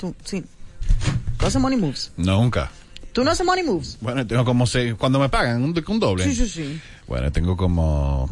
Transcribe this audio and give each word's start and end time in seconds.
tú, 0.00 0.14
sí. 0.24 0.42
¿Tú 1.38 1.46
haces 1.46 1.60
money 1.60 1.78
moves? 1.78 2.10
Nunca. 2.16 2.70
¿Tú 3.12 3.22
no 3.22 3.30
haces 3.30 3.44
money 3.44 3.64
moves? 3.64 3.98
Bueno, 4.00 4.26
tengo 4.26 4.44
como 4.44 4.66
seis, 4.66 4.94
cuando 4.96 5.18
me 5.20 5.28
pagan 5.28 5.62
un, 5.62 5.84
un 5.86 6.00
doble. 6.00 6.24
Sí, 6.24 6.34
sí, 6.34 6.48
sí. 6.48 6.80
Bueno, 7.06 7.30
tengo 7.30 7.56
como 7.56 8.30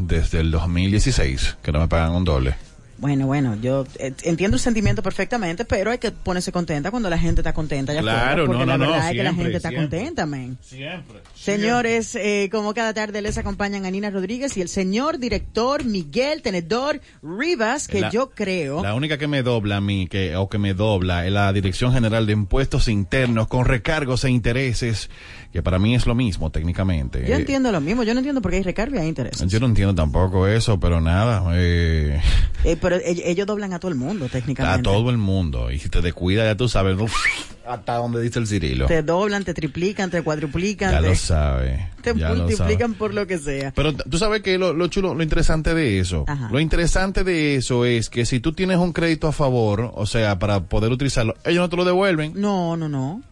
desde 0.00 0.40
el 0.40 0.50
2016 0.50 1.56
que 1.62 1.72
no 1.72 1.80
me 1.80 1.88
pagan 1.88 2.12
un 2.12 2.24
doble. 2.24 2.54
Bueno, 2.98 3.26
bueno, 3.26 3.56
yo 3.60 3.86
eh, 3.98 4.12
entiendo 4.22 4.56
el 4.56 4.60
sentimiento 4.60 5.02
perfectamente, 5.02 5.64
pero 5.66 5.90
hay 5.90 5.98
que 5.98 6.10
ponerse 6.12 6.50
contenta 6.52 6.90
cuando 6.90 7.10
la 7.10 7.18
gente 7.18 7.42
está 7.42 7.52
contenta. 7.52 7.92
allá 7.92 8.00
Claro, 8.00 8.46
porque 8.46 8.60
no, 8.60 8.66
la 8.66 8.78
no, 8.78 8.84
no, 8.86 8.90
verdad 8.92 9.10
es 9.10 9.16
que 9.16 9.22
la 9.22 9.34
gente 9.34 9.56
está 9.56 9.68
siempre. 9.68 9.98
contenta, 9.98 10.24
men. 10.26 10.56
Siempre. 10.62 11.18
Señores, 11.34 12.14
eh, 12.14 12.48
como 12.50 12.72
cada 12.74 12.94
tarde 12.94 13.20
les 13.22 13.36
acompañan 13.38 13.84
a 13.84 13.90
Nina 13.90 14.10
Rodríguez 14.10 14.56
y 14.56 14.62
el 14.62 14.68
señor 14.68 15.18
director 15.18 15.84
Miguel 15.84 16.42
Tenedor 16.42 17.00
Rivas, 17.22 17.86
que 17.86 18.00
La- 18.00 18.10
yo 18.10 18.30
creo... 18.30 18.82
La 18.82 18.94
única 18.94 19.18
que 19.18 19.28
me 19.28 19.42
dobla 19.42 19.76
a 19.76 19.80
mí, 19.80 20.06
que, 20.08 20.34
o 20.36 20.48
que 20.48 20.58
me 20.58 20.72
dobla, 20.74 21.26
es 21.26 21.32
la 21.32 21.52
Dirección 21.52 21.92
General 21.92 22.26
de 22.26 22.32
Impuestos 22.32 22.88
Internos 22.88 23.46
con 23.48 23.64
recargos 23.66 24.24
e 24.24 24.30
intereses, 24.30 25.10
que 25.56 25.62
para 25.62 25.78
mí 25.78 25.94
es 25.94 26.04
lo 26.06 26.14
mismo 26.14 26.50
técnicamente. 26.50 27.20
Yo 27.26 27.34
Eh, 27.34 27.38
entiendo 27.38 27.72
lo 27.72 27.80
mismo, 27.80 28.02
yo 28.02 28.12
no 28.12 28.20
entiendo 28.20 28.42
por 28.42 28.50
qué 28.50 28.58
hay 28.58 28.62
recargo 28.62 28.96
y 28.96 28.98
hay 28.98 29.08
intereses. 29.08 29.50
Yo 29.50 29.58
no 29.58 29.66
entiendo 29.66 29.94
tampoco 29.94 30.46
eso, 30.46 30.78
pero 30.78 31.00
nada. 31.00 31.42
Eh, 31.54 32.20
Eh, 32.64 32.76
pero 32.80 32.96
ell- 32.96 33.22
ellos 33.24 33.46
doblan 33.46 33.72
a 33.74 33.78
todo 33.78 33.92
el 33.92 33.96
mundo, 33.96 34.24
a 34.24 34.28
técnicamente. 34.28 34.82
todo 34.82 35.10
el 35.10 35.18
mundo. 35.18 35.70
Y 35.70 35.78
si 35.78 35.88
te 35.88 36.00
descuida, 36.02 36.44
ya 36.44 36.56
tú 36.56 36.68
sabes, 36.68 36.98
uf, 36.98 37.14
hasta 37.66 37.94
donde 37.94 38.20
dice 38.20 38.40
el 38.40 38.46
Cirilo. 38.48 38.86
Te 38.86 39.02
doblan, 39.04 39.44
te 39.44 39.54
triplican, 39.54 40.10
te 40.10 40.20
cuadruplican, 40.22 40.90
Ya 40.90 41.00
te, 41.00 41.06
lo 41.10 41.14
sabe. 41.14 41.88
te 42.02 42.12
ya 42.16 42.28
multiplican 42.34 42.78
sabe. 42.90 42.94
por 42.98 43.14
lo 43.14 43.26
que 43.28 43.38
sea. 43.38 43.72
Pero 43.72 43.94
tú 43.94 44.18
sabes 44.18 44.42
que 44.42 44.58
lo, 44.58 44.72
lo 44.72 44.88
chulo, 44.88 45.14
lo 45.14 45.22
interesante 45.22 45.74
de 45.74 46.00
eso, 46.00 46.24
Ajá. 46.26 46.48
lo 46.50 46.58
interesante 46.58 47.22
de 47.24 47.54
eso 47.56 47.84
es 47.84 48.10
que 48.10 48.26
si 48.26 48.40
tú 48.40 48.52
tienes 48.52 48.78
un 48.78 48.92
crédito 48.92 49.28
a 49.28 49.32
favor, 49.32 49.92
o 49.94 50.04
sea, 50.06 50.38
para 50.40 50.60
poder 50.64 50.90
utilizarlo, 50.90 51.34
ellos 51.44 51.60
no 51.60 51.68
te 51.68 51.76
lo 51.76 51.84
devuelven. 51.84 52.32
No, 52.34 52.76
no, 52.76 52.88
no. 52.88 53.22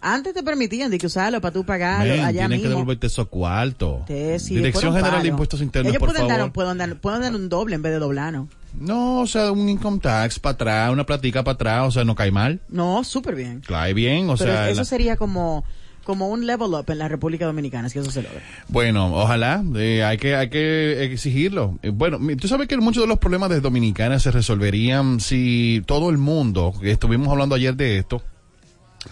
Antes 0.00 0.32
te 0.34 0.42
permitían 0.42 0.90
de 0.90 0.98
que 0.98 1.06
usarlo 1.06 1.40
para 1.40 1.52
tú 1.52 1.64
pagarlo 1.64 2.12
Men, 2.14 2.24
allá 2.24 2.40
tienen 2.40 2.50
que 2.60 2.64
mismo. 2.66 2.68
devolverte 2.70 3.06
esos 3.08 3.26
cuartos. 3.28 4.02
Sí, 4.38 4.54
Dirección 4.56 4.94
General 4.94 5.22
de. 5.22 5.28
Impuestos 5.28 5.60
Internos, 5.60 5.90
Ellos 5.90 5.98
por 6.00 6.10
pueden 6.10 6.28
favor. 6.28 6.40
dar, 6.44 6.52
pueden, 6.52 6.78
dar, 6.78 6.96
pueden 7.00 7.20
dar 7.22 7.34
un 7.34 7.48
doble 7.48 7.74
en 7.74 7.82
vez 7.82 7.92
de 7.92 7.98
doblar, 7.98 8.32
¿no? 8.32 9.18
O 9.20 9.26
sea, 9.26 9.50
un 9.50 9.68
income 9.68 9.98
tax 9.98 10.38
para 10.38 10.52
atrás, 10.54 10.92
una 10.92 11.04
platica 11.04 11.42
para 11.42 11.54
atrás, 11.54 11.88
o 11.88 11.90
sea, 11.90 12.04
no 12.04 12.14
cae 12.14 12.30
mal. 12.30 12.60
No, 12.68 13.02
súper 13.02 13.34
bien. 13.34 13.60
Cae 13.66 13.92
bien, 13.94 14.30
o 14.30 14.36
Pero 14.36 14.52
sea, 14.52 14.70
eso 14.70 14.80
la- 14.82 14.84
sería 14.84 15.16
como, 15.16 15.64
como 16.04 16.28
un 16.28 16.46
level 16.46 16.68
up 16.74 16.84
en 16.88 16.98
la 16.98 17.08
República 17.08 17.46
Dominicana, 17.46 17.88
si 17.88 17.98
eso 17.98 18.10
se 18.12 18.22
logra. 18.22 18.40
Bueno, 18.68 19.12
ojalá, 19.16 19.64
eh, 19.76 20.04
hay 20.04 20.16
que 20.18 20.36
hay 20.36 20.48
que 20.48 21.02
exigirlo. 21.04 21.78
Eh, 21.82 21.88
bueno, 21.90 22.20
tú 22.40 22.46
sabes 22.46 22.68
que 22.68 22.76
muchos 22.76 23.02
de 23.02 23.08
los 23.08 23.18
problemas 23.18 23.50
de 23.50 23.60
Dominicana 23.60 24.20
se 24.20 24.30
resolverían 24.30 25.18
si 25.18 25.82
todo 25.86 26.10
el 26.10 26.18
mundo, 26.18 26.72
que 26.80 26.92
estuvimos 26.92 27.28
hablando 27.28 27.54
ayer 27.56 27.74
de 27.74 27.98
esto, 27.98 28.22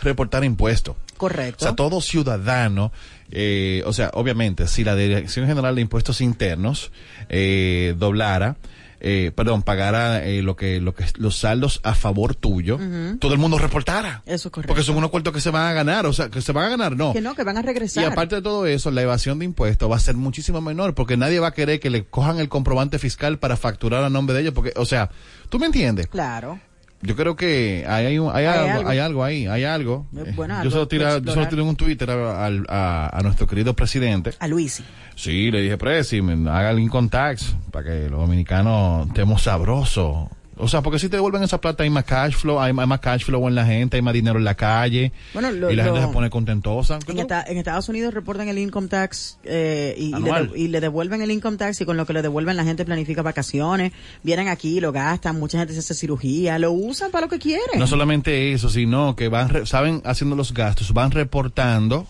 reportara 0.02 0.46
impuestos. 0.46 0.96
Correcto. 1.16 1.64
O 1.64 1.68
sea, 1.68 1.74
todo 1.74 2.00
ciudadano, 2.00 2.92
eh, 3.30 3.82
o 3.86 3.92
sea, 3.92 4.10
obviamente, 4.14 4.66
si 4.66 4.84
la 4.84 4.94
Dirección 4.94 5.46
General 5.46 5.74
de 5.74 5.80
Impuestos 5.80 6.20
Internos 6.20 6.92
eh, 7.28 7.94
doblara, 7.98 8.56
eh, 9.00 9.30
perdón, 9.34 9.62
pagara 9.62 10.24
eh, 10.24 10.42
lo 10.42 10.56
que 10.56 10.80
lo 10.80 10.94
que 10.94 11.04
los 11.16 11.36
saldos 11.36 11.80
a 11.84 11.94
favor 11.94 12.34
tuyo, 12.34 12.78
todo 13.18 13.34
el 13.34 13.38
mundo 13.38 13.58
reportara. 13.58 14.22
Eso 14.24 14.48
es 14.48 14.52
correcto. 14.52 14.68
Porque 14.68 14.82
son 14.82 14.96
unos 14.96 15.10
cuartos 15.10 15.34
que 15.34 15.40
se 15.40 15.50
van 15.50 15.66
a 15.66 15.72
ganar, 15.72 16.06
o 16.06 16.12
sea, 16.12 16.30
que 16.30 16.40
se 16.40 16.52
van 16.52 16.64
a 16.64 16.68
ganar, 16.70 16.96
no. 16.96 17.12
que 17.12 17.20
no, 17.20 17.34
que 17.34 17.44
van 17.44 17.58
a 17.58 17.62
regresar. 17.62 18.02
Y 18.02 18.06
aparte 18.06 18.36
de 18.36 18.42
todo 18.42 18.66
eso, 18.66 18.90
la 18.90 19.02
evasión 19.02 19.38
de 19.38 19.44
impuestos 19.44 19.90
va 19.90 19.96
a 19.96 20.00
ser 20.00 20.16
muchísimo 20.16 20.60
menor 20.60 20.94
porque 20.94 21.16
nadie 21.16 21.40
va 21.40 21.48
a 21.48 21.54
querer 21.54 21.78
que 21.78 21.90
le 21.90 22.04
cojan 22.04 22.38
el 22.38 22.48
comprobante 22.48 22.98
fiscal 22.98 23.38
para 23.38 23.56
facturar 23.56 24.02
a 24.02 24.10
nombre 24.10 24.34
de 24.34 24.42
ellos. 24.42 24.54
Porque, 24.54 24.72
o 24.76 24.86
sea, 24.86 25.10
¿tú 25.50 25.58
me 25.58 25.66
entiendes? 25.66 26.06
Claro. 26.06 26.58
Yo 27.02 27.14
creo 27.14 27.36
que 27.36 27.84
hay, 27.86 28.06
hay, 28.06 28.16
hay 28.16 28.28
Hay 28.32 28.46
algo, 28.46 28.70
algo. 28.78 28.88
hay 28.88 28.98
algo 28.98 29.24
ahí, 29.24 29.46
hay 29.46 29.64
algo. 29.64 30.06
Eh, 30.16 30.32
bueno, 30.34 30.62
yo 30.64 30.70
solo 30.70 30.88
tiré, 30.88 31.04
yo 31.22 31.32
solo 31.32 31.46
tiré 31.48 31.62
un 31.62 31.76
Twitter 31.76 32.10
a, 32.10 32.46
a- 32.46 33.18
a 33.18 33.22
nuestro 33.22 33.46
querido 33.46 33.74
presidente. 33.74 34.32
A 34.38 34.48
Luisi. 34.48 34.82
Sí, 35.14 35.50
le 35.50 35.60
dije, 35.62 35.76
Presi, 35.78 36.20
haga 36.48 36.72
income 36.80 37.08
tax 37.08 37.54
para 37.70 37.84
que 37.86 38.08
los 38.10 38.18
dominicanos 38.20 39.08
estemos 39.08 39.42
sabrosos. 39.42 40.28
O 40.58 40.68
sea, 40.68 40.80
porque 40.82 40.98
si 40.98 41.08
te 41.08 41.16
devuelven 41.16 41.42
esa 41.42 41.60
plata 41.60 41.82
hay 41.82 41.90
más 41.90 42.04
cash 42.04 42.34
flow, 42.34 42.58
hay, 42.60 42.72
más- 42.72 43.00
cash 43.00 43.24
flow 43.24 43.46
en 43.48 43.54
la 43.54 43.66
gente, 43.66 43.96
hay 43.96 44.02
más 44.02 44.14
dinero 44.14 44.38
en 44.38 44.44
la 44.44 44.54
calle. 44.54 45.12
Bueno, 45.34 45.50
lo- 45.50 45.70
y 45.70 45.76
la 45.76 45.84
gente 45.84 46.00
lo- 46.00 46.06
se 46.06 46.12
pone 46.12 46.30
contentosa. 46.30 46.98
En, 47.06 47.18
esta- 47.18 47.42
en 47.46 47.58
Estados 47.58 47.88
Unidos 47.88 48.14
reportan 48.14 48.48
el 48.48 48.58
income 48.58 48.88
tax 48.88 49.38
eh, 49.44 49.94
y, 49.98 50.14
y 50.16 50.68
le 50.68 50.76
y 50.76 50.80
devuelven 50.80 51.20
el 51.22 51.30
income 51.30 51.56
tax 51.56 51.80
y 51.80 51.84
con 51.84 51.96
lo 51.96 52.06
que 52.06 52.12
le 52.14 52.22
devuelven 52.22 52.56
la 52.56 52.64
gente 52.64 52.84
planifica 52.84 53.22
vacaciones, 53.22 53.92
vienen 54.22 54.48
aquí, 54.48 54.80
lo 54.80 54.92
gastan, 54.92 55.38
mucha 55.38 55.58
gente 55.58 55.72
se 55.74 55.80
hace 55.80 55.94
cirugía, 55.94 56.58
lo 56.58 56.72
usan 56.72 57.10
para 57.10 57.26
lo 57.26 57.30
que 57.30 57.38
quieren. 57.38 57.78
No 57.78 57.86
solamente 57.86 58.52
eso, 58.52 58.70
sino 58.70 59.14
que 59.16 59.28
van, 59.28 59.48
re- 59.48 59.66
saben, 59.66 60.00
haciendo 60.04 60.36
los 60.36 60.54
gastos, 60.54 60.92
van 60.94 61.10
reportando. 61.10 62.06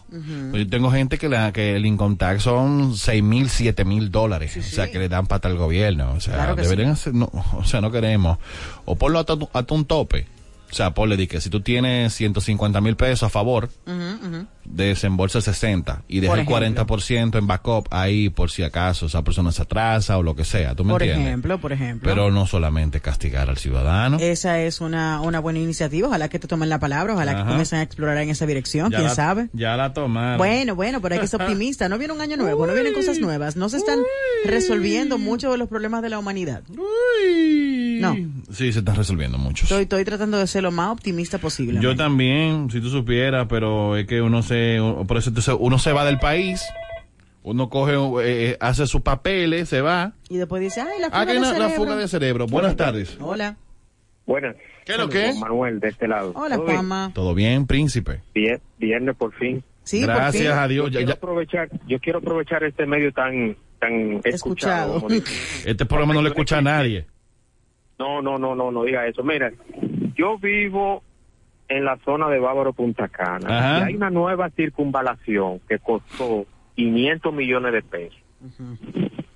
Pues 0.50 0.64
Yo 0.64 0.68
tengo 0.70 0.90
gente 0.90 1.18
que, 1.18 1.28
la, 1.28 1.52
que 1.52 1.76
el 1.76 1.84
income 1.86 2.16
tax 2.16 2.42
son 2.44 2.96
seis 2.96 3.22
mil, 3.22 3.48
siete 3.50 3.84
mil 3.84 4.10
dólares. 4.10 4.56
o 4.56 4.62
sea, 4.62 4.90
que 4.90 4.98
le 4.98 5.08
dan 5.08 5.26
pata 5.26 5.48
al 5.48 5.56
gobierno. 5.56 6.12
O 6.12 6.20
sea, 6.20 6.34
Claro 6.34 6.54
deberían 6.56 6.90
hacer, 6.90 7.14
no, 7.14 7.30
o 7.56 7.64
sea, 7.64 7.80
no 7.80 7.90
queremos. 7.90 8.35
O 8.84 8.96
ponlo 8.96 9.18
tu- 9.36 9.48
hasta 9.52 9.74
un 9.74 9.84
tope. 9.84 10.26
O 10.70 10.74
sea, 10.74 10.92
ponle 10.94 11.16
di 11.16 11.26
que 11.26 11.40
si 11.40 11.48
tú 11.48 11.60
tienes 11.60 12.12
150 12.14 12.80
mil 12.80 12.96
pesos 12.96 13.22
a 13.22 13.28
favor, 13.28 13.68
desembolsa 14.64 15.40
60 15.40 16.02
y 16.08 16.20
deja 16.20 16.32
Por 16.32 16.38
el 16.40 16.46
ejemplo. 16.48 16.86
40% 16.96 17.38
en 17.38 17.46
backup 17.46 17.86
ahí 17.90 18.28
por 18.30 18.50
si 18.50 18.62
acaso 18.62 19.06
esa 19.06 19.22
persona 19.22 19.52
se 19.52 19.62
atrasa 19.62 20.18
o 20.18 20.22
lo 20.22 20.34
que 20.34 20.44
sea. 20.44 20.74
¿Tú 20.74 20.84
me 20.84 20.92
por 20.92 21.02
entiendes? 21.02 21.28
ejemplo, 21.28 21.60
por 21.60 21.72
ejemplo. 21.72 22.08
Pero 22.10 22.30
no 22.30 22.46
solamente 22.46 23.00
castigar 23.00 23.48
al 23.48 23.58
ciudadano. 23.58 24.18
Esa 24.20 24.60
es 24.60 24.80
una, 24.80 25.20
una 25.20 25.38
buena 25.40 25.60
iniciativa, 25.60 26.08
ojalá 26.08 26.28
que 26.28 26.38
te 26.38 26.48
tomen 26.48 26.68
la 26.68 26.80
palabra, 26.80 27.14
ojalá 27.14 27.36
que 27.36 27.44
comiencen 27.48 27.78
a 27.78 27.82
explorar 27.82 28.18
en 28.18 28.30
esa 28.30 28.44
dirección, 28.46 28.90
Ya 28.90 28.98
quién 28.98 29.08
la- 29.08 29.14
sabe. 29.14 29.48
Ya 29.52 29.76
la 29.76 29.92
tomaron. 29.92 30.38
Bueno, 30.38 30.74
bueno, 30.74 31.00
pero 31.00 31.14
hay 31.14 31.20
que 31.20 31.28
ser 31.28 31.40
optimista. 31.42 31.88
No 31.88 31.96
viene 31.98 32.12
un 32.12 32.20
año 32.20 32.36
nuevo, 32.36 32.66
no 32.66 32.74
vienen 32.74 32.92
cosas 32.92 33.18
nuevas. 33.18 33.56
No 33.56 33.68
se 33.68 33.76
están 33.76 34.00
resolviendo 34.44 35.16
muchos 35.18 35.52
de 35.52 35.58
los 35.58 35.68
problemas 35.68 36.02
de 36.02 36.10
la 36.10 36.18
humanidad. 36.18 36.62
Uy. 36.70 37.98
No. 38.00 38.14
Sí, 38.52 38.72
se 38.72 38.80
están 38.80 38.96
resolviendo 38.96 39.38
muchos. 39.38 39.64
Estoy, 39.64 39.84
estoy 39.84 40.04
tratando 40.04 40.38
de 40.38 40.46
ser 40.46 40.55
lo 40.62 40.70
más 40.72 40.90
optimista 40.92 41.38
posible. 41.38 41.80
Yo 41.80 41.94
también, 41.96 42.70
si 42.70 42.80
tú 42.80 42.88
supieras, 42.90 43.46
pero 43.48 43.96
es 43.96 44.06
que 44.06 44.20
uno 44.22 44.42
se, 44.42 44.78
por 45.06 45.16
eso 45.16 45.30
entonces 45.30 45.54
uno 45.58 45.78
se 45.78 45.92
va 45.92 46.04
del 46.04 46.18
país, 46.18 46.62
uno 47.42 47.68
coge, 47.70 47.94
eh, 48.24 48.56
hace 48.60 48.86
sus 48.86 49.02
papeles, 49.02 49.68
se 49.68 49.80
va. 49.80 50.12
Y 50.28 50.36
después 50.38 50.60
dice, 50.62 50.80
ay, 50.80 51.00
la 51.00 51.06
fuga, 51.08 51.20
Ah, 51.20 51.24
de, 51.26 51.34
la 51.40 51.46
cerebro. 51.52 51.70
fuga 51.76 51.96
de 51.96 52.08
cerebro. 52.08 52.46
Buenas 52.46 52.76
tardes. 52.76 53.16
Hola. 53.20 53.56
Buenas. 54.26 54.56
¿Qué 54.84 54.92
es 54.92 54.98
lo 54.98 55.08
que 55.08 55.28
es? 55.28 55.38
Manuel, 55.38 55.78
de 55.80 55.88
este 55.88 56.08
lado. 56.08 56.32
Hola, 56.34 56.56
¿Todo 56.56 56.64
bien? 56.66 56.76
Juanma. 56.76 57.10
Todo 57.14 57.34
bien, 57.34 57.66
príncipe. 57.66 58.22
Bien, 58.34 58.60
viernes 58.78 59.16
por 59.16 59.32
fin. 59.34 59.62
Sí, 59.84 60.00
por 60.04 60.14
Gracias 60.16 60.42
fin. 60.42 60.52
a 60.52 60.66
Dios. 60.68 60.86
Yo 60.86 60.90
Ya, 60.90 60.98
quiero 60.98 61.08
ya- 61.12 61.14
aprovechar, 61.16 61.68
yo 61.86 61.98
quiero 62.00 62.18
aprovechar 62.18 62.64
este 62.64 62.86
medio 62.86 63.12
tan 63.12 63.56
tan 63.78 64.20
escuchado. 64.24 65.06
Este 65.64 65.84
programa 65.86 66.14
no 66.14 66.22
le 66.22 66.30
escucha 66.30 66.58
a 66.58 66.62
nadie. 66.62 67.06
No, 67.98 68.20
no, 68.22 68.38
no, 68.38 68.54
no, 68.54 68.70
no 68.70 68.84
diga 68.84 69.06
eso. 69.06 69.22
Mira, 69.22 69.52
yo 70.14 70.38
vivo 70.38 71.02
en 71.68 71.84
la 71.84 71.96
zona 72.04 72.28
de 72.28 72.38
Bávaro 72.38 72.72
Punta 72.72 73.08
Cana 73.08 73.58
Ajá. 73.58 73.78
y 73.78 73.82
hay 73.84 73.94
una 73.96 74.10
nueva 74.10 74.50
circunvalación 74.50 75.60
que 75.68 75.78
costó 75.78 76.46
500 76.76 77.34
millones 77.34 77.72
de 77.72 77.82
pesos 77.82 78.20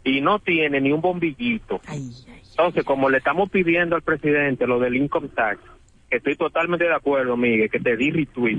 y 0.05 0.21
no 0.21 0.39
tiene 0.39 0.81
ni 0.81 0.93
un 0.93 1.01
bombillito. 1.01 1.81
Ay, 1.87 2.11
ay. 2.29 2.41
Entonces, 2.51 2.85
como 2.85 3.09
le 3.09 3.19
estamos 3.19 3.49
pidiendo 3.51 3.97
al 3.97 4.03
presidente 4.03 4.67
lo 4.67 4.79
del 4.79 4.97
income 4.97 5.29
tax, 5.29 5.61
que 6.11 6.19
estoy 6.19 6.37
totalmente 6.37 6.85
de 6.85 6.95
acuerdo, 6.95 7.37
Miguel, 7.37 7.71
que 7.71 7.81
te 7.81 7.97
di 7.97 8.11
retweet. 8.11 8.59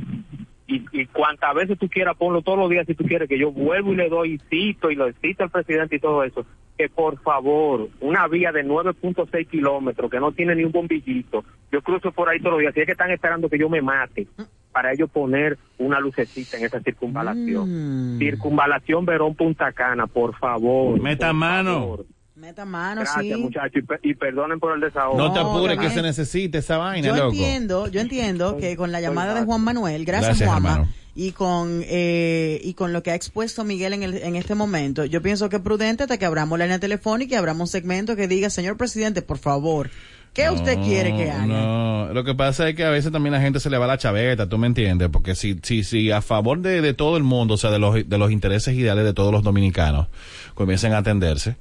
Y, 0.72 0.86
y 0.94 1.06
cuantas 1.08 1.54
veces 1.54 1.78
tú 1.78 1.90
quieras, 1.90 2.16
ponlo 2.18 2.42
todos 2.42 2.58
los 2.58 2.70
días 2.70 2.88
si 2.88 2.96
tú 2.96 3.04
quieres, 3.04 3.28
que 3.28 3.38
yo 3.38 3.52
vuelvo 3.52 3.92
y 3.92 3.98
le 3.98 4.08
doy 4.10 4.34
y 4.34 4.40
cito 4.50 4.90
y 4.90 4.96
lo 4.96 5.12
cito 5.14 5.44
al 5.44 5.50
presidente 5.50 5.98
y 5.98 6.00
todo 6.00 6.24
eso. 6.24 6.46
Que 6.78 6.88
por 6.88 7.20
favor, 7.22 7.90
una 8.00 8.28
vía 8.28 8.52
de 8.52 8.64
9.6 8.66 9.48
kilómetros 9.48 10.10
que 10.10 10.20
no 10.20 10.32
tiene 10.32 10.56
ni 10.56 10.64
un 10.64 10.72
bombillito, 10.72 11.44
yo 11.72 11.82
cruzo 11.82 12.12
por 12.12 12.30
ahí 12.30 12.40
todos 12.40 12.54
los 12.54 12.62
días. 12.62 12.74
Si 12.74 12.80
es 12.80 12.86
que 12.86 12.94
están 12.94 13.12
esperando 13.12 13.50
que 13.50 13.60
yo 13.60 13.70
me 13.70 13.82
mate 13.82 14.28
para 14.72 14.94
ellos 14.94 15.10
poner 15.12 15.58
una 15.78 16.00
lucecita 16.00 16.58
en 16.58 16.66
esa 16.66 16.80
circunvalación. 16.80 18.16
Mm. 18.16 18.20
Circunvalación 18.20 19.06
Verón 19.06 19.36
Punta 19.36 19.72
Cana, 19.74 20.08
por 20.08 20.38
favor. 20.38 21.00
Meta 21.02 21.28
por 21.28 21.36
mano. 21.36 21.74
favor. 21.74 22.06
Meta 22.36 22.64
mano, 22.66 23.02
Gracias, 23.02 23.26
sí. 23.38 23.42
muchachos, 23.42 23.76
y, 23.76 23.82
pe- 23.82 24.00
y 24.04 24.14
perdonen 24.16 24.60
por 24.60 24.74
el 24.74 24.82
desahogo. 24.82 25.18
No 25.18 25.34
te 25.34 25.40
No, 25.42 25.50
apures 25.52 25.78
que 25.78 25.90
se 25.90 26.02
necesite 26.02 26.60
esa 26.60 26.78
vaina, 26.78 27.08
Yo 27.10 27.16
loco. 27.16 27.32
entiendo, 27.34 27.88
yo 27.90 28.00
entiendo 28.02 28.58
que 28.58 28.76
con 28.78 28.92
la 28.92 29.02
llamada 29.02 29.34
de 29.34 29.44
Juan 29.46 29.62
Manuel, 29.62 30.06
gracias, 30.06 30.40
Gracias, 30.40 30.50
Juanma, 30.50 30.72
hermano. 30.72 30.92
y 31.14 31.34
con 31.34 31.82
eh, 31.86 32.62
y 32.64 32.74
con 32.74 32.94
lo 32.94 33.04
que 33.04 33.12
ha 33.12 33.16
expuesto 33.16 33.66
Miguel 33.66 33.94
en, 33.94 34.04
el, 34.04 34.14
en 34.16 34.38
este 34.38 34.56
momento, 34.56 35.04
yo 35.06 35.22
pienso 35.22 35.50
que 35.50 35.58
es 35.58 35.62
prudente 35.62 36.04
hasta 36.04 36.18
que 36.18 36.26
abramos 36.26 36.58
la 36.58 36.66
línea 36.66 36.80
telefónica 36.80 37.36
y 37.36 37.38
abramos 37.38 37.62
un 37.62 37.72
segmento 37.72 38.16
que 38.16 38.30
diga, 38.30 38.50
señor 38.50 38.78
presidente, 38.78 39.22
por 39.22 39.38
favor, 39.38 39.90
¿qué 40.34 40.50
usted 40.50 40.78
No, 40.78 40.84
quiere 40.86 41.14
que 41.18 41.30
haga? 41.30 41.46
No, 41.46 42.14
lo 42.14 42.24
que 42.24 42.34
pasa 42.34 42.70
es 42.70 42.76
que 42.78 42.86
a 42.86 42.90
veces 42.90 43.12
también 43.12 43.34
la 43.34 43.42
gente 43.42 43.60
se 43.60 43.70
le 43.70 43.78
va 43.78 43.88
la 43.88 43.98
chaveta, 43.98 44.48
tú 44.48 44.58
me 44.58 44.68
entiendes, 44.68 45.10
porque 45.12 45.36
si, 45.36 45.60
si, 45.64 45.84
si 45.84 46.12
a 46.12 46.22
favor 46.22 46.60
de, 46.62 46.80
de 46.82 46.94
todo 46.94 47.18
el 47.18 47.24
mundo, 47.24 47.56
o 47.56 47.58
sea, 47.58 47.72
de 47.72 47.78
los, 47.80 48.08
de 48.08 48.18
los 48.18 48.32
intereses 48.32 48.74
ideales 48.74 49.04
de 49.04 49.14
todos 49.14 49.34
los 49.34 49.44
dominicanos, 49.44 50.08
comiencen 50.56 50.94
a 50.94 51.00
atenderse, 51.00 51.58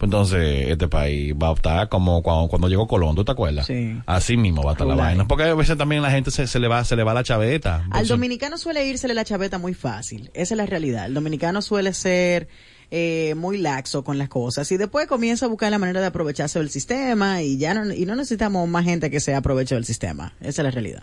Pues 0.00 0.08
entonces 0.08 0.68
este 0.68 0.88
país 0.88 1.34
va 1.34 1.50
a 1.50 1.52
estar 1.52 1.90
como 1.90 2.22
cuando, 2.22 2.48
cuando 2.48 2.68
llegó 2.70 2.88
Colón, 2.88 3.14
¿tú 3.14 3.22
te 3.22 3.32
acuerdas? 3.32 3.66
Sí. 3.66 4.00
Así 4.06 4.38
mismo 4.38 4.62
va 4.62 4.70
a 4.70 4.72
estar 4.72 4.86
la 4.86 4.94
vaina. 4.94 5.28
Porque 5.28 5.44
a 5.44 5.54
veces 5.54 5.76
también 5.76 6.00
la 6.00 6.10
gente 6.10 6.30
se, 6.30 6.46
se 6.46 6.58
le 6.58 6.68
va 6.68 6.82
se 6.86 6.96
le 6.96 7.04
va 7.04 7.12
la 7.12 7.22
chaveta. 7.22 7.74
Al 7.74 7.82
Entonces, 7.84 8.08
dominicano 8.08 8.56
suele 8.56 8.86
írsele 8.86 9.12
la 9.12 9.26
chaveta 9.26 9.58
muy 9.58 9.74
fácil. 9.74 10.30
Esa 10.32 10.54
es 10.54 10.56
la 10.56 10.64
realidad. 10.64 11.04
El 11.04 11.12
dominicano 11.12 11.60
suele 11.60 11.92
ser 11.92 12.48
eh, 12.90 13.34
muy 13.36 13.58
laxo 13.58 14.02
con 14.02 14.16
las 14.16 14.30
cosas 14.30 14.72
y 14.72 14.78
después 14.78 15.06
comienza 15.06 15.44
a 15.44 15.50
buscar 15.50 15.70
la 15.70 15.78
manera 15.78 16.00
de 16.00 16.06
aprovecharse 16.06 16.58
del 16.58 16.70
sistema 16.70 17.42
y 17.42 17.58
ya 17.58 17.74
no, 17.74 17.92
y 17.92 18.06
no 18.06 18.16
necesitamos 18.16 18.66
más 18.70 18.86
gente 18.86 19.10
que 19.10 19.20
se 19.20 19.34
aproveche 19.34 19.74
del 19.74 19.84
sistema. 19.84 20.32
Esa 20.40 20.62
es 20.62 20.64
la 20.64 20.70
realidad. 20.70 21.02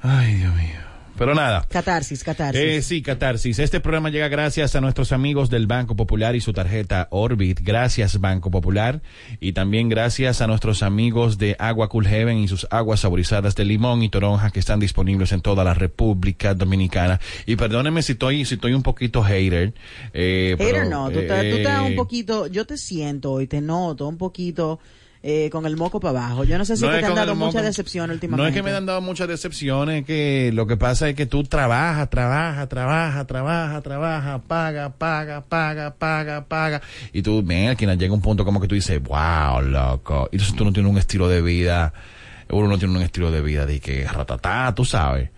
Ay, 0.00 0.36
Dios 0.36 0.54
mío. 0.54 0.91
Pero 1.18 1.34
nada. 1.34 1.66
Catarsis, 1.70 2.24
catarsis. 2.24 2.60
Eh, 2.60 2.82
sí, 2.82 3.02
Catarsis. 3.02 3.58
Este 3.58 3.80
programa 3.80 4.08
llega 4.10 4.28
gracias 4.28 4.74
a 4.74 4.80
nuestros 4.80 5.12
amigos 5.12 5.50
del 5.50 5.66
Banco 5.66 5.94
Popular 5.94 6.34
y 6.34 6.40
su 6.40 6.52
tarjeta 6.52 7.06
Orbit. 7.10 7.60
Gracias, 7.62 8.18
Banco 8.18 8.50
Popular. 8.50 9.02
Y 9.38 9.52
también 9.52 9.88
gracias 9.88 10.40
a 10.40 10.46
nuestros 10.46 10.82
amigos 10.82 11.38
de 11.38 11.54
Agua 11.58 11.88
Cool 11.90 12.08
Heaven 12.08 12.38
y 12.38 12.48
sus 12.48 12.66
aguas 12.70 13.00
saborizadas 13.00 13.54
de 13.54 13.64
limón 13.64 14.02
y 14.02 14.08
toronja 14.08 14.50
que 14.50 14.58
están 14.58 14.80
disponibles 14.80 15.32
en 15.32 15.42
toda 15.42 15.62
la 15.64 15.74
República 15.74 16.54
Dominicana. 16.54 17.20
Y 17.46 17.56
perdónenme 17.56 18.02
si 18.02 18.12
estoy, 18.12 18.44
si 18.44 18.54
estoy 18.54 18.72
un 18.72 18.82
poquito 18.82 19.22
hater. 19.22 19.74
Eh, 20.14 20.56
Hater 20.58 20.74
pero, 20.74 20.88
no, 20.90 21.10
tú, 21.10 21.20
estás- 21.20 21.42
tú 21.42 21.56
estás 21.56 21.78
eh, 21.84 21.90
un 21.90 21.94
poquito, 21.96 22.46
yo 22.48 22.64
te 22.66 22.76
siento 22.78 23.40
y 23.40 23.46
te 23.46 23.60
noto 23.60 24.08
un 24.08 24.16
poquito 24.16 24.80
eh, 25.22 25.50
con 25.50 25.66
el 25.66 25.76
moco 25.76 26.00
para 26.00 26.18
abajo. 26.26 26.44
Yo 26.44 26.58
no 26.58 26.64
sé 26.64 26.76
si 26.76 26.82
No 26.82 26.90
es 26.90 26.96
que 26.96 27.00
te 27.02 27.06
han 27.06 27.14
dado 27.14 27.32
el 27.32 27.38
mucha 27.38 27.58
moco. 27.58 27.66
decepción 27.66 28.10
últimamente. 28.10 28.42
No 28.42 28.48
es 28.48 28.54
que 28.54 28.62
me 28.62 28.76
han 28.76 28.86
dado 28.86 29.00
muchas 29.00 29.28
decepciones, 29.28 30.04
que 30.04 30.50
lo 30.52 30.66
que 30.66 30.76
pasa 30.76 31.08
es 31.08 31.14
que 31.14 31.26
tú 31.26 31.44
trabajas, 31.44 32.10
trabajas, 32.10 32.68
trabajas, 32.68 33.26
trabajas, 33.26 33.82
trabajas, 33.82 34.40
paga, 34.48 34.90
paga, 34.90 35.40
paga, 35.42 35.94
paga, 35.94 36.44
paga. 36.44 36.82
Y 37.12 37.22
tú, 37.22 37.42
mira, 37.42 37.74
quien 37.76 37.96
llega 37.98 38.12
un 38.12 38.20
punto 38.20 38.44
como 38.44 38.60
que 38.60 38.66
tú 38.68 38.74
dices, 38.74 39.00
wow, 39.02 39.60
loco. 39.62 40.28
Y 40.32 40.36
entonces 40.36 40.56
tú 40.56 40.64
no 40.64 40.72
tienes 40.72 40.90
un 40.90 40.98
estilo 40.98 41.28
de 41.28 41.40
vida, 41.40 41.92
uno 42.50 42.68
no 42.68 42.78
tiene 42.78 42.96
un 42.96 43.02
estilo 43.02 43.30
de 43.30 43.42
vida 43.42 43.64
de 43.64 43.78
que 43.80 44.04
ratatá, 44.06 44.74
tú 44.74 44.84
sabes. 44.84 45.30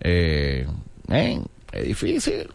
Eh, 0.00 0.66
eh, 1.10 1.40
es 1.72 1.86
difícil. 1.86 2.48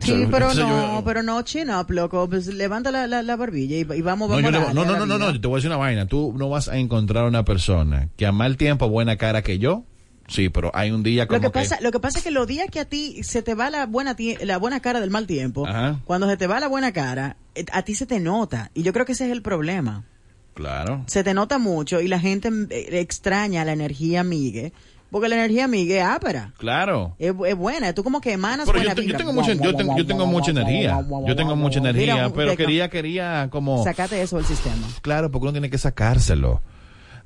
Sí, 0.00 0.26
pero 0.30 0.52
no, 0.54 1.02
pero 1.04 1.22
no, 1.22 1.42
chin 1.42 1.70
up, 1.70 1.90
loco. 1.90 2.28
Pues 2.28 2.46
levanta 2.46 2.90
la, 2.90 3.06
la, 3.06 3.22
la 3.22 3.36
barbilla 3.36 3.76
y, 3.76 3.80
y 3.80 4.02
vamos, 4.02 4.28
No, 4.30 4.36
vamos 4.36 4.48
a 4.48 4.50
no, 4.50 4.60
no, 4.60 4.66
a 4.68 4.72
no, 4.74 4.84
no, 4.96 5.06
no, 5.06 5.18
no, 5.18 5.30
yo 5.32 5.40
te 5.40 5.46
voy 5.46 5.56
a 5.56 5.58
decir 5.58 5.70
una 5.70 5.76
vaina. 5.76 6.06
Tú 6.06 6.34
no 6.36 6.48
vas 6.48 6.68
a 6.68 6.76
encontrar 6.78 7.24
una 7.24 7.44
persona 7.44 8.08
que 8.16 8.26
a 8.26 8.32
mal 8.32 8.56
tiempo, 8.56 8.88
buena 8.88 9.16
cara 9.16 9.42
que 9.42 9.58
yo. 9.58 9.84
Sí, 10.28 10.48
pero 10.48 10.70
hay 10.74 10.90
un 10.92 11.02
día 11.02 11.26
como 11.26 11.38
Lo 11.38 11.42
que, 11.42 11.50
pasa, 11.50 11.78
lo 11.82 11.90
que 11.90 12.00
pasa 12.00 12.18
es 12.18 12.24
que 12.24 12.30
los 12.30 12.46
días 12.46 12.68
que 12.70 12.80
a 12.80 12.84
ti 12.86 13.22
se 13.22 13.42
te 13.42 13.54
va 13.54 13.68
la 13.70 13.86
buena 13.86 14.16
tie- 14.16 14.42
la 14.44 14.56
buena 14.56 14.80
cara 14.80 15.00
del 15.00 15.10
mal 15.10 15.26
tiempo, 15.26 15.66
Ajá. 15.66 16.00
cuando 16.04 16.28
se 16.28 16.36
te 16.38 16.46
va 16.46 16.58
la 16.60 16.68
buena 16.68 16.92
cara, 16.92 17.36
eh, 17.54 17.66
a 17.72 17.82
ti 17.82 17.94
se 17.94 18.06
te 18.06 18.18
nota. 18.18 18.70
Y 18.72 18.82
yo 18.82 18.92
creo 18.92 19.04
que 19.04 19.12
ese 19.12 19.26
es 19.26 19.32
el 19.32 19.42
problema. 19.42 20.04
Claro. 20.54 21.02
Se 21.06 21.24
te 21.24 21.34
nota 21.34 21.58
mucho 21.58 22.00
y 22.00 22.08
la 22.08 22.18
gente 22.20 22.48
eh, 22.70 23.00
extraña 23.00 23.64
la 23.64 23.72
energía 23.72 24.22
migue, 24.22 24.72
porque 25.12 25.28
la 25.28 25.36
energía 25.36 25.68
migue 25.68 25.98
es 25.98 26.04
ápera. 26.04 26.54
Claro. 26.56 27.14
Es, 27.18 27.34
es 27.46 27.54
buena, 27.54 27.92
tú 27.92 28.02
como 28.02 28.22
que 28.22 28.32
emanas 28.32 28.64
Pero 28.66 28.78
buena 28.78 28.94
yo, 28.94 29.02
yo 29.02 29.16
tengo 29.18 29.34
mucha, 29.34 29.52
yo 29.52 29.76
tengo, 29.76 29.96
yo 29.96 30.06
tengo 30.06 30.26
mucha 30.26 30.50
energía. 30.50 31.04
Yo 31.26 31.36
tengo 31.36 31.54
mucha 31.54 31.78
energía, 31.80 32.32
pero 32.34 32.56
quería, 32.56 32.88
quería 32.88 33.48
como, 33.50 33.84
Sacate 33.84 34.22
eso 34.22 34.38
del 34.38 34.46
sistema. 34.46 34.88
claro, 35.02 35.30
porque 35.30 35.42
uno 35.44 35.52
tiene 35.52 35.68
que 35.68 35.76
sacárselo 35.76 36.62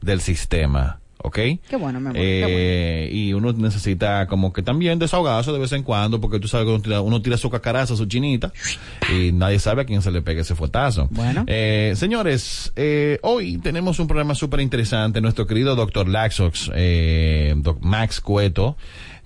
del 0.02 0.20
sistema, 0.20 0.98
¿ok? 1.22 1.34
Qué 1.34 1.76
bueno, 1.78 2.00
mi 2.00 2.06
amor, 2.08 2.14
qué 2.14 3.06
Eh, 3.06 3.10
Y 3.12 3.32
uno 3.32 3.52
necesita 3.52 4.26
como 4.26 4.52
que 4.52 4.62
también 4.62 4.98
desahogarse 4.98 5.52
de 5.52 5.58
vez 5.58 5.72
en 5.72 5.82
cuando, 5.82 6.20
porque 6.20 6.38
tú 6.38 6.48
sabes 6.48 6.66
que 6.66 6.70
uno 6.72 6.82
tira, 6.82 7.00
uno 7.00 7.22
tira 7.22 7.36
su 7.36 7.50
cacaraza, 7.50 7.96
su 7.96 8.06
chinita, 8.06 8.52
y 9.12 9.32
nadie 9.32 9.58
sabe 9.58 9.82
a 9.82 9.84
quién 9.84 10.02
se 10.02 10.10
le 10.10 10.22
pegue 10.22 10.40
ese 10.40 10.54
fuetazo. 10.54 11.08
Bueno. 11.10 11.44
Eh, 11.46 11.92
señores, 11.96 12.72
eh, 12.76 13.18
hoy 13.22 13.58
tenemos 13.58 13.98
un 13.98 14.06
programa 14.06 14.34
súper 14.34 14.60
interesante. 14.60 15.20
Nuestro 15.20 15.46
querido 15.46 15.74
doctor 15.76 16.08
Laxox, 16.08 16.70
eh, 16.74 17.54
doc 17.56 17.78
Max 17.80 18.20
Cueto, 18.20 18.76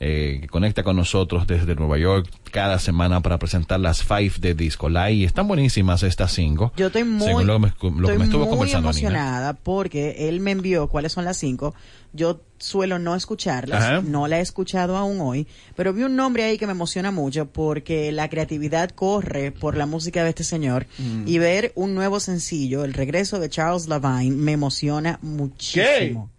eh, 0.02 0.38
que 0.40 0.48
conecta 0.48 0.82
con 0.82 0.96
nosotros 0.96 1.46
desde 1.46 1.74
Nueva 1.74 1.98
York 1.98 2.26
cada 2.50 2.78
semana 2.78 3.20
para 3.20 3.38
presentar 3.38 3.78
las 3.80 4.02
Five 4.02 4.32
de 4.40 4.54
Disco 4.54 4.88
Live. 4.88 5.12
Y 5.12 5.24
están 5.24 5.46
buenísimas 5.46 6.02
estas 6.02 6.32
cinco. 6.32 6.72
Yo 6.76 6.86
estoy 6.86 7.04
muy, 7.04 7.26
según 7.26 7.46
lo 7.46 7.52
que 7.54 7.58
me, 7.60 7.68
lo 7.68 7.72
que 7.92 7.98
estoy 8.00 8.18
me 8.18 8.24
estuvo 8.24 8.40
muy 8.46 8.48
conversando 8.50 8.88
Nina. 8.92 9.00
emocionada 9.08 9.52
porque 9.52 10.28
él 10.28 10.40
me 10.40 10.52
envió 10.52 10.88
cuáles 10.88 11.12
son 11.12 11.24
las 11.26 11.36
cinco. 11.36 11.74
Yo 12.12 12.40
suelo 12.58 12.98
no 12.98 13.14
escucharlas, 13.14 13.84
Ajá. 13.84 14.00
no 14.02 14.26
la 14.26 14.38
he 14.38 14.40
escuchado 14.40 14.96
aún 14.96 15.20
hoy, 15.20 15.46
pero 15.76 15.92
vi 15.92 16.02
un 16.02 16.16
nombre 16.16 16.42
ahí 16.44 16.58
que 16.58 16.66
me 16.66 16.72
emociona 16.72 17.10
mucho 17.12 17.46
porque 17.46 18.10
la 18.10 18.28
creatividad 18.28 18.90
corre 18.90 19.52
por 19.52 19.76
la 19.76 19.86
música 19.86 20.24
de 20.24 20.30
este 20.30 20.42
señor 20.44 20.86
Mm. 20.98 21.28
y 21.28 21.38
ver 21.38 21.72
un 21.76 21.94
nuevo 21.94 22.18
sencillo, 22.20 22.84
el 22.84 22.94
regreso 22.94 23.38
de 23.38 23.48
Charles 23.48 23.86
Lavine, 23.86 24.34
me 24.34 24.52
emociona 24.52 25.18
muchísimo. 25.22 26.30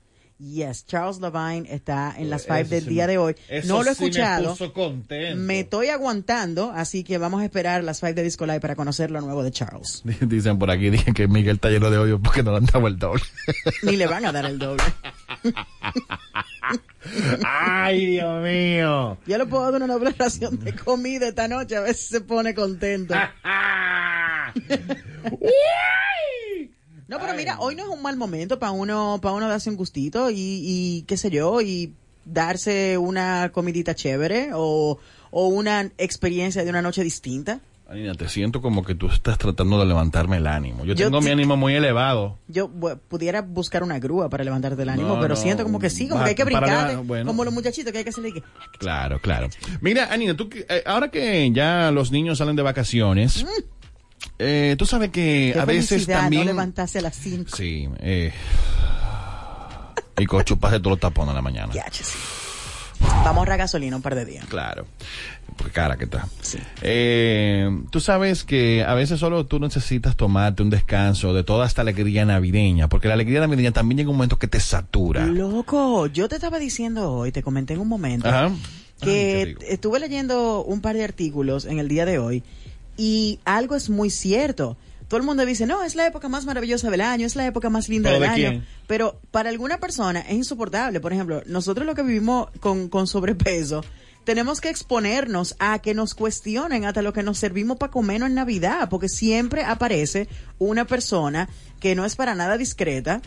Yes, 0.42 0.86
Charles 0.88 1.20
Lavine 1.20 1.72
está 1.72 2.16
en 2.18 2.32
las 2.32 2.46
five 2.48 2.62
Eso 2.62 2.70
del 2.72 2.84
sí 2.86 2.90
día 2.90 3.06
me- 3.06 3.12
de 3.12 3.18
hoy. 3.20 3.36
eso 3.48 3.68
No 3.68 3.84
lo 3.84 3.92
he 3.92 3.96
sí 3.96 4.06
escuchado. 4.06 4.56
Me 5.36 5.60
estoy 5.60 5.90
aguantando, 5.90 6.72
así 6.74 7.04
que 7.04 7.20
vamos 7.20 7.42
a 7.42 7.46
esperar 7.46 7.84
las 7.84 8.00
five 8.00 8.16
de 8.16 8.24
Disco 8.24 8.48
Live 8.48 8.60
para 8.60 8.76
conocer 8.76 9.12
lo 9.12 9.22
nuevo 9.22 9.44
de 9.44 9.52
Charles. 9.52 10.02
Dicen 10.22 10.58
por 10.58 10.72
aquí, 10.72 10.90
dicen 10.90 11.14
que 11.14 11.28
Miguel 11.28 11.56
está 11.58 11.70
lleno 11.70 11.92
de 11.92 11.98
odio 12.00 12.20
porque 12.20 12.42
no 12.42 12.52
le 12.52 12.58
han 12.58 12.66
dado 12.66 12.88
el 12.88 12.98
doble. 12.98 13.22
Ni 13.84 13.98
le 13.98 14.08
van 14.08 14.26
a 14.26 14.32
dar 14.32 14.46
el 14.46 14.58
doble. 14.58 14.84
Ay, 17.46 18.06
Dios 18.08 18.44
mío. 18.44 19.18
Yo 19.28 19.38
le 19.38 19.46
puedo 19.46 19.72
dar 19.72 19.82
una 19.82 19.94
doble 19.94 20.12
ración 20.18 20.60
de 20.60 20.74
comida 20.74 21.28
esta 21.28 21.48
noche, 21.48 21.76
a 21.76 21.82
ver 21.82 21.94
si 21.96 22.06
se 22.08 22.22
pone 22.22 22.54
contento. 22.56 23.14
No, 27.12 27.20
pero 27.20 27.34
mira, 27.36 27.58
hoy 27.60 27.76
no 27.76 27.84
es 27.84 27.90
un 27.90 28.02
mal 28.02 28.16
momento 28.18 28.58
para 28.58 28.72
uno, 28.72 29.20
para 29.22 29.36
uno 29.36 29.48
darse 29.48 29.70
un 29.70 29.76
gustito 29.76 30.32
y, 30.32 30.36
y 30.38 31.02
qué 31.08 31.18
sé 31.18 31.30
yo, 31.30 31.60
y 31.62 31.94
darse 32.26 32.98
una 32.98 33.52
comidita 33.54 33.94
chévere 33.94 34.52
o, 34.54 34.98
o 35.30 35.48
una 35.48 35.92
experiencia 35.98 36.64
de 36.64 36.70
una 36.70 36.82
noche 36.82 37.04
distinta. 37.04 37.60
Anina, 37.90 38.14
te 38.16 38.30
siento 38.30 38.62
como 38.62 38.86
que 38.86 38.96
tú 38.96 39.08
estás 39.08 39.38
tratando 39.38 39.78
de 39.78 39.86
levantarme 39.86 40.38
el 40.38 40.48
ánimo. 40.48 40.86
Yo, 40.86 40.94
Yo 40.94 41.08
tengo 41.08 41.20
te- 41.20 41.26
mi 41.26 41.32
ánimo 41.32 41.58
muy 41.58 41.76
elevado. 41.76 42.38
Yo 42.48 42.70
pudiera 42.70 43.42
buscar 43.42 43.84
una 43.84 44.00
grúa 44.00 44.30
para 44.30 44.46
levantarte 44.46 44.82
el 44.84 44.88
ánimo, 44.88 45.10
No, 45.10 45.16
pero 45.20 45.36
no, 45.36 45.42
siento 45.42 45.64
como 45.64 45.78
que 45.80 45.90
sí, 45.90 46.08
como 46.08 46.24
que 46.24 46.30
hay 46.30 46.36
que 46.36 46.46
brincar, 46.46 46.96
bueno. 47.04 47.26
como 47.26 47.44
los 47.44 47.54
muchachitos 47.54 47.92
que 47.92 47.98
hay 47.98 48.04
que 48.06 48.12
hacerle 48.12 48.32
que... 48.32 48.44
Claro, 48.80 49.20
claro. 49.20 49.50
Mira, 49.82 50.08
Anina, 50.14 50.38
tú, 50.38 50.48
que- 50.48 50.66
eh, 50.70 50.84
ahora 50.86 51.12
que 51.12 51.52
ya 51.52 51.92
los 51.92 52.12
niños 52.14 52.38
salen 52.38 52.56
de 52.56 52.62
vacaciones, 52.62 53.46
eh, 54.40 54.76
tú 54.78 54.86
sabes 54.86 55.10
que 55.10 55.52
Qué 55.54 55.60
a 55.60 55.66
veces 55.66 56.08
también... 56.08 56.46
no 56.46 56.52
levantarse 56.52 57.00
a 57.00 57.02
las 57.02 57.16
5. 57.16 57.56
Sí, 57.56 57.88
eh... 58.00 58.34
Y 60.18 60.26
con 60.26 60.44
chupas 60.44 60.72
de 60.72 60.80
todos 60.80 60.92
los 60.92 61.00
tapones 61.00 61.30
en 61.30 61.36
la 61.36 61.42
mañana. 61.42 61.74
Ya, 61.74 61.86
sí. 61.92 62.04
Vamos 63.00 63.26
a 63.26 63.40
ahorrar 63.40 63.58
gasolina 63.58 63.96
un 63.96 64.02
par 64.02 64.16
de 64.16 64.26
días. 64.26 64.46
Claro. 64.46 64.86
Porque 65.56 65.72
cara 65.74 65.98
que 65.98 66.06
está. 66.06 66.28
Sí. 66.42 66.60
Eh, 66.82 67.70
tú 67.90 68.00
sabes 68.00 68.44
que 68.44 68.84
a 68.84 68.94
veces 68.94 69.20
solo 69.20 69.46
tú 69.46 69.60
necesitas 69.60 70.16
tomarte 70.16 70.64
un 70.64 70.70
descanso 70.70 71.34
de 71.34 71.44
toda 71.44 71.68
esta 71.68 71.82
alegría 71.82 72.26
navideña, 72.26 72.88
porque 72.90 73.08
la 73.08 73.16
alegría 73.16 73.42
navideña 73.42 73.72
también 73.72 73.98
llega 73.98 74.10
un 74.10 74.18
momento 74.18 74.40
que 74.40 74.48
te 74.48 74.60
satura. 74.60 75.26
Loco, 75.26 76.08
yo 76.08 76.30
te 76.30 76.36
estaba 76.36 76.60
diciendo 76.60 77.12
hoy, 77.12 77.32
te 77.32 77.44
comenté 77.44 77.74
en 77.74 77.80
un 77.80 77.88
momento, 77.88 78.28
Ajá. 78.28 78.52
Que 79.02 79.56
estuve 79.68 80.00
leyendo 80.00 80.64
un 80.64 80.82
par 80.82 80.96
de 80.96 81.04
artículos 81.04 81.66
en 81.66 81.80
el 81.80 81.88
día 81.88 82.06
de 82.06 82.20
hoy 82.20 82.44
y 82.98 83.40
algo 83.46 83.76
es 83.76 83.90
muy 83.90 84.10
cierto. 84.10 84.78
Todo 85.08 85.20
el 85.20 85.26
mundo 85.26 85.46
dice, 85.46 85.66
no, 85.66 85.84
es 85.84 85.96
la 85.96 86.08
época 86.08 86.30
más 86.30 86.46
maravillosa 86.46 86.90
del 86.90 87.02
año, 87.02 87.26
es 87.26 87.36
la 87.36 87.46
época 87.46 87.70
más 87.70 87.90
linda 87.90 88.10
¿Pero 88.10 88.22
del 88.22 88.30
de 88.30 88.34
año. 88.34 88.50
quién? 88.50 88.66
Pero 88.88 89.20
para 89.32 89.50
alguna 89.50 89.78
persona 89.78 90.22
es 90.22 90.34
insoportable. 90.34 91.02
Por 91.02 91.12
ejemplo, 91.12 91.44
nosotros 91.48 91.86
lo 91.86 91.96
que 91.96 92.04
vivimos 92.04 92.50
con, 92.62 92.88
con 92.88 93.08
sobrepeso, 93.08 93.84
tenemos 94.24 94.62
que 94.62 94.70
exponernos 94.70 95.56
a 95.60 95.80
que 95.80 95.94
nos 95.94 96.14
cuestionen 96.14 96.86
hasta 96.86 97.02
lo 97.02 97.12
que 97.12 97.24
nos 97.24 97.40
servimos 97.40 97.78
para 97.78 97.92
comernos 97.92 98.30
en 98.30 98.36
Navidad, 98.36 98.88
porque 98.90 99.10
siempre 99.10 99.64
aparece 99.64 100.30
una 100.60 100.86
persona 100.86 101.50
que 101.80 101.96
no 101.96 102.06
es 102.06 102.16
para 102.16 102.36
nada 102.36 102.58
discreta, 102.58 103.22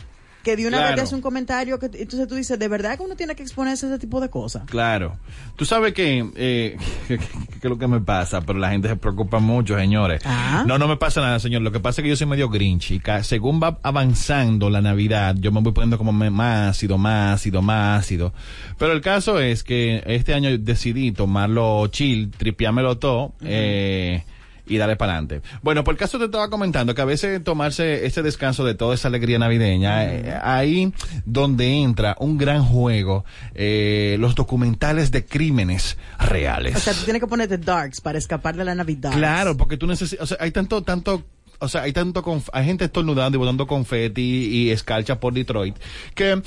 que 0.45 0.55
de 0.55 0.67
una 0.67 0.77
vez 0.85 0.95
te 0.95 1.01
hace 1.01 1.15
un 1.15 1.21
comentario, 1.21 1.79
que 1.79 1.87
entonces 1.87 2.27
tú 2.27 2.35
dices, 2.35 2.57
¿de 2.57 2.67
verdad 2.67 2.95
que 2.97 3.03
uno 3.03 3.15
tiene 3.15 3.35
que 3.35 3.41
exponerse 3.43 3.87
a 3.87 3.89
ese 3.89 3.99
tipo 3.99 4.21
de 4.21 4.29
cosas? 4.29 4.63
Claro. 4.67 5.17
Tú 5.57 5.65
sabes 5.65 5.93
que, 5.93 6.29
eh, 6.35 6.77
que, 7.07 7.17
que- 7.17 7.25
que 7.27 7.57
es 7.57 7.69
lo 7.69 7.77
que 7.79 7.87
me 7.87 7.99
pasa, 7.99 8.41
pero 8.41 8.59
la 8.59 8.69
gente 8.69 8.87
se 8.87 8.95
preocupa 8.95 9.39
mucho, 9.39 9.75
señores. 9.77 10.21
Ah. 10.23 10.63
No, 10.67 10.77
no 10.77 10.87
me 10.87 10.97
pasa 10.97 11.19
nada, 11.19 11.39
señor. 11.39 11.63
Lo 11.63 11.71
que 11.71 11.79
pasa 11.79 11.99
es 11.99 12.03
que 12.03 12.09
yo 12.09 12.15
soy 12.15 12.27
medio 12.27 12.47
grinch 12.49 13.01
según 13.23 13.59
va 13.61 13.79
avanzando 13.81 14.69
la 14.69 14.81
Navidad, 14.81 15.35
yo 15.39 15.51
me 15.51 15.61
voy 15.61 15.73
poniendo 15.73 15.97
como 15.97 16.11
más 16.13 16.69
ácido, 16.69 16.97
más 16.99 17.35
ácido, 17.35 17.61
más 17.63 18.01
ácido. 18.01 18.31
Pero 18.77 18.91
el 18.91 19.01
caso 19.01 19.39
es 19.39 19.63
que 19.63 20.03
este 20.05 20.33
año 20.35 20.55
decidí 20.59 21.11
tomarlo 21.11 21.87
chill, 21.87 22.29
tripiármelo 22.29 22.97
todo, 22.99 23.33
eh, 23.41 24.23
y 24.67 24.77
darle 24.77 24.95
para 24.95 25.13
adelante. 25.13 25.41
Bueno, 25.61 25.83
por 25.83 25.93
el 25.93 25.97
caso 25.99 26.17
te 26.17 26.25
estaba 26.25 26.49
comentando 26.49 26.95
que 26.95 27.01
a 27.01 27.05
veces 27.05 27.43
tomarse 27.43 28.05
ese 28.05 28.23
descanso 28.23 28.65
de 28.65 28.73
toda 28.75 28.95
esa 28.95 29.07
alegría 29.07 29.37
navideña, 29.39 30.05
eh, 30.05 30.33
ahí 30.41 30.91
donde 31.25 31.67
entra 31.81 32.15
un 32.19 32.37
gran 32.37 32.63
juego, 32.63 33.25
eh, 33.53 34.17
los 34.19 34.35
documentales 34.35 35.11
de 35.11 35.25
crímenes 35.25 35.97
reales. 36.19 36.75
O 36.75 36.79
sea, 36.79 36.93
tú 36.93 37.03
tienes 37.03 37.21
que 37.21 37.27
ponerte 37.27 37.57
darks 37.57 38.01
para 38.01 38.17
escapar 38.17 38.55
de 38.55 38.65
la 38.65 38.75
Navidad. 38.75 39.11
Claro, 39.13 39.55
porque 39.57 39.77
tú 39.77 39.87
necesitas, 39.87 40.23
o 40.23 40.27
sea, 40.27 40.37
hay 40.39 40.51
tanto, 40.51 40.81
tanto 40.83 41.23
o 41.59 41.69
sea, 41.69 41.83
hay 41.83 41.93
tanto, 41.93 42.21
conf- 42.21 42.49
hay 42.51 42.65
gente 42.65 42.85
estornudando 42.85 43.37
y 43.37 43.39
botando 43.39 43.65
confeti 43.65 44.21
y 44.21 44.71
escarcha 44.71 45.19
por 45.19 45.33
Detroit, 45.33 45.75
que, 46.13 46.41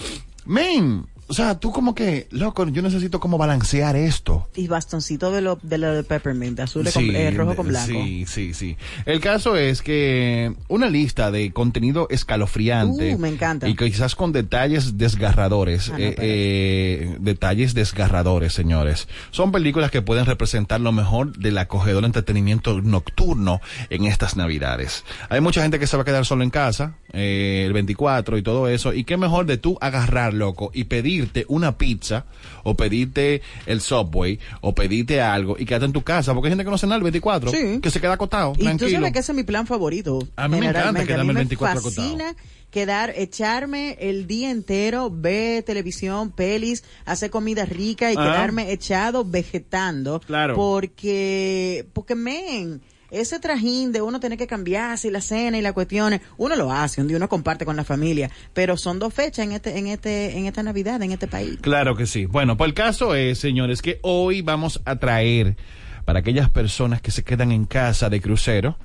men, 0.44 1.06
o 1.28 1.34
sea, 1.34 1.60
tú 1.60 1.72
como 1.72 1.94
que, 1.94 2.26
loco, 2.30 2.66
yo 2.68 2.80
necesito 2.80 3.20
como 3.20 3.36
balancear 3.36 3.96
esto. 3.96 4.48
Y 4.56 4.66
bastoncito 4.66 5.30
de 5.30 5.42
lo 5.42 5.58
de, 5.62 5.76
lo 5.76 5.94
de 5.94 6.02
peppermint, 6.02 6.58
azul 6.60 6.88
con, 6.90 7.14
eh, 7.14 7.30
rojo 7.30 7.54
con 7.54 7.68
blanco. 7.68 7.92
Sí, 7.92 8.24
sí, 8.26 8.54
sí. 8.54 8.76
El 9.04 9.20
caso 9.20 9.54
es 9.56 9.82
que 9.82 10.54
una 10.68 10.88
lista 10.88 11.30
de 11.30 11.52
contenido 11.52 12.06
escalofriante. 12.10 13.14
Uh, 13.14 13.18
me 13.18 13.28
encanta. 13.28 13.68
Y 13.68 13.76
quizás 13.76 14.14
con 14.14 14.32
detalles 14.32 14.96
desgarradores. 14.96 15.90
Ah, 15.90 15.98
no, 15.98 15.98
eh, 15.98 16.14
eh, 16.18 17.16
detalles 17.20 17.74
desgarradores, 17.74 18.54
señores. 18.54 19.06
Son 19.30 19.52
películas 19.52 19.90
que 19.90 20.00
pueden 20.00 20.24
representar 20.24 20.80
lo 20.80 20.92
mejor 20.92 21.36
del 21.36 21.58
acogedor 21.58 22.06
entretenimiento 22.06 22.80
nocturno 22.80 23.60
en 23.90 24.04
estas 24.04 24.36
navidades. 24.36 25.04
Hay 25.28 25.42
mucha 25.42 25.60
gente 25.60 25.78
que 25.78 25.86
se 25.86 25.96
va 25.96 26.02
a 26.02 26.06
quedar 26.06 26.24
solo 26.24 26.42
en 26.42 26.50
casa, 26.50 26.94
eh, 27.12 27.64
el 27.66 27.72
24 27.72 28.36
y 28.38 28.42
todo 28.42 28.68
eso. 28.68 28.92
Y 28.92 29.04
qué 29.04 29.16
mejor 29.16 29.46
de 29.46 29.56
tú 29.58 29.78
agarrar, 29.80 30.34
loco, 30.34 30.70
y 30.74 30.84
pedirte 30.84 31.44
una 31.48 31.78
pizza, 31.78 32.26
o 32.64 32.74
pedirte 32.74 33.42
el 33.66 33.80
Subway, 33.80 34.38
o 34.60 34.74
pedirte 34.74 35.20
algo, 35.20 35.56
y 35.58 35.64
quedarte 35.64 35.86
en 35.86 35.92
tu 35.92 36.02
casa. 36.02 36.34
Porque 36.34 36.48
hay 36.48 36.52
gente 36.52 36.64
que 36.64 36.70
no 36.70 36.76
hace 36.76 36.86
nada 36.86 36.96
el 36.96 37.02
24, 37.04 37.50
Sí. 37.50 37.80
que 37.82 37.90
se 37.90 38.00
queda 38.00 38.14
acostado, 38.14 38.52
Y 38.54 38.58
tú 38.58 38.64
tranquilo. 38.64 38.90
sabes 38.90 39.12
que 39.12 39.18
ese 39.20 39.32
es 39.32 39.36
mi 39.36 39.42
plan 39.44 39.66
favorito. 39.66 40.18
A 40.36 40.48
mí 40.48 40.60
me 40.60 40.66
encanta 40.68 41.04
quedarme 41.04 41.30
el 41.32 41.34
me 41.34 41.40
24 41.40 41.80
fascina 41.82 42.34
quedar, 42.70 43.14
echarme 43.16 43.96
el 43.98 44.26
día 44.26 44.50
entero, 44.50 45.10
ver 45.10 45.62
televisión, 45.62 46.30
pelis, 46.30 46.84
hacer 47.06 47.30
comida 47.30 47.64
rica 47.64 48.12
y 48.12 48.14
Ajá. 48.14 48.24
quedarme 48.30 48.72
echado 48.72 49.24
vegetando. 49.24 50.20
Claro. 50.20 50.54
Porque, 50.54 51.86
porque 51.94 52.14
men, 52.14 52.82
ese 53.10 53.38
trajín 53.38 53.92
de 53.92 54.02
uno 54.02 54.20
tener 54.20 54.38
que 54.38 54.46
cambiarse 54.46 55.08
y 55.08 55.10
la 55.10 55.20
cena 55.20 55.58
y 55.58 55.62
las 55.62 55.72
cuestiones, 55.72 56.20
uno 56.36 56.56
lo 56.56 56.72
hace, 56.72 57.00
un 57.00 57.14
uno 57.14 57.28
comparte 57.28 57.64
con 57.64 57.76
la 57.76 57.84
familia, 57.84 58.30
pero 58.52 58.76
son 58.76 58.98
dos 58.98 59.14
fechas 59.14 59.46
en 59.46 59.52
este, 59.52 59.78
en 59.78 59.86
este, 59.86 60.36
en 60.36 60.46
esta 60.46 60.62
Navidad, 60.62 61.02
en 61.02 61.12
este 61.12 61.26
país. 61.26 61.58
Claro 61.60 61.96
que 61.96 62.06
sí. 62.06 62.26
Bueno, 62.26 62.56
pues 62.56 62.68
el 62.68 62.74
caso 62.74 63.14
es, 63.14 63.38
señores, 63.38 63.82
que 63.82 63.98
hoy 64.02 64.42
vamos 64.42 64.80
a 64.84 64.96
traer 64.96 65.56
para 66.04 66.20
aquellas 66.20 66.48
personas 66.48 67.02
que 67.02 67.10
se 67.10 67.22
quedan 67.22 67.52
en 67.52 67.64
casa 67.64 68.08
de 68.08 68.20
crucero, 68.20 68.78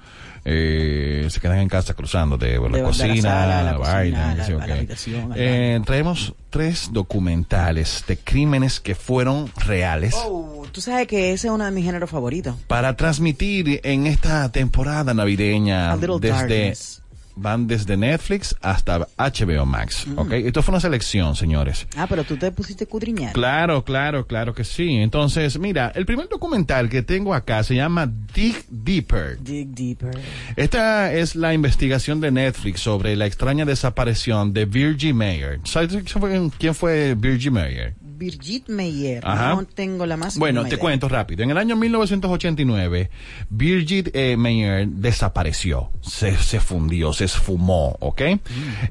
eh, 0.46 1.28
se 1.30 1.40
quedan 1.40 1.60
en 1.60 1.70
casa 1.70 1.94
cruzando 1.94 2.38
de, 2.38 2.60
por 2.60 2.72
la 2.72 2.78
De- 2.78 2.84
de 2.84 2.84
la 2.84 2.88
cocina, 2.90 3.22
sala 3.22 3.64
la 3.64 3.76
cocina, 3.78 3.94
vaina, 3.94 4.32
a 4.32 4.46
qué 4.46 4.54
la- 4.54 4.64
a 4.64 4.68
la 4.68 5.36
Eh, 5.38 5.82
traemos 5.86 6.34
tres 6.50 6.90
documentales 6.92 8.04
de 8.08 8.18
crímenes 8.18 8.80
que 8.80 8.96
fueron 8.96 9.50
reales. 9.66 10.14
Oh, 10.18 10.66
tú 10.72 10.82
sabes 10.82 11.08
que 11.08 11.34
ese 11.34 11.48
es 11.48 11.54
uno 11.54 11.64
de 11.66 11.72
mis 11.72 11.86
géneros 11.86 12.10
favoritos. 12.10 12.56
Para 12.68 12.96
transmitir 12.96 13.80
en 13.84 14.06
esta 14.08 14.52
temporada 14.52 15.14
navideña 15.14 15.96
desde 15.98 16.30
Darkness. 16.30 17.03
Van 17.36 17.68
desde 17.68 17.98
Netflix 17.98 18.56
hasta 18.62 19.08
HBO 19.18 19.66
Max, 19.66 20.06
Mm. 20.08 20.20
¿ok? 20.20 20.32
Esto 20.34 20.62
fue 20.63 20.74
una 20.74 20.80
selección, 20.82 21.36
señores. 21.36 21.88
Ah, 21.98 22.06
pero 22.08 22.24
tú 22.24 22.38
te 22.38 22.52
pusiste 22.52 22.86
cudriñar. 22.86 23.34
Claro, 23.34 23.84
claro, 23.84 24.28
claro 24.28 24.54
que 24.54 24.63
sí. 24.63 24.96
Entonces, 24.98 25.58
mira, 25.60 25.92
el 25.96 26.06
primer 26.06 26.30
documental 26.30 26.90
que 26.90 27.02
tengo 27.02 27.34
acá 27.34 27.63
se 27.63 27.75
llama 27.75 28.12
Dig 28.34 28.63
Deeper. 28.70 29.40
Dig 29.42 29.68
deeper. 29.70 30.12
Esta 30.56 31.13
es 31.13 31.36
la 31.36 31.54
investigación 31.54 32.22
de 32.22 32.32
Netflix 32.32 32.82
sobre 32.82 33.16
la 33.16 33.25
extraña 33.25 33.66
desaparición 33.66 34.54
de 34.54 34.66
Virgie 34.66 35.13
Mayer. 35.13 35.60
¿Sabes 35.63 35.90
quién 35.90 36.06
fue- 36.22 36.52
quién 36.58 36.75
fue 36.75 37.16
Virgie 37.16 37.52
Mayer? 37.52 37.94
Birgit 38.24 38.70
Meyer. 38.70 39.20
Ajá. 39.25 39.56
No 39.56 39.65
tengo 39.65 40.06
la 40.06 40.15
más 40.15 40.38
Bueno, 40.38 40.62
te 40.63 40.70
idea. 40.70 40.80
cuento 40.80 41.10
rápido. 41.10 41.44
En 41.44 41.51
el 41.51 41.58
año 41.58 41.75
1989, 41.75 43.10
Birgit 43.50 44.10
eh, 44.13 44.38
Meyer 44.38 44.88
desapareció, 44.88 45.89
se, 46.01 46.38
se 46.38 46.62
fundió, 46.62 47.12
se 47.12 47.25
esfumó, 47.25 47.98
¿ok? 48.00 48.22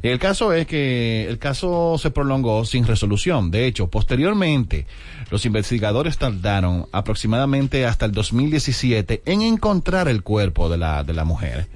El 0.02 0.18
caso 0.18 0.52
es 0.52 0.66
que 0.66 1.26
el 1.28 1.38
caso 1.38 1.96
se 1.98 2.10
prolongó 2.10 2.66
sin 2.66 2.86
resolución. 2.86 3.50
De 3.50 3.66
hecho, 3.66 3.88
posteriormente, 3.88 4.86
los 5.30 5.46
investigadores 5.46 6.18
tardaron 6.18 6.86
aproximadamente 6.92 7.86
hasta 7.86 8.04
el 8.04 8.12
2017 8.12 9.22
en 9.24 9.40
encontrar 9.40 10.08
el 10.08 10.22
cuerpo 10.22 10.68
de 10.68 10.76
la, 10.76 11.04
de 11.04 11.14
la 11.14 11.24
mujer. 11.24 11.68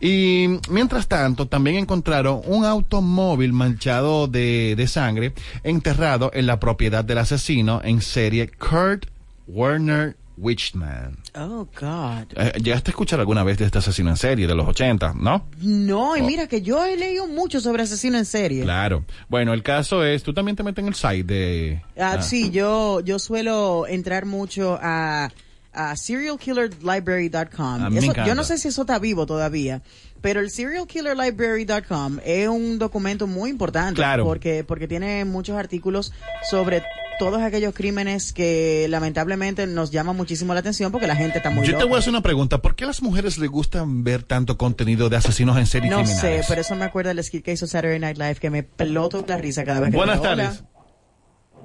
Y 0.00 0.60
mientras 0.70 1.08
tanto, 1.08 1.46
también 1.46 1.76
encontraron 1.76 2.40
un 2.44 2.64
automóvil 2.64 3.52
manchado 3.52 4.28
de, 4.28 4.74
de 4.76 4.86
sangre 4.86 5.32
enterrado 5.64 6.30
en 6.34 6.46
la 6.46 6.60
propiedad 6.60 7.04
del 7.04 7.18
asesino 7.18 7.80
en 7.82 8.00
serie 8.00 8.48
Kurt 8.48 9.06
Werner 9.48 10.16
Wichman. 10.36 11.18
Oh, 11.34 11.66
God. 11.78 12.32
Eh, 12.36 12.52
¿Llegaste 12.62 12.90
a 12.90 12.92
escuchar 12.92 13.20
alguna 13.20 13.42
vez 13.42 13.58
de 13.58 13.64
este 13.64 13.78
asesino 13.78 14.10
en 14.10 14.16
serie 14.16 14.46
de 14.46 14.54
los 14.54 14.68
80, 14.68 15.14
no? 15.16 15.46
No, 15.60 16.16
y 16.16 16.22
mira 16.22 16.46
que 16.46 16.62
yo 16.62 16.84
he 16.84 16.96
leído 16.96 17.26
mucho 17.26 17.60
sobre 17.60 17.82
asesino 17.82 18.18
en 18.18 18.24
serie. 18.24 18.62
Oh. 18.62 18.64
Claro. 18.64 19.04
Bueno, 19.28 19.52
el 19.52 19.62
caso 19.62 20.04
es, 20.04 20.22
tú 20.22 20.32
también 20.32 20.56
te 20.56 20.62
metes 20.62 20.82
en 20.82 20.88
el 20.88 20.94
site 20.94 21.24
de... 21.24 21.82
Ah, 21.98 22.16
ah, 22.18 22.22
Sí, 22.22 22.50
yo, 22.50 23.00
yo 23.00 23.18
suelo 23.18 23.86
entrar 23.88 24.26
mucho 24.26 24.78
a, 24.80 25.30
a 25.78 25.94
serialkillerlibrary.com. 25.96 27.84
A 27.84 27.88
Eso- 27.96 28.12
yo 28.26 28.34
no 28.34 28.42
sé 28.44 28.58
si 28.58 28.68
eso 28.68 28.82
está 28.82 28.98
vivo 28.98 29.26
todavía, 29.26 29.80
pero 30.20 30.40
el 30.40 30.50
serialkillerlibrary.com 30.50 32.18
es 32.24 32.48
un 32.48 32.78
documento 32.78 33.26
muy 33.26 33.50
importante 33.50 33.94
Claro. 33.94 34.24
porque, 34.24 34.64
porque 34.64 34.88
tiene 34.88 35.24
muchos 35.24 35.56
artículos 35.56 36.12
sobre 36.50 36.82
todos 37.20 37.40
aquellos 37.42 37.74
crímenes 37.74 38.32
que 38.32 38.86
lamentablemente 38.88 39.66
nos 39.66 39.90
llaman 39.90 40.16
muchísimo 40.16 40.54
la 40.54 40.60
atención 40.60 40.92
porque 40.92 41.06
la 41.08 41.16
gente 41.16 41.38
está 41.38 41.50
muy 41.50 41.66
Yo 41.66 41.76
te 41.76 41.84
voy 41.84 41.94
a 41.96 41.98
hacer 41.98 42.10
una 42.10 42.22
pregunta. 42.22 42.58
¿Por 42.62 42.74
qué 42.76 42.84
a 42.84 42.86
las 42.88 43.02
mujeres 43.02 43.38
les 43.38 43.50
gustan 43.50 44.04
ver 44.04 44.22
tanto 44.22 44.56
contenido 44.56 45.08
de 45.08 45.16
asesinos 45.16 45.56
en 45.58 45.66
serie 45.66 45.88
y 45.88 45.90
No 45.90 45.98
sé, 46.06 46.12
criminales? 46.12 46.46
pero 46.48 46.60
eso 46.60 46.74
me 46.76 46.84
acuerda 46.84 47.08
del 47.14 47.22
skit 47.24 47.44
que 47.44 47.52
hizo 47.52 47.66
Saturday 47.66 47.98
Night 47.98 48.18
Live 48.18 48.36
que 48.36 48.50
me 48.50 48.62
pelotó 48.64 49.24
la 49.26 49.36
risa 49.36 49.64
cada 49.64 49.80
vez 49.80 49.90
que 49.90 49.96
Buenas. 49.96 50.18
Hola. 50.20 50.52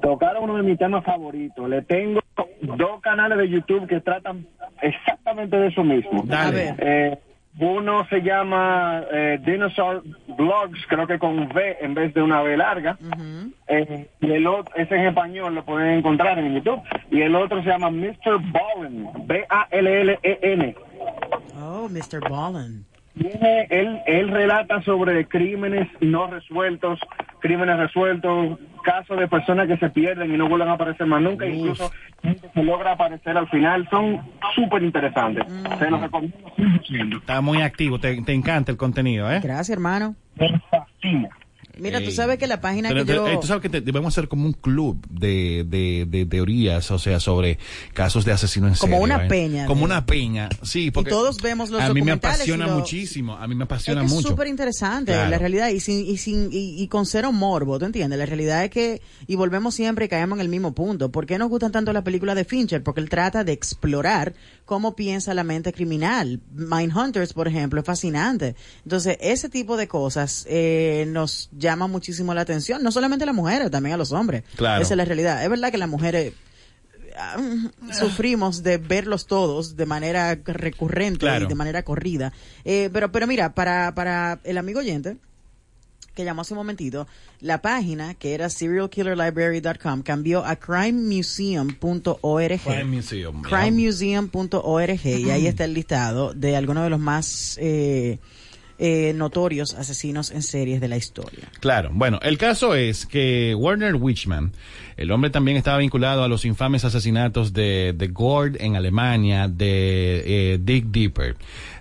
Tocaron 0.03 0.43
uno 0.43 0.57
de 0.57 0.63
mis 0.63 0.77
temas 0.77 1.01
favoritos. 1.05 1.69
Le 1.69 1.81
tengo 1.81 2.19
dos 2.62 3.00
canales 3.00 3.38
de 3.38 3.48
YouTube 3.48 3.88
que 3.88 4.01
tratan 4.01 4.45
exactamente 4.81 5.55
de 5.55 5.67
eso 5.67 5.81
mismo. 5.81 6.24
Dale. 6.25 6.75
Eh, 6.77 7.17
uno 7.57 8.05
se 8.10 8.22
llama 8.22 9.01
eh, 9.10 9.39
Dinosaur 9.45 10.03
Blogs, 10.38 10.77
creo 10.89 11.07
que 11.07 11.17
con 11.17 11.39
V 11.39 11.77
en 11.79 11.93
vez 11.93 12.13
de 12.13 12.22
una 12.22 12.41
V 12.41 12.57
larga. 12.57 12.98
Eh, 13.67 14.10
y 14.19 14.31
el 14.31 14.45
otro, 14.45 14.75
ese 14.75 14.93
en 14.95 15.07
español 15.07 15.55
lo 15.55 15.63
pueden 15.63 16.00
encontrar 16.00 16.38
en 16.38 16.53
YouTube. 16.53 16.81
Y 17.10 17.22
el 17.22 17.33
otro 17.33 17.63
se 17.63 17.69
llama 17.69 17.89
Mr. 17.89 18.41
Ballen, 18.51 19.07
B-A-L-L-E-N. 19.25 20.75
Oh, 21.62 21.88
Mr. 21.88 22.29
Ballin. 22.29 22.86
Tiene- 23.17 23.67
él, 23.70 24.00
él 24.08 24.29
relata 24.29 24.82
sobre 24.82 25.27
crímenes 25.27 25.88
no 26.01 26.27
resueltos, 26.27 27.00
crímenes 27.39 27.77
resueltos, 27.77 28.58
casos 28.84 29.20
de 29.20 29.27
personas 29.27 29.67
que 29.67 29.77
se 29.77 29.89
pierden 29.89 30.34
y 30.34 30.38
no 30.38 30.50
vuelven 30.50 30.70
a 30.70 30.74
aparecer 30.74 31.05
más 31.05 31.22
nunca, 31.22 31.46
incluso 31.46 31.91
gente 32.22 32.50
que 32.53 32.63
logra 32.63 32.93
aparecer 32.93 33.38
al 33.38 33.48
final. 33.50 33.88
Son 33.89 34.20
súper 34.55 34.82
interesantes. 34.84 35.46
Se 35.79 35.89
los 35.89 36.01
recomiendo 36.01 36.38
100%. 36.58 37.17
Está 37.20 37.41
muy 37.41 37.62
activo, 37.62 38.00
te, 38.00 38.22
te 38.24 38.34
encanta 38.34 38.72
el 38.72 38.77
contenido, 38.77 39.32
¿eh? 39.32 39.39
Gracias, 39.43 39.70
hermano. 39.70 40.15
Me 40.36 40.60
fascina. 40.72 41.29
Mira, 41.77 42.00
tú 42.00 42.06
Ey. 42.06 42.12
sabes 42.12 42.38
que 42.38 42.46
la 42.48 42.62
página 42.62 42.89
Pero, 42.89 43.06
que 43.06 43.13
yo... 43.13 43.27
eh, 43.27 43.38
tú 43.42 43.48
sabes 43.48 43.62
que 43.63 43.70
te- 43.70 43.82
debemos 43.82 44.13
hacer 44.13 44.27
como 44.27 44.46
un 44.46 44.53
club 44.53 45.06
de, 45.10 45.65
de, 45.68 46.06
de 46.08 46.25
teorías, 46.25 46.92
o 46.92 47.00
sea, 47.00 47.20
sobre 47.20 47.58
casos 47.94 48.25
de 48.25 48.32
asesinos 48.32 48.72
en 48.72 48.77
Como 48.77 48.94
serie, 48.98 49.03
una 49.03 49.25
¿eh? 49.25 49.27
peña 49.27 49.65
Como 49.65 49.80
de- 49.80 49.86
una 49.86 50.06
peña, 50.06 50.50
sí. 50.62 50.92
Porque 50.92 51.10
todos 51.10 51.42
vemos 51.42 51.70
los 51.72 51.82
A 51.82 51.92
mí 51.94 52.01
me 52.03 52.12
apasiona 52.12 52.65
y 52.65 52.70
lo- 52.70 52.75
muchísimo, 52.77 53.36
a 53.36 53.48
mí 53.48 53.56
me 53.56 53.63
Es 53.63 53.68
apasiona 53.68 54.01
que 54.01 54.08
es 54.08 54.13
mucho. 54.13 54.27
súper 54.30 54.48
interesante, 54.48 55.13
Claro. 55.13 55.30
la 55.32 55.38
realidad, 55.39 55.70
y 55.70 55.80
sin, 55.80 56.06
y 56.06 56.18
sin, 56.18 56.50
y, 56.51 56.82
y 56.82 56.88
con 56.89 57.06
cero 57.08 57.32
morbo, 57.32 57.80
¿tú 57.80 57.86
entiendes? 57.86 58.20
La 58.20 58.25
realidad 58.27 58.63
es 58.63 58.70
que, 58.70 59.01
y 59.25 59.36
volvemos 59.36 59.74
siempre 59.74 60.06
y 60.06 60.10
caemos 60.10 60.38
en 60.38 60.42
el 60.42 60.50
mismo 60.50 60.74
punto. 60.75 61.12
¿Por 61.12 61.25
qué 61.25 61.38
nos 61.39 61.50
gustan 61.50 61.72
tanto 61.72 61.92
las 61.92 62.03
películas 62.03 62.36
de 62.36 62.46
Fincher? 62.46 62.84
Porque 62.84 63.01
él 63.01 63.10
trata 63.10 63.44
de 63.44 63.51
explorar 63.51 64.34
cómo 64.65 64.96
piensa 64.96 65.34
la 65.34 65.44
mente 65.44 65.74
criminal. 65.74 66.39
Mindhunters, 66.53 67.34
por 67.34 67.48
ejemplo, 67.48 67.80
es 67.80 67.86
fascinante. 67.86 68.56
Entonces, 68.84 69.18
ese 69.20 69.50
tipo 69.50 69.75
de 69.77 69.88
cosas 69.88 70.46
eh, 70.50 71.06
nos 71.08 71.50
llama 71.63 71.88
muchísimo 71.88 72.32
la 72.36 72.41
atención, 72.41 72.84
no 72.84 72.91
solamente 72.91 73.24
a 73.24 73.25
las 73.25 73.36
mujeres, 73.36 73.72
también 73.72 73.96
a 73.96 73.98
los 73.98 74.12
hombres. 74.12 74.43
Claro. 74.55 74.84
Esa 74.84 74.93
es 74.93 74.98
la 74.98 75.05
realidad. 75.05 75.43
Es 75.43 75.50
verdad 75.50 75.72
que 75.72 75.79
las 75.79 75.89
mujeres 75.89 76.34
ah, 77.17 77.38
sufrimos 77.91 78.62
de 78.62 78.77
verlos 78.77 79.25
todos 79.25 79.75
de 79.75 79.86
manera 79.88 80.36
recurrente 80.46 81.17
Claro. 81.20 81.46
y 81.46 81.48
de 81.48 81.55
manera 81.55 81.82
corrida. 81.84 82.32
Eh, 82.65 82.91
pero, 82.93 83.12
pero 83.12 83.25
mira, 83.25 83.55
para, 83.55 83.96
para 83.96 84.39
el 84.43 84.60
amigo 84.60 84.79
oyente 84.82 85.17
que 86.13 86.24
llamó 86.25 86.43
hace 86.43 86.53
un 86.53 86.60
momentito, 86.60 87.08
la 87.41 87.63
página 87.63 88.13
que 88.13 88.36
era 88.36 88.48
serialkillerlibrary.com 88.48 90.03
cambió 90.03 90.46
a 90.46 90.55
crimemuseum.org. 90.58 92.62
Crime 92.62 92.84
Museum. 92.84 93.41
crimemuseum.org 93.41 95.05
y 95.05 95.32
ahí 95.32 95.48
está 95.48 95.65
el 95.65 95.74
listado 95.74 96.36
de 96.36 96.55
algunos 96.55 96.84
de 96.84 96.89
los 96.91 97.00
más 97.00 97.58
eh, 97.60 98.20
eh, 98.80 99.13
notorios 99.15 99.74
asesinos 99.75 100.32
en 100.32 100.42
series 100.42 100.82
de 100.82 100.88
la 100.88 100.98
historia. 100.98 101.50
Claro, 101.60 101.89
bueno, 101.94 102.20
el 102.22 102.38
caso 102.38 102.75
es 102.75 103.06
que 103.06 103.56
Werner 103.56 103.96
Wichmann, 103.96 104.51
el 104.98 105.12
hombre 105.12 105.30
también 105.30 105.58
estaba 105.58 105.77
vinculado 105.77 106.24
a 106.24 106.27
los 106.27 106.46
infames 106.46 106.84
asesinatos 106.86 107.53
de, 107.53 107.94
de 107.96 108.08
Gord 108.08 108.58
en 108.60 108.75
Alemania, 108.75 109.48
de 109.48 110.53
eh, 110.53 110.60
Dick 110.62 110.86
Deeper, 110.86 111.36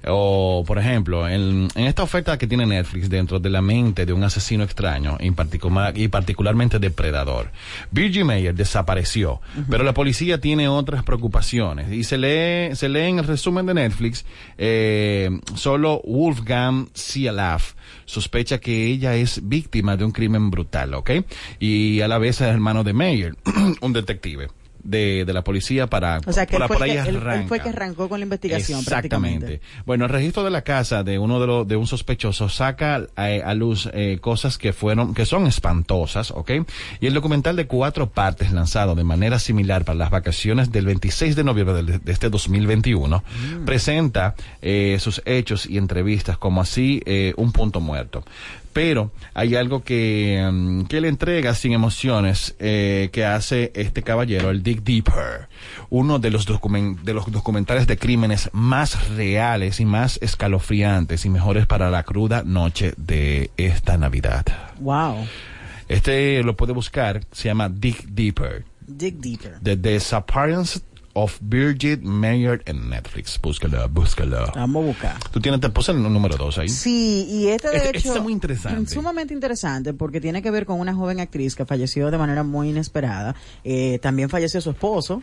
o 0.07 0.65
por 0.67 0.79
ejemplo, 0.79 1.29
en, 1.29 1.69
en, 1.75 1.87
esta 1.87 2.03
oferta 2.03 2.39
que 2.39 2.47
tiene 2.47 2.67
Netflix 2.67 3.09
dentro 3.09 3.39
de 3.39 3.51
la 3.51 3.63
mente 3.63 4.07
de 4.07 4.13
un 4.13 4.25
asesino 4.25 4.65
extraño 4.65 5.17
en 5.21 5.35
particular, 5.35 5.97
y 5.97 6.09
particularmente 6.09 6.79
depredador. 6.79 7.51
Virgin 7.91 8.27
Mayer 8.27 8.55
desapareció, 8.55 9.35
uh 9.35 9.61
-huh. 9.61 9.65
pero 9.71 9.85
la 9.85 9.95
policía 9.95 10.39
tiene 10.39 10.69
otras 10.69 11.03
preocupaciones 11.03 11.93
y 11.93 12.05
se 12.05 12.19
lee, 12.19 12.75
se 12.75 12.89
lee 12.89 13.09
en 13.09 13.19
el 13.19 13.27
resumen 13.27 13.67
de 13.67 13.75
Netflix 13.75 14.25
eh, 14.59 15.31
solo 15.55 16.01
Wolfgang 16.05 16.89
Sialaf 16.95 17.75
sospecha 18.05 18.59
que 18.59 18.87
ella 18.87 19.15
es 19.15 19.41
víctima 19.49 19.97
de 19.97 20.05
un 20.05 20.13
crimen 20.13 20.51
brutal, 20.51 20.95
¿ok? 20.95 21.11
Y 21.59 22.01
a 22.01 22.09
la 22.09 22.19
vez 22.19 22.41
es 22.41 22.49
hermano 22.49 22.85
de 22.85 22.93
Mayer, 22.93 23.37
un 23.81 23.93
detective. 23.93 24.49
De, 24.85 25.25
de, 25.25 25.33
la 25.33 25.45
policía 25.45 25.87
para 25.87 26.21
o 26.27 26.33
sea 26.33 26.47
que 26.47 26.57
por, 26.57 26.63
él, 26.63 26.69
fue 26.69 26.77
por 26.77 26.83
ahí 26.83 27.03
que, 27.03 27.09
él, 27.09 27.45
fue 27.47 27.61
que 27.61 27.69
arrancó 27.69 28.09
con 28.09 28.19
la 28.19 28.25
investigación 28.25 28.81
exactamente 28.81 29.61
bueno 29.87 30.07
el 30.07 30.11
registro 30.11 30.43
de 30.43 30.51
la 30.51 30.63
casa 30.63 31.05
de 31.05 31.19
uno 31.19 31.41
de 31.41 31.47
los 31.47 31.69
de 31.69 31.77
un 31.77 31.87
sospechoso 31.87 32.49
saca 32.49 33.07
a, 33.17 33.25
a 33.25 33.55
luz 33.55 33.89
eh, 33.93 34.19
cosas 34.21 34.59
que 34.59 34.73
fueron 34.73 35.15
que 35.15 35.25
son 35.25 35.47
espantosas 35.47 36.33
¿ok? 36.33 36.51
y 37.01 37.07
el 37.07 37.15
documental 37.15 37.57
de 37.57 37.67
cuatro 37.67 38.11
partes 38.11 38.53
lanzado 38.53 38.95
de 38.95 39.05
manera 39.05 39.39
similar 39.39 39.85
para 39.85 39.99
las 39.99 40.11
vacaciones 40.11 40.73
del 40.73 40.87
26 40.87 41.37
de 41.37 41.45
noviembre 41.45 41.83
de, 41.83 41.99
de 41.99 42.13
este 42.13 42.29
2021 42.29 43.19
mm. 43.19 43.65
presenta 43.65 44.35
eh, 44.61 44.97
sus 45.01 45.23
hechos 45.25 45.67
y 45.67 45.79
entrevistas 45.79 46.39
como 46.39 46.61
así 46.61 47.03
eh, 47.07 47.35
un 47.37 47.53
punto 47.53 47.81
muerto 47.81 48.25
pero 48.73 49.13
hay 49.35 49.55
algo 49.55 49.83
que, 49.83 50.45
um, 50.49 50.87
que 50.87 51.01
le 51.01 51.09
entrega 51.09 51.55
sin 51.55 51.73
emociones 51.73 52.55
eh, 52.59 53.11
que 53.13 53.25
hace 53.25 53.73
este 53.75 54.03
caballero, 54.03 54.51
el 54.51 54.63
Dick 54.63 54.83
Deeper, 54.83 55.49
uno 55.91 56.19
de 56.19 56.31
los, 56.31 56.47
de 56.47 57.15
los 57.15 57.31
documentales 57.31 57.87
de 57.87 57.97
crímenes 57.97 58.51
más 58.53 59.09
reales 59.11 59.81
y 59.81 59.85
más 59.85 60.19
escalofriantes 60.23 61.25
y 61.25 61.31
mejores 61.31 61.67
para 61.67 61.91
la 61.91 62.03
cruda 62.03 62.43
noche 62.45 62.95
de 62.97 63.51
esta 63.57 63.97
Navidad. 63.99 64.45
Wow. 64.81 65.27
Este 65.89 66.43
lo 66.43 66.57
puede 66.57 66.73
buscar, 66.73 67.21
se 67.33 67.49
llama 67.49 67.69
Dick 67.69 68.05
Deeper. 68.07 68.65
Dick 68.87 69.17
Deeper. 69.17 69.59
The 69.63 69.77
Disappearance 69.77 70.81
of 71.15 71.39
Birgit 71.41 72.03
Mayer 72.03 72.63
en 72.67 72.89
Netflix. 72.91 73.39
Búscala, 73.41 73.87
búscala. 73.87 74.51
Vamos 74.55 74.83
a 74.83 74.87
buscar. 74.87 75.17
Tú 75.31 75.41
tienes, 75.41 75.61
te 75.61 75.69
puse 75.69 75.93
el 75.93 76.03
número 76.03 76.37
dos 76.37 76.59
ahí. 76.59 76.69
Sí, 76.69 77.27
y 77.31 77.49
este 77.49 77.69
de 77.69 77.77
Este- 77.77 77.89
hecho 77.91 77.97
este 77.99 78.09
está 78.09 78.21
muy 78.23 78.33
interesante. 78.33 78.95
Sumamente 78.95 79.35
interesante 79.35 79.93
porque 79.95 80.21
tiene 80.21 80.43
que 80.43 80.51
ver 80.51 80.67
con 80.67 80.81
una 80.81 80.95
joven 80.95 81.21
actriz 81.21 81.55
que 81.55 81.67
falleció 81.67 82.11
de 82.11 82.19
manera 82.19 82.43
muy 82.43 82.71
inesperada. 82.71 83.35
Eh, 83.65 83.99
también 84.01 84.29
falleció 84.31 84.61
su 84.61 84.71
esposo. 84.71 85.23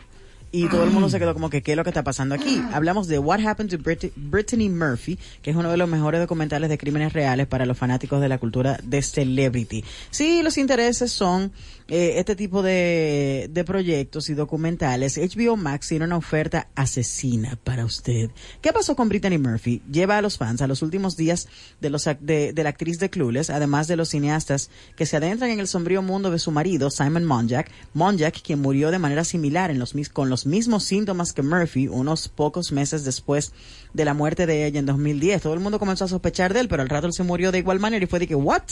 Y 0.52 0.68
todo 0.68 0.82
el 0.82 0.90
mundo 0.90 1.08
se 1.08 1.20
quedó 1.20 1.32
como 1.32 1.48
que, 1.48 1.62
¿qué 1.62 1.70
es 1.70 1.76
lo 1.76 1.84
que 1.84 1.90
está 1.90 2.02
pasando 2.02 2.34
aquí? 2.34 2.60
Hablamos 2.72 3.06
de 3.06 3.20
What 3.20 3.38
Happened 3.46 3.70
to 3.70 3.78
Brit- 3.78 4.10
Brittany 4.16 4.68
Murphy, 4.68 5.16
que 5.42 5.52
es 5.52 5.56
uno 5.56 5.70
de 5.70 5.76
los 5.76 5.88
mejores 5.88 6.20
documentales 6.20 6.68
de 6.68 6.76
crímenes 6.76 7.12
reales 7.12 7.46
para 7.46 7.66
los 7.66 7.78
fanáticos 7.78 8.20
de 8.20 8.28
la 8.28 8.38
cultura 8.38 8.76
de 8.82 9.00
celebrity. 9.00 9.84
Sí, 10.10 10.42
los 10.42 10.58
intereses 10.58 11.12
son 11.12 11.52
eh, 11.90 12.20
este 12.20 12.36
tipo 12.36 12.62
de, 12.62 13.48
de 13.50 13.64
proyectos 13.64 14.30
y 14.30 14.34
documentales. 14.34 15.18
HBO 15.18 15.56
Max 15.56 15.88
tiene 15.88 16.04
una 16.04 16.16
oferta 16.16 16.68
asesina 16.76 17.58
para 17.64 17.84
usted. 17.84 18.30
¿Qué 18.60 18.72
pasó 18.72 18.94
con 18.94 19.08
Brittany 19.08 19.38
Murphy? 19.38 19.82
Lleva 19.90 20.18
a 20.18 20.22
los 20.22 20.38
fans 20.38 20.62
a 20.62 20.68
los 20.68 20.82
últimos 20.82 21.16
días 21.16 21.48
de, 21.80 21.90
los, 21.90 22.04
de, 22.20 22.52
de 22.52 22.62
la 22.62 22.68
actriz 22.68 23.00
de 23.00 23.10
Clueless, 23.10 23.50
además 23.50 23.88
de 23.88 23.96
los 23.96 24.10
cineastas 24.10 24.70
que 24.96 25.04
se 25.04 25.16
adentran 25.16 25.50
en 25.50 25.58
el 25.58 25.66
sombrío 25.66 26.00
mundo 26.00 26.30
de 26.30 26.38
su 26.38 26.52
marido, 26.52 26.90
Simon 26.90 27.24
Monjack. 27.24 27.70
Monjack, 27.92 28.40
quien 28.40 28.60
murió 28.60 28.90
de 28.90 28.98
manera 29.00 29.24
similar 29.24 29.70
en 29.70 29.80
los, 29.80 29.94
con 30.12 30.30
los 30.30 30.46
mismos 30.46 30.84
síntomas 30.84 31.32
que 31.32 31.42
Murphy 31.42 31.88
unos 31.88 32.28
pocos 32.28 32.70
meses 32.70 33.04
después 33.04 33.52
de 33.92 34.04
la 34.04 34.14
muerte 34.14 34.46
de 34.46 34.66
ella 34.66 34.78
en 34.78 34.86
2010. 34.86 35.42
Todo 35.42 35.54
el 35.54 35.60
mundo 35.60 35.80
comenzó 35.80 36.04
a 36.04 36.08
sospechar 36.08 36.54
de 36.54 36.60
él, 36.60 36.68
pero 36.68 36.82
al 36.82 36.88
rato 36.88 37.08
él 37.08 37.12
se 37.12 37.24
murió 37.24 37.50
de 37.50 37.58
igual 37.58 37.80
manera 37.80 38.04
y 38.04 38.06
fue 38.06 38.20
de 38.20 38.28
que, 38.28 38.34
¿what? 38.36 38.62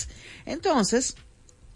Entonces, 0.46 1.16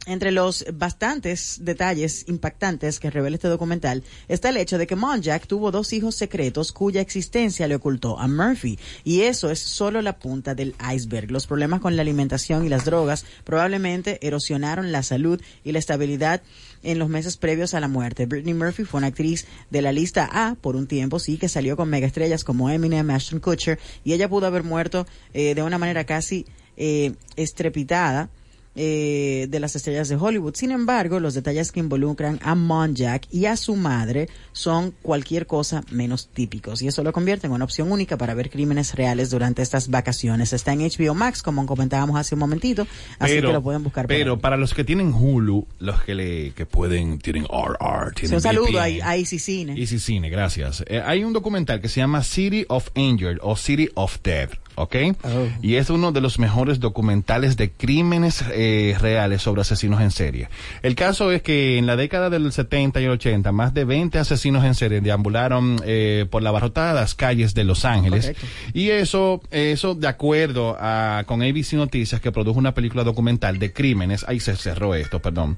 entre 0.07 0.33
los 0.33 0.65
bastantes 0.75 1.59
detalles 1.61 2.25
impactantes 2.27 2.99
que 2.99 3.11
revela 3.11 3.37
este 3.37 3.47
documental 3.47 4.03
está 4.27 4.49
el 4.49 4.57
hecho 4.57 4.77
de 4.77 4.87
que 4.87 4.97
Monjack 4.97 5.47
tuvo 5.47 5.71
dos 5.71 5.93
hijos 5.93 6.17
secretos 6.17 6.73
cuya 6.73 7.01
existencia 7.01 7.69
le 7.69 7.77
ocultó 7.77 8.19
a 8.19 8.27
Murphy. 8.27 8.79
Y 9.05 9.23
eso 9.23 9.51
es 9.51 9.61
solo 9.61 10.03
la 10.03 10.19
punta 10.19 10.57
del 10.57 10.75
iceberg. 10.93 11.31
Los 11.31 11.47
problemas 11.47 11.81
con 11.81 11.95
la 11.95 12.03
alimentación 12.03 12.65
y 12.67 12.69
las 12.69 12.85
drogas 12.85 13.25
probablemente 13.45 14.19
erosionaron 14.27 14.91
la 14.91 15.05
salud 15.05 15.41
y 15.63 15.71
la 15.71 15.79
estabilidad 15.79 16.43
en 16.83 16.99
los 16.99 17.09
meses 17.09 17.37
previos 17.37 17.75
a 17.75 17.81
la 17.81 17.87
muerte. 17.87 18.27
Brittany 18.27 18.55
Murphy 18.55 18.85
fue 18.85 18.99
una 18.99 19.07
actriz 19.09 19.47
de 19.71 19.83
la 19.83 19.93
lista 19.93 20.29
A 20.33 20.57
por 20.57 20.75
un 20.75 20.89
tiempo, 20.89 21.21
sí, 21.21 21.39
que 21.39 21.49
salió 21.49 21.77
con 21.77 21.89
megaestrellas 21.89 22.43
como 22.43 22.71
Eminem, 22.71 23.09
Ashton 23.11 23.39
Kutcher, 23.39 23.79
y 24.03 24.15
ella 24.15 24.29
pudo 24.29 24.49
haber 24.49 24.65
muerto 24.65 25.07
eh, 25.33 25.55
de 25.55 25.63
una 25.63 25.79
manera 25.79 26.05
casi 26.05 26.45
eh, 26.77 27.15
estrepitada 27.37 28.31
eh, 28.75 29.47
de 29.51 29.61
las 29.61 29.77
estrellas 29.77 30.09
de 30.09 30.17
Hollywood. 30.17 30.55
Sin 30.55 30.71
embargo, 30.71 31.21
los 31.21 31.35
detalles 31.35 31.73
que 31.73 31.81
involucran 31.81 32.41
a 32.43 32.55
Monjack 32.55 33.27
y 33.31 33.47
a 33.47 33.57
su 33.57 33.77
madre 33.77 34.29
son 34.53 34.95
cualquier 35.03 35.47
cosa 35.47 35.85
menos 35.91 36.29
típicos 36.29 36.81
y 36.83 36.89
eso 36.89 37.03
lo 37.03 37.13
convierte 37.13 37.47
en 37.47 37.53
una 37.53 37.65
opción 37.65 37.93
única 37.93 38.17
para 38.17 38.35
ver 38.35 38.51
crímenes 38.51 38.95
reales 38.95 39.31
durante 39.31 39.63
estas 39.63 39.89
vacaciones. 39.89 40.53
Está 40.53 40.73
en 40.73 40.81
HBO 40.81 41.15
Max, 41.15 41.43
como 41.43 41.65
comentábamos 41.67 42.17
hace 42.19 42.35
un 42.35 42.41
momentito, 42.41 42.87
así 43.19 43.35
que 43.35 43.43
lo 43.43 43.63
pueden 43.63 43.83
buscar. 43.83 44.07
por 44.07 44.15
Pero 44.15 44.39
para 44.39 44.57
los 44.57 44.75
que 44.75 44.85
tienen 44.85 45.13
Hulu, 45.13 45.67
los 45.79 46.03
que 46.03 46.15
le 46.15 46.53
que 46.53 46.67
pueden 46.67 47.19
tienen 47.19 47.45
RR, 47.45 48.13
tienen 48.15 48.37
un 48.37 48.41
saludo 48.41 48.79
a, 48.79 48.85
a 48.85 49.17
Easy 49.17 49.39
Cine. 49.39 49.75
Easy 49.79 49.99
Cine, 49.99 50.31
gracias. 50.31 50.83
Eh, 50.87 51.03
hay 51.05 51.25
un 51.25 51.33
documental 51.33 51.81
que 51.81 51.89
se 51.89 52.01
llama 52.01 52.23
City 52.23 52.65
of 52.69 52.89
Injured 52.95 53.39
o 53.43 53.57
City 53.57 53.89
of 53.95 54.19
Dead, 54.23 54.51
¿ok? 54.75 54.97
Oh. 55.23 55.49
Y 55.63 55.77
es 55.77 55.91
uno 55.91 56.13
de 56.13 56.21
los 56.21 56.39
mejores 56.39 56.81
documentales 56.81 57.57
de 57.57 57.71
crímenes 57.71 58.45
eh, 58.53 58.97
reales 59.01 59.43
sobre 59.43 59.63
asesinos 59.63 60.01
en 60.01 60.11
serie. 60.11 60.49
El 60.83 60.95
caso 60.95 61.31
es 61.33 61.43
que 61.43 61.79
en 61.79 61.87
la 61.87 61.97
década 61.97 62.31
del 62.31 62.53
70 62.53 63.01
y 63.01 63.07
80, 63.07 63.53
más 63.53 63.75
de 63.75 63.85
20 63.85 64.19
asesinos 64.19 64.65
en 64.65 64.75
serie 64.75 65.01
deambularon 65.01 65.81
eh, 65.85 66.27
por 66.31 66.43
las 66.43 66.51
abarrotadas 66.51 67.15
calles 67.15 67.55
de 67.55 67.65
Los 67.65 67.85
Ángeles. 67.85 68.27
Correcto. 68.27 68.47
Y 68.75 68.91
eso, 68.91 69.41
eso 69.51 69.95
de 69.95 70.09
acuerdo 70.09 70.77
a, 70.79 71.25
con 71.27 71.43
ABC 71.43 71.75
Noticias, 71.75 72.21
que 72.21 72.33
produjo 72.33 72.59
una 72.59 72.75
película 72.75 73.05
documental 73.05 73.59
de 73.59 73.73
crímenes. 73.73 74.25
Ahí 74.29 74.41
se 74.41 74.57
cerró 74.57 74.95
esto, 74.95 75.21
perdón. 75.21 75.57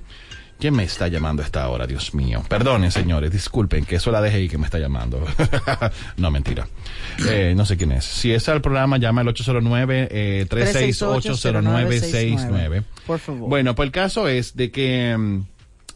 ¿Quién 0.64 0.76
me 0.76 0.84
está 0.84 1.08
llamando 1.08 1.42
a 1.42 1.44
esta 1.44 1.68
hora, 1.68 1.86
Dios 1.86 2.14
mío? 2.14 2.42
Perdonen, 2.48 2.90
señores, 2.90 3.30
disculpen, 3.30 3.84
que 3.84 3.96
eso 3.96 4.10
la 4.10 4.22
dejé 4.22 4.38
ahí 4.38 4.48
que 4.48 4.56
me 4.56 4.64
está 4.64 4.78
llamando. 4.78 5.22
no, 6.16 6.30
mentira. 6.30 6.66
Eh, 7.28 7.52
no 7.54 7.66
sé 7.66 7.76
quién 7.76 7.92
es. 7.92 8.06
Si 8.06 8.32
es 8.32 8.48
al 8.48 8.62
programa, 8.62 8.96
llama 8.96 9.20
al 9.20 9.28
809 9.28 10.08
eh, 10.10 10.46
368-0969. 10.48 12.82
Por 13.06 13.18
favor. 13.18 13.50
Bueno, 13.50 13.74
pues 13.74 13.88
el 13.88 13.92
caso 13.92 14.26
es 14.26 14.56
de 14.56 14.70
que 14.70 15.14
mm, 15.14 15.42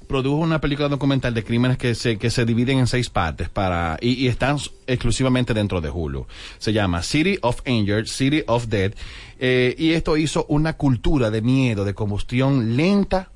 produjo 0.07 0.37
una 0.37 0.61
película 0.61 0.91
documental 0.91 1.33
de 1.33 1.45
crímenes 1.45 1.79
que 1.79 1.95
se, 1.95 2.19
que 2.19 2.29
se 2.29 2.45
dividen 2.45 2.79
en 2.79 2.89
seis 2.89 3.09
partes 3.09 3.49
para, 3.49 3.97
y, 4.03 4.23
y 4.23 4.29
están 4.29 4.59
exclusivamente 4.87 5.55
dentro 5.55 5.81
de 5.81 5.89
Hulu. 5.89 6.27
Se 6.59 6.75
llama 6.75 7.03
City 7.03 7.39
of 7.41 7.67
Injured, 7.67 8.05
City 8.05 8.43
of 8.47 8.67
Dead, 8.67 8.93
eh, 9.39 9.75
y 9.79 9.93
esto 9.93 10.19
hizo 10.19 10.45
una 10.51 10.75
cultura 10.75 11.31
de 11.31 11.41
miedo, 11.41 11.87
de 11.87 11.95
combustión 11.95 12.77
lenta, 12.77 13.31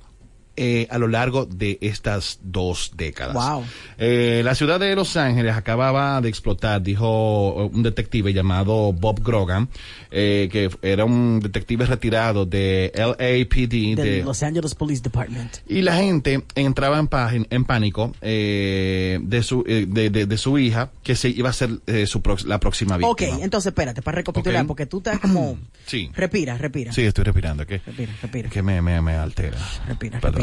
eh, 0.57 0.87
a 0.91 0.99
lo 0.99 1.09
largo 1.09 1.47
de 1.47 1.79
estas 1.81 2.39
dos 2.43 2.93
décadas. 2.97 3.35
Wow. 3.35 3.65
Eh, 3.99 4.43
la 4.45 4.55
ciudad 4.55 4.79
de 4.81 4.95
Los 4.95 5.17
Ángeles 5.17 5.55
acababa 5.57 6.21
de 6.21 6.29
explotar, 6.29 6.83
dijo 6.83 7.67
un 7.67 7.83
detective 7.83 8.33
llamado 8.33 8.93
Bob 8.93 9.23
Grogan, 9.23 9.69
eh, 10.11 10.49
que 10.51 10.71
era 10.83 11.05
un 11.05 11.41
detective 11.41 11.87
retirado 11.87 12.45
de 12.47 12.93
LAPD. 12.95 13.97
del 13.97 13.97
de, 13.97 14.23
Los 14.25 14.43
Angeles 14.43 14.75
Police 14.75 15.03
Department. 15.03 15.57
y 15.69 15.83
la 15.83 15.97
gente 15.97 16.43
entraba 16.55 16.99
en, 16.99 17.47
en 17.51 17.65
pánico 17.65 18.13
eh, 18.21 19.19
de, 19.23 19.43
su, 19.43 19.65
eh, 19.67 19.87
de, 19.89 20.11
de- 20.11 20.27
de 20.27 20.37
su 20.39 20.59
hija, 20.59 20.91
que 21.03 21.15
se 21.17 21.29
iba 21.29 21.51
a 21.51 21.53
ser 21.53 21.71
eh, 21.87 22.07
su 22.07 22.21
la 22.45 22.59
próxima 22.61 22.97
víctima. 22.97 23.11
Ok, 23.37 23.43
entonces 23.43 23.71
espérate, 23.71 24.03
para 24.03 24.17
recapitular, 24.17 24.63
Ok. 24.63 24.69
porque 24.69 24.87
tú 24.87 24.99
estás 24.99 25.19
como... 25.19 25.59
Sí. 25.87 26.11
Respira, 26.15 26.57
respira. 26.59 26.93
Sí, 26.93 27.03
estoy 27.03 27.25
respirando, 27.25 27.67
¿qué? 27.67 27.81
Respira, 27.85 28.13
respira. 28.21 28.49
Que 28.51 28.63
me, 28.63 28.81
me, 28.83 29.01
me 29.03 29.15
altera. 29.15 29.59
Respira, 29.87 30.21
Perdóname. 30.21 30.42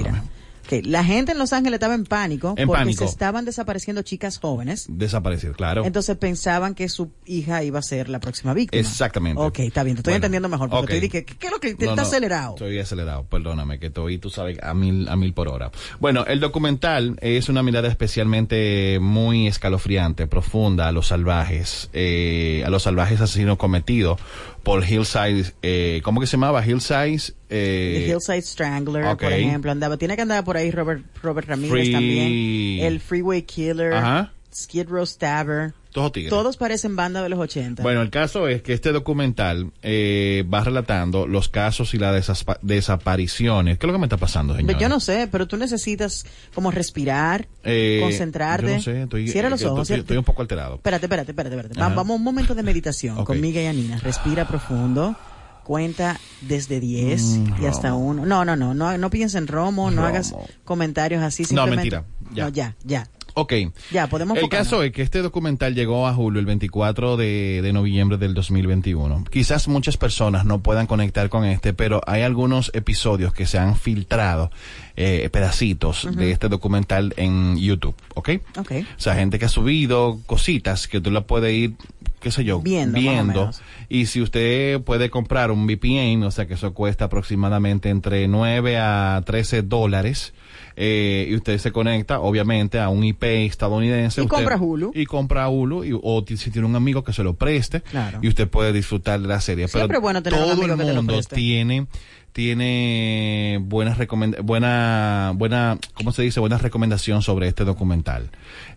Que 0.70 0.84
la 0.84 1.04
gente 1.04 1.32
en 1.32 1.40
Los 1.40 1.52
Ángeles 1.52 1.78
estaba 1.78 1.96
en 1.96 2.06
pánico 2.06 2.54
En 2.56 2.68
porque 2.68 2.82
pánico. 2.84 3.00
se 3.00 3.06
estaban 3.10 3.44
desapareciendo 3.44 4.04
chicas 4.04 4.38
jóvenes. 4.38 4.86
Desaparecido, 4.88 5.54
claro. 5.54 5.84
Entonces 5.84 6.16
pensaban 6.16 6.76
que 6.76 6.90
su 6.90 7.10
hija 7.26 7.64
iba 7.64 7.80
a 7.80 7.82
ser 7.82 8.08
la 8.08 8.20
próxima 8.20 8.54
víctima. 8.54 8.80
Exactamente. 8.80 9.42
Ok, 9.42 9.60
está 9.62 9.82
bien, 9.82 9.96
te 9.96 10.02
estoy 10.02 10.12
Bueno, 10.12 10.18
entendiendo 10.18 10.48
mejor. 10.48 10.70
Porque 10.70 10.94
te 10.94 11.00
dije, 11.02 11.26
¿qué, 11.26 11.36
qué 11.38 11.48
es 11.48 11.52
lo 11.52 11.60
que 11.60 11.74
te 11.74 11.86
No, 11.86 11.92
está 11.94 12.04
no, 12.04 12.08
acelerado? 12.08 12.52
Estoy 12.54 12.78
acelerado, 12.78 13.24
perdóname, 13.24 13.80
que 13.80 13.88
estoy, 13.88 14.20
tú 14.20 14.30
sabes, 14.30 14.60
a 14.62 14.76
mil, 14.76 15.10
a 15.10 15.16
mil 15.16 15.34
por 15.34 15.48
hora. 15.48 15.72
Bueno, 16.00 16.24
el 16.28 16.40
documental 16.40 17.18
es 17.22 17.50
una 17.50 17.64
mirada 17.64 17.88
especialmente 17.88 19.00
muy 19.02 19.48
escalofriante, 19.48 20.28
profunda 20.28 20.88
a 20.88 20.92
los 20.92 21.08
salvajes, 21.08 21.90
eh, 21.94 22.62
a 22.64 22.70
los 22.70 22.84
salvajes 22.84 23.20
asesinos 23.22 23.58
cometidos 23.58 24.20
por 24.64 24.84
Hillside, 24.84 25.54
eh, 25.62 26.02
¿cómo 26.04 26.20
que 26.22 26.28
se 26.28 26.34
llamaba? 26.38 26.66
Hillside, 26.66 27.34
eh, 27.50 28.04
The 28.06 28.12
Hillside 28.14 28.42
Strangler, 28.42 29.06
por 29.18 29.32
ejemplo, 29.48 29.72
andaba, 29.72 29.98
tiene 29.98 30.16
que 30.16 30.22
andar 30.22 30.44
por 30.44 30.58
ahí 30.58 30.72
Robert, 30.72 31.04
Robert 31.22 31.48
Ramírez 31.48 31.72
Free- 31.72 31.92
también, 31.92 32.86
el 32.86 33.00
Freeway 33.00 33.44
Killer, 33.44 33.94
Ajá. 33.94 34.34
Skid 34.54 34.88
Row 34.90 35.06
Stabber, 35.06 35.74
todos 35.92 36.12
tigres. 36.12 36.30
todos 36.30 36.58
parecen 36.58 36.96
banda 36.96 37.22
de 37.22 37.30
los 37.30 37.40
80. 37.40 37.84
Bueno, 37.84 38.02
el 38.02 38.10
caso 38.10 38.48
es 38.48 38.62
que 38.62 38.74
este 38.74 38.92
documental 38.92 39.72
eh, 39.84 40.44
va 40.52 40.64
relatando 40.64 41.28
los 41.28 41.50
casos 41.50 41.94
y 41.94 41.98
las 41.98 42.32
desapariciones. 42.62 43.78
¿Qué 43.78 43.86
es 43.86 43.88
lo 43.88 43.94
que 43.94 44.00
me 44.00 44.06
está 44.06 44.18
pasando, 44.18 44.56
señor? 44.56 44.78
Yo 44.78 44.90
no 44.90 45.00
sé, 45.00 45.28
pero 45.32 45.48
tú 45.48 45.58
necesitas 45.58 46.26
como 46.56 46.72
respirar, 46.72 47.48
Eh, 47.64 48.00
concentrarte. 48.02 48.68
Yo 48.68 48.76
no 48.76 48.82
sé, 48.82 49.02
estoy, 49.04 49.28
Cierra 49.28 49.50
los 49.50 49.62
eh, 49.62 49.68
ojos. 49.68 49.90
estoy, 49.90 50.18
un 50.18 50.24
poco 50.24 50.42
alterado. 50.42 50.76
Espérate, 50.76 51.06
espérate, 51.06 51.32
espérate, 51.32 51.56
espérate. 51.56 51.80
Va-. 51.80 51.90
Vamos 51.90 52.10
a 52.12 52.16
un 52.16 52.24
momento 52.24 52.56
de 52.56 52.64
meditación 52.64 53.18
Ok. 53.20 53.28
con 53.28 53.42
Miguel 53.42 53.64
y 53.64 53.68
Anina. 53.68 54.00
Respira 54.00 54.48
profundo. 54.48 55.16
Cuenta 55.64 56.20
desde 56.42 56.80
10 56.80 57.22
Mm, 57.22 57.62
y 57.62 57.66
hasta 57.68 57.90
romo. 57.90 58.08
1. 58.08 58.26
No, 58.26 58.44
no, 58.44 58.56
no, 58.56 58.74
no, 58.74 58.98
no 58.98 59.10
pienses 59.12 59.36
en 59.40 59.46
Romo, 59.46 59.92
no 59.92 60.04
hagas 60.04 60.34
comentarios 60.66 61.22
así. 61.22 61.44
No, 61.44 61.48
Simplemente, 61.66 61.76
mentira, 61.78 62.06
ya. 62.34 62.44
No, 62.46 62.50
ya, 62.50 62.76
ya. 62.84 63.08
Ok. 63.40 63.54
Ya, 63.92 64.08
podemos 64.08 64.38
El 64.38 64.50
caso 64.50 64.84
es 64.84 64.92
que 64.92 65.02
este 65.02 65.22
documental 65.22 65.76
llegó 65.76 66.08
a 66.08 66.18
Hulu 66.18 66.40
el 66.40 66.46
24 66.46 67.18
de, 67.18 67.62
de 67.62 67.74
noviembre 67.74 68.18
del 68.18 68.34
2021. 68.34 69.26
Quizás 69.32 69.68
muchas 69.68 69.98
personas 69.98 70.46
no 70.46 70.60
puedan 70.60 70.88
conectar 70.88 71.30
con 71.30 71.46
este, 71.46 71.74
pero 71.74 72.02
hay 72.06 72.22
algunos 72.24 72.72
episodios 72.74 73.34
que 73.34 73.46
se 73.46 73.58
han 73.58 73.76
filtrado, 73.76 74.52
eh, 74.96 75.30
pedacitos 75.32 76.08
de 76.16 76.32
este 76.32 76.50
documental 76.50 77.14
en 77.18 77.58
YouTube, 77.58 77.96
¿ok? 78.16 78.30
Ok. 78.58 78.72
O 78.98 79.00
sea, 79.00 79.16
gente 79.16 79.40
que 79.40 79.46
ha 79.46 79.50
subido 79.50 80.20
cositas 80.26 80.88
que 80.88 81.00
tú 81.00 81.12
la 81.12 81.22
puedes 81.22 81.54
ir, 81.54 81.76
qué 82.20 82.32
sé 82.32 82.44
yo, 82.44 82.62
Viendo, 82.62 83.00
más 83.00 83.22
o 83.22 83.24
menos. 83.24 83.62
Y 83.88 84.08
si 84.08 84.22
usted 84.22 84.82
puede 84.82 85.10
comprar 85.10 85.52
un 85.52 85.66
VPN, 85.66 86.24
o 86.24 86.32
sea 86.32 86.48
que 86.48 86.56
eso 86.56 86.74
cuesta 86.74 87.06
aproximadamente 87.06 87.90
entre 87.90 88.28
9 88.28 88.78
a 88.78 89.22
13 89.26 89.62
dólares, 89.62 90.34
eh, 90.82 91.28
y 91.30 91.36
usted 91.36 91.58
se 91.58 91.74
conecta, 91.74 92.22
obviamente, 92.22 92.80
a 92.80 92.88
un 92.88 93.04
IP 93.04 93.24
estadounidense. 93.46 94.22
Y 94.22 94.24
usted- 94.24 94.34
compra 94.38 94.56
Hulu. 94.58 94.92
Y 94.96 95.06
compra 95.06 95.50
Hulu, 95.50 95.84
y- 95.84 95.92
o 95.94 96.24
si 96.26 96.50
tiene 96.52 96.66
un 96.66 96.76
amigo 96.78 97.04
que 97.04 97.12
se 97.12 97.22
lo 97.22 97.34
preste, 97.34 97.82
Claro. 97.82 98.20
y 98.22 98.30
usted 98.30 98.48
puede 98.48 98.72
disfrutar 98.72 99.20
de 99.20 99.28
la 99.28 99.42
serie. 99.42 99.68
Siempre 99.68 99.90
Pero 99.90 100.00
bueno 100.02 100.24
tener 100.24 100.40
un 100.40 100.46
todo 100.46 100.54
amigo 100.54 100.74
el 100.74 100.80
que 100.80 100.86
te 100.86 100.90
lo 100.94 100.96
mundo 100.96 101.14
preste. 101.16 101.36
tiene 101.36 101.88
tiene 102.32 103.60
buenas 103.62 103.98
buena 104.44 105.34
buena 105.36 105.78
cómo 105.94 106.12
se 106.12 106.22
dice 106.22 106.40
buena 106.40 106.58
recomendación 106.60 107.22
sobre 107.24 107.48
este 107.48 107.66
documental 107.66 108.30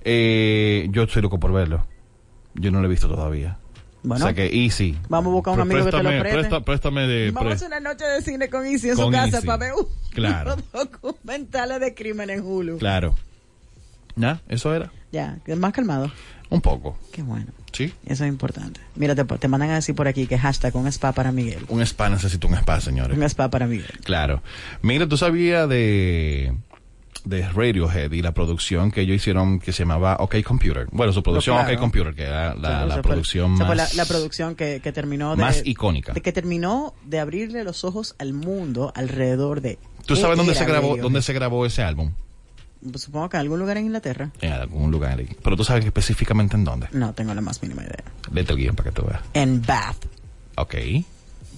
eh, 0.04 0.88
yo 0.90 1.02
estoy 1.02 1.22
loco 1.22 1.38
por 1.38 1.52
verlo 1.52 1.86
yo 2.54 2.70
no 2.70 2.80
lo 2.80 2.86
he 2.86 2.90
visto 2.90 3.08
todavía 3.08 3.58
Bueno, 4.04 4.24
o 4.24 4.28
sea 4.28 4.34
que 4.34 4.46
easy 4.64 4.96
vamos 5.08 5.30
a 5.30 5.34
buscar 5.34 5.54
un 5.54 5.60
amigo 5.60 5.84
que 5.84 5.90
te 5.92 6.02
lo 6.02 6.10
préstame- 6.10 6.20
preste. 6.20 6.38
presta- 6.48 6.64
préstame 6.64 7.06
de 7.06 7.30
Vamos 7.30 7.52
a 7.52 7.54
hacer 7.54 7.68
una 7.68 7.80
noche 7.80 8.04
de 8.04 8.20
cine 8.22 8.48
con 8.50 8.66
Easy 8.66 8.88
en 8.90 8.96
su 8.96 9.10
casa 9.10 9.36
Easy. 9.36 9.46
para 9.46 9.58
ver 9.58 9.72
un- 9.74 9.86
Claro. 10.12 10.56
documentales 10.72 11.80
de 11.80 11.94
crimen 11.94 12.28
en 12.30 12.40
Hulu. 12.44 12.78
claro 12.78 13.14
¿Ya? 14.16 14.40
eso 14.48 14.74
era 14.74 14.90
Ya, 15.12 15.38
más 15.56 15.72
calmado. 15.72 16.10
un 16.50 16.60
poco 16.60 16.98
Qué 17.12 17.22
bueno. 17.22 17.46
sí 17.72 17.92
Eso 18.04 18.24
es 18.24 18.28
importante. 18.28 18.80
Mira, 18.96 19.14
te, 19.14 19.24
te 19.24 19.48
mandan 19.48 19.70
a 19.70 19.74
decir 19.76 19.94
por 19.94 20.08
aquí 20.08 20.26
que 20.26 20.36
hashtag 20.36 20.74
un 20.76 20.86
spa 20.88 21.12
para 21.12 21.30
Miguel. 21.32 21.64
un 21.68 21.80
spa 21.82 22.08
necesito 22.10 22.48
un 22.48 22.54
spa 22.54 22.80
señores 22.80 23.16
Un 23.16 23.22
spa 23.24 23.48
para 23.50 23.66
Miguel. 23.66 24.00
Claro. 24.04 24.42
Mira, 24.82 25.06
tú 25.08 25.16
sabías 25.16 25.68
de 25.68 26.52
de 27.24 27.48
Radiohead 27.48 28.10
y 28.12 28.20
la 28.22 28.32
producción 28.32 28.90
que 28.90 29.02
ellos 29.02 29.16
hicieron 29.16 29.60
que 29.60 29.72
se 29.72 29.80
llamaba 29.84 30.16
OK 30.18 30.42
Computer. 30.42 30.86
Bueno, 30.90 31.12
su 31.12 31.22
producción 31.22 31.56
Claro. 31.56 31.72
OK 31.74 31.78
Computer, 31.80 32.14
que 32.14 32.22
era 32.24 32.54
la, 32.54 32.60
Claro, 32.60 32.86
la 32.86 32.94
fue- 32.94 33.02
producción 33.02 33.50
más 33.52 33.66
fue 33.66 33.76
la, 33.76 33.88
la 33.94 34.04
producción 34.04 34.54
que, 34.54 34.80
que 34.82 34.92
terminó 34.92 35.36
de, 35.36 35.42
más 35.42 35.62
icónica. 35.64 36.12
de 36.12 36.20
que 36.20 36.32
terminó 36.32 36.94
de 37.04 37.20
abrirle 37.20 37.62
los 37.64 37.84
ojos 37.84 38.14
al 38.18 38.32
mundo 38.32 38.92
alrededor 38.96 39.60
de 39.60 39.78
¿Tú 40.06 40.16
sabes 40.16 40.32
qué 40.32 40.36
dónde 40.38 40.54
se 40.54 40.64
grabó 40.64 40.80
Radiohead. 40.88 41.02
dónde 41.02 41.22
se 41.22 41.32
grabó 41.32 41.64
ese 41.66 41.82
álbum? 41.82 42.12
Supongo 42.96 43.28
que 43.28 43.36
en 43.36 43.42
algún 43.42 43.60
lugar 43.60 43.76
en 43.76 43.84
Inglaterra. 43.86 44.30
En 44.40 44.52
algún 44.52 44.90
lugar. 44.90 45.22
Pero 45.44 45.56
tú 45.56 45.62
sabes 45.62 45.84
específicamente 45.84 46.56
en 46.56 46.64
dónde. 46.64 46.88
No 46.90 47.12
tengo 47.12 47.32
la 47.32 47.40
más 47.40 47.62
mínima 47.62 47.82
idea. 47.82 48.02
Vete 48.32 48.52
el 48.52 48.58
guion 48.58 48.74
para 48.74 48.90
que 48.90 48.96
tú 49.00 49.06
veas. 49.06 49.20
En 49.34 49.62
Bath. 49.62 50.04
Ok. 50.56 50.74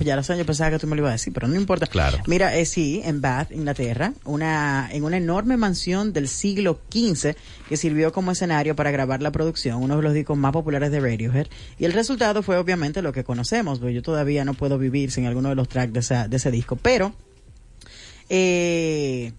Ya 0.00 0.16
lo 0.16 0.22
sé, 0.24 0.36
yo 0.36 0.44
pensaba 0.44 0.70
que 0.70 0.78
tú 0.78 0.86
me 0.88 0.96
lo 0.96 1.02
ibas 1.02 1.10
a 1.10 1.12
decir, 1.12 1.32
pero 1.32 1.46
no 1.46 1.54
importa. 1.54 1.86
Claro. 1.86 2.18
Mira, 2.26 2.56
eh, 2.56 2.66
sí, 2.66 3.00
en 3.04 3.20
Bath, 3.20 3.52
Inglaterra, 3.52 4.12
una, 4.24 4.88
en 4.92 5.04
una 5.04 5.16
enorme 5.18 5.56
mansión 5.56 6.12
del 6.12 6.26
siglo 6.28 6.80
XV 6.92 7.36
que 7.68 7.76
sirvió 7.76 8.12
como 8.12 8.32
escenario 8.32 8.74
para 8.74 8.90
grabar 8.90 9.22
la 9.22 9.30
producción, 9.30 9.80
uno 9.82 9.96
de 9.96 10.02
los 10.02 10.12
discos 10.12 10.36
más 10.36 10.52
populares 10.52 10.90
de 10.90 10.98
Radiohead. 11.00 11.46
Y 11.78 11.84
el 11.84 11.92
resultado 11.92 12.42
fue 12.42 12.56
obviamente 12.58 13.02
lo 13.02 13.12
que 13.12 13.22
conocemos, 13.24 13.78
porque 13.78 13.94
yo 13.94 14.02
todavía 14.02 14.44
no 14.44 14.54
puedo 14.54 14.78
vivir 14.78 15.12
sin 15.12 15.26
alguno 15.26 15.48
de 15.50 15.54
los 15.54 15.68
tracks 15.68 15.92
de, 15.92 16.00
esa- 16.00 16.26
de 16.28 16.36
ese 16.38 16.50
disco. 16.50 16.76
Pero, 16.76 17.14
eh, 18.28 19.32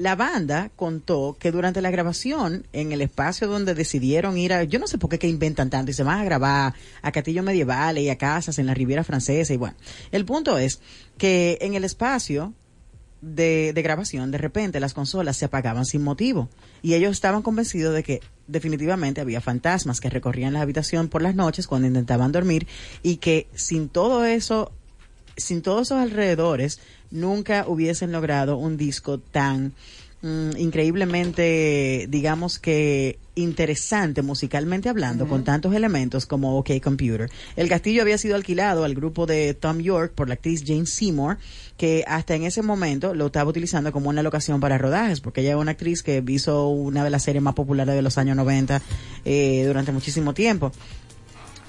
la 0.00 0.16
banda 0.16 0.70
contó 0.76 1.36
que 1.38 1.52
durante 1.52 1.82
la 1.82 1.90
grabación, 1.90 2.66
en 2.72 2.92
el 2.92 3.02
espacio 3.02 3.48
donde 3.48 3.74
decidieron 3.74 4.38
ir 4.38 4.54
a, 4.54 4.64
yo 4.64 4.78
no 4.78 4.86
sé 4.86 4.96
por 4.96 5.10
qué 5.10 5.18
que 5.18 5.28
inventan 5.28 5.68
tanto 5.68 5.90
y 5.90 5.94
se 5.94 6.02
van 6.02 6.20
a 6.20 6.24
grabar 6.24 6.72
a 7.02 7.12
castillos 7.12 7.44
medievales 7.44 8.02
y 8.02 8.08
a 8.08 8.16
casas 8.16 8.58
en 8.58 8.64
la 8.64 8.72
Riviera 8.72 9.04
Francesa 9.04 9.52
y 9.52 9.58
bueno, 9.58 9.76
el 10.10 10.24
punto 10.24 10.56
es 10.56 10.80
que 11.18 11.58
en 11.60 11.74
el 11.74 11.84
espacio 11.84 12.54
de, 13.20 13.72
de 13.74 13.82
grabación, 13.82 14.30
de 14.30 14.38
repente 14.38 14.80
las 14.80 14.94
consolas 14.94 15.36
se 15.36 15.44
apagaban 15.44 15.84
sin 15.84 16.02
motivo 16.02 16.48
y 16.80 16.94
ellos 16.94 17.12
estaban 17.12 17.42
convencidos 17.42 17.94
de 17.94 18.02
que 18.02 18.20
definitivamente 18.46 19.20
había 19.20 19.42
fantasmas 19.42 20.00
que 20.00 20.08
recorrían 20.08 20.54
la 20.54 20.62
habitación 20.62 21.08
por 21.08 21.20
las 21.20 21.34
noches 21.34 21.66
cuando 21.66 21.88
intentaban 21.88 22.32
dormir 22.32 22.66
y 23.02 23.16
que 23.16 23.48
sin 23.54 23.90
todo 23.90 24.24
eso 24.24 24.72
sin 25.40 25.62
todos 25.62 25.88
esos 25.88 25.98
alrededores, 25.98 26.80
nunca 27.10 27.64
hubiesen 27.66 28.12
logrado 28.12 28.56
un 28.56 28.76
disco 28.76 29.18
tan 29.18 29.72
mm, 30.22 30.56
increíblemente, 30.56 32.06
digamos 32.08 32.58
que 32.58 33.18
interesante 33.34 34.22
musicalmente 34.22 34.88
hablando, 34.88 35.26
con 35.26 35.44
tantos 35.44 35.74
elementos 35.74 36.26
como 36.26 36.58
OK 36.58 36.80
Computer. 36.82 37.30
El 37.56 37.68
castillo 37.68 38.02
había 38.02 38.18
sido 38.18 38.36
alquilado 38.36 38.84
al 38.84 38.94
grupo 38.94 39.26
de 39.26 39.54
Tom 39.54 39.78
York 39.78 40.12
por 40.14 40.28
la 40.28 40.34
actriz 40.34 40.62
Jane 40.66 40.86
Seymour, 40.86 41.38
que 41.76 42.04
hasta 42.06 42.34
en 42.34 42.44
ese 42.44 42.62
momento 42.62 43.14
lo 43.14 43.26
estaba 43.26 43.48
utilizando 43.48 43.92
como 43.92 44.10
una 44.10 44.22
locación 44.22 44.60
para 44.60 44.78
rodajes, 44.78 45.20
porque 45.20 45.40
ella 45.40 45.50
es 45.50 45.56
una 45.56 45.72
actriz 45.72 46.02
que 46.02 46.22
hizo 46.28 46.68
una 46.68 47.04
de 47.04 47.10
las 47.10 47.22
series 47.22 47.42
más 47.42 47.54
populares 47.54 47.94
de 47.94 48.02
los 48.02 48.18
años 48.18 48.36
90 48.36 48.82
eh, 49.24 49.64
durante 49.66 49.92
muchísimo 49.92 50.34
tiempo. 50.34 50.72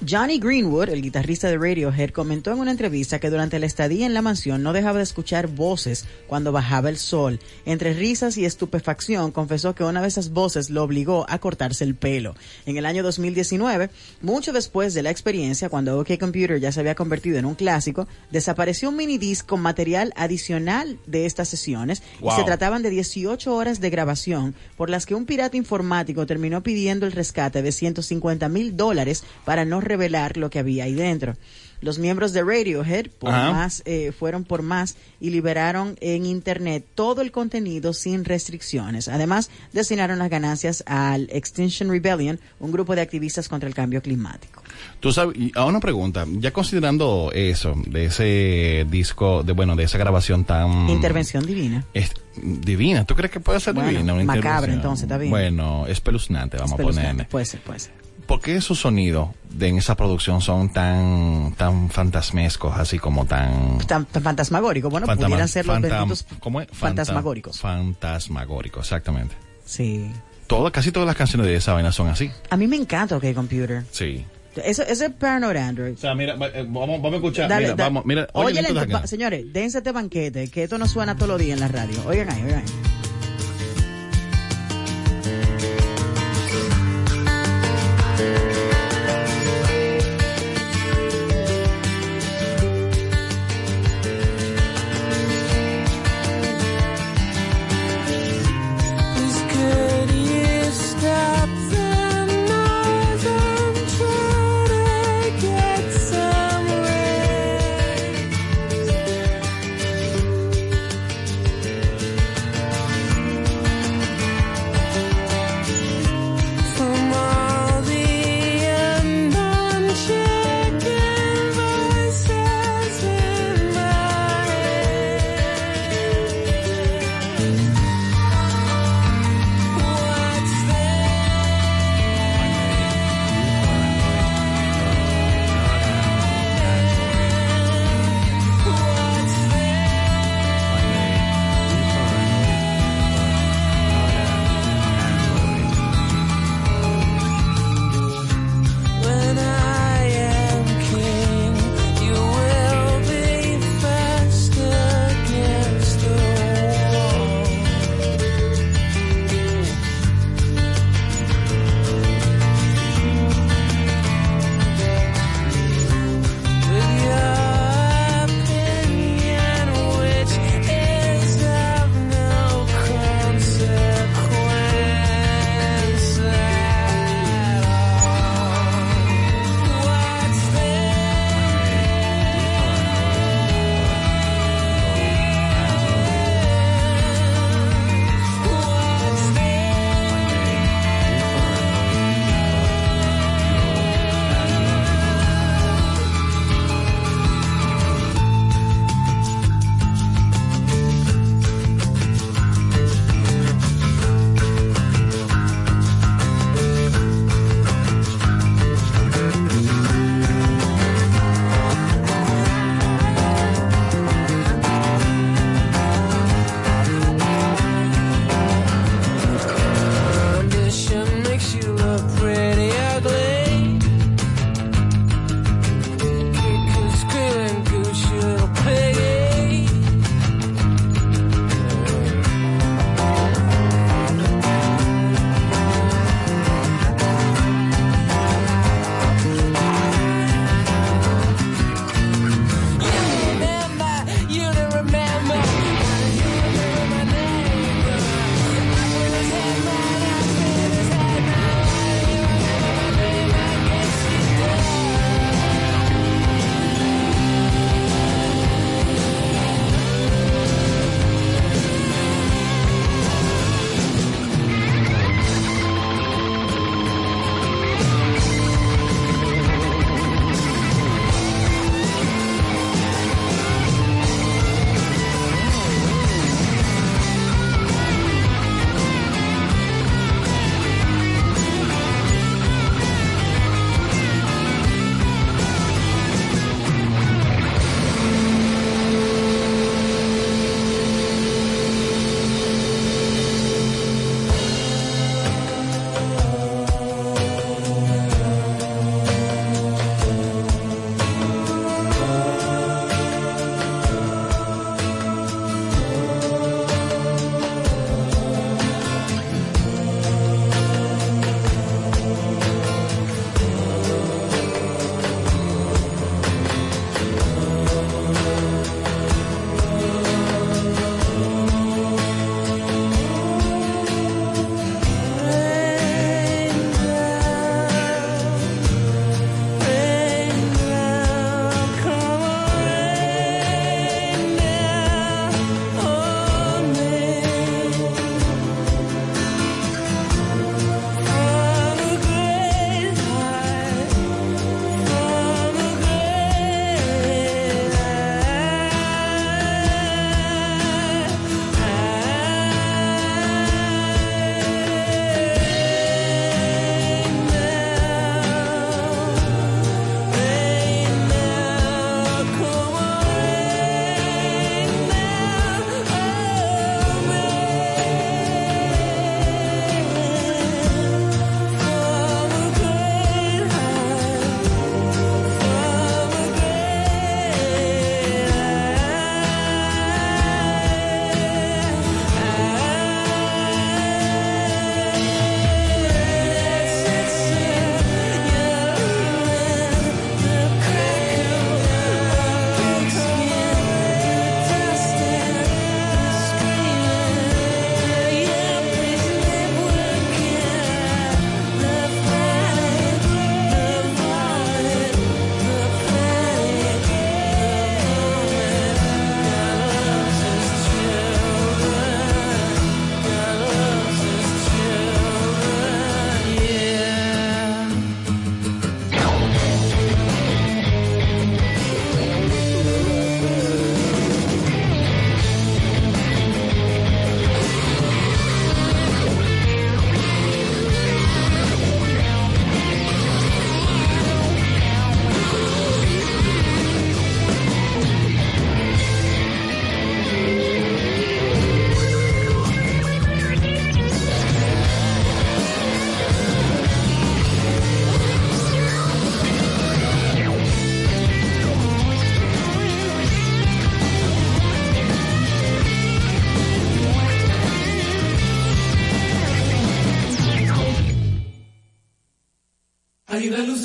Johnny 0.08 0.40
Greenwood, 0.40 0.88
el 0.88 1.00
guitarrista 1.00 1.48
de 1.48 1.56
Radiohead, 1.56 2.10
comentó 2.10 2.50
en 2.50 2.58
una 2.58 2.72
entrevista 2.72 3.20
que 3.20 3.30
durante 3.30 3.60
la 3.60 3.66
estadía 3.66 4.04
en 4.04 4.14
la 4.14 4.22
mansión 4.22 4.60
no 4.62 4.72
dejaba 4.72 4.98
de 4.98 5.04
escuchar 5.04 5.46
voces 5.46 6.06
cuando 6.26 6.50
bajaba 6.50 6.88
el 6.88 6.96
sol. 6.96 7.38
Entre 7.66 7.94
risas 7.94 8.36
y 8.36 8.44
estupefacción, 8.44 9.30
confesó 9.30 9.76
que 9.76 9.84
una 9.84 10.02
de 10.02 10.08
esas 10.08 10.30
voces 10.30 10.70
lo 10.70 10.82
obligó 10.82 11.24
a 11.28 11.38
cortarse 11.38 11.84
el 11.84 11.94
pelo. 11.94 12.34
En 12.66 12.76
el 12.76 12.86
año 12.86 13.04
2019, 13.04 13.90
mucho 14.22 14.52
después 14.52 14.92
de 14.92 15.02
la 15.02 15.10
experiencia, 15.10 15.68
cuando 15.68 16.00
OK 16.00 16.18
Computer 16.18 16.58
ya 16.58 16.72
se 16.72 16.80
había 16.80 16.96
convertido 16.96 17.38
en 17.38 17.44
un 17.44 17.54
clásico, 17.54 18.08
desapareció 18.32 18.88
un 18.88 18.96
minidisc 18.96 19.46
con 19.46 19.60
material 19.60 20.12
adicional 20.16 20.98
de 21.06 21.26
estas 21.26 21.48
sesiones 21.48 22.02
y 22.20 22.30
se 22.30 22.42
trataban 22.42 22.82
de 22.82 22.90
18 22.90 23.54
horas 23.54 23.80
de 23.80 23.90
grabación 23.90 24.56
por 24.76 24.90
las 24.90 25.06
que 25.06 25.14
un 25.14 25.26
pirata 25.26 25.56
informático 25.56 26.26
terminó 26.26 26.64
pidiendo 26.64 27.06
el 27.06 27.12
rescate 27.12 27.62
de 27.62 27.70
150 27.70 28.48
mil 28.48 28.76
dólares 28.76 29.22
para 29.44 29.64
no 29.64 29.80
revelar 29.92 30.36
lo 30.36 30.48
que 30.48 30.58
había 30.58 30.84
ahí 30.84 30.94
dentro. 30.94 31.36
Los 31.82 31.98
miembros 31.98 32.32
de 32.32 32.42
Radiohead 32.44 33.08
por 33.18 33.32
más, 33.32 33.82
eh, 33.86 34.12
fueron 34.16 34.44
por 34.44 34.62
más 34.62 34.96
y 35.20 35.30
liberaron 35.30 35.96
en 36.00 36.26
Internet 36.26 36.84
todo 36.94 37.22
el 37.22 37.32
contenido 37.32 37.92
sin 37.92 38.24
restricciones. 38.24 39.08
Además, 39.08 39.50
destinaron 39.72 40.20
las 40.20 40.30
ganancias 40.30 40.84
al 40.86 41.28
Extinction 41.32 41.90
Rebellion, 41.90 42.38
un 42.60 42.70
grupo 42.70 42.94
de 42.94 43.00
activistas 43.00 43.48
contra 43.48 43.68
el 43.68 43.74
cambio 43.74 44.00
climático. 44.00 44.62
Tú 45.00 45.12
sabes, 45.12 45.36
y 45.36 45.50
ahora 45.56 45.70
una 45.70 45.80
pregunta, 45.80 46.24
ya 46.30 46.52
considerando 46.52 47.32
eso, 47.34 47.74
de 47.84 48.04
ese 48.04 48.86
disco, 48.88 49.42
de 49.42 49.52
bueno, 49.52 49.74
de 49.74 49.82
esa 49.82 49.98
grabación 49.98 50.44
tan... 50.44 50.88
Intervención 50.88 51.44
divina. 51.44 51.84
Es 51.94 52.12
divina, 52.40 53.04
¿tú 53.04 53.16
crees 53.16 53.32
que 53.32 53.40
puede 53.40 53.58
ser 53.58 53.74
Bueno, 53.74 53.90
divina? 53.90 54.14
Una 54.14 54.22
macabra, 54.22 54.72
entonces, 54.72 55.02
está 55.02 55.18
bien. 55.18 55.32
Bueno, 55.32 55.88
espeluznante, 55.88 56.58
vamos 56.58 56.78
a 56.78 56.82
ponerle. 56.82 57.24
Puede 57.24 57.44
ser, 57.44 57.60
puede 57.60 57.80
ser. 57.80 58.01
¿Por 58.32 58.40
qué 58.40 58.56
esos 58.56 58.78
sonidos 58.78 59.28
de 59.50 59.68
en 59.68 59.76
esa 59.76 59.94
producción 59.94 60.40
son 60.40 60.72
tan 60.72 61.54
tan 61.58 61.90
fantasmescos, 61.90 62.74
así 62.76 62.98
como 62.98 63.26
tan 63.26 63.78
Tan, 63.86 64.06
tan 64.06 64.22
fantasmagórico. 64.22 64.88
Bueno, 64.88 65.06
fantama- 65.06 65.26
pudieran 65.26 65.48
ser 65.48 65.66
los 65.66 65.80
benditos 65.80 66.24
¿cómo 66.40 66.60
es? 66.62 66.68
Fanta- 66.68 66.78
fantasmagóricos. 67.04 67.60
Fantasmagóricos, 67.60 68.86
exactamente. 68.86 69.34
Sí. 69.64 70.10
Todas, 70.46 70.72
casi 70.72 70.92
todas 70.92 71.06
las 71.06 71.16
canciones 71.16 71.46
de 71.46 71.56
esa 71.56 71.74
vaina 71.74 71.92
son 71.92 72.08
así. 72.08 72.30
A 72.50 72.56
mí 72.56 72.66
me 72.66 72.76
encanta 72.76 73.16
OK 73.16 73.32
Computer. 73.34 73.84
Sí. 73.90 74.24
Eso, 74.56 74.82
ese 74.82 75.06
es 75.06 75.12
Paranoid 75.12 75.56
Android. 75.56 75.94
O 75.94 75.98
sea, 75.98 76.14
mira, 76.14 76.34
eh, 76.54 76.66
vamos, 76.68 77.00
vamos 77.00 77.12
a 77.12 77.16
escuchar. 77.16 77.48
Dale, 77.48 77.64
mira, 77.66 77.74
da- 77.76 77.84
vamos, 77.84 78.04
mira, 78.04 78.28
oye, 78.34 78.62
va- 78.90 79.06
señores, 79.06 79.44
dense 79.52 79.78
este 79.78 79.92
banquete, 79.92 80.48
que 80.48 80.64
esto 80.64 80.78
no 80.78 80.86
suena 80.88 81.14
todos 81.16 81.28
los 81.28 81.38
días 81.40 81.54
en 81.56 81.60
la 81.60 81.68
radio. 81.68 81.96
Oigan 82.06 82.30
ahí, 82.30 82.42
oigan 82.42 82.58
ahí. 82.60 83.01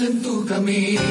En 0.07 0.21
tu 0.21 0.45
camino 0.45 1.01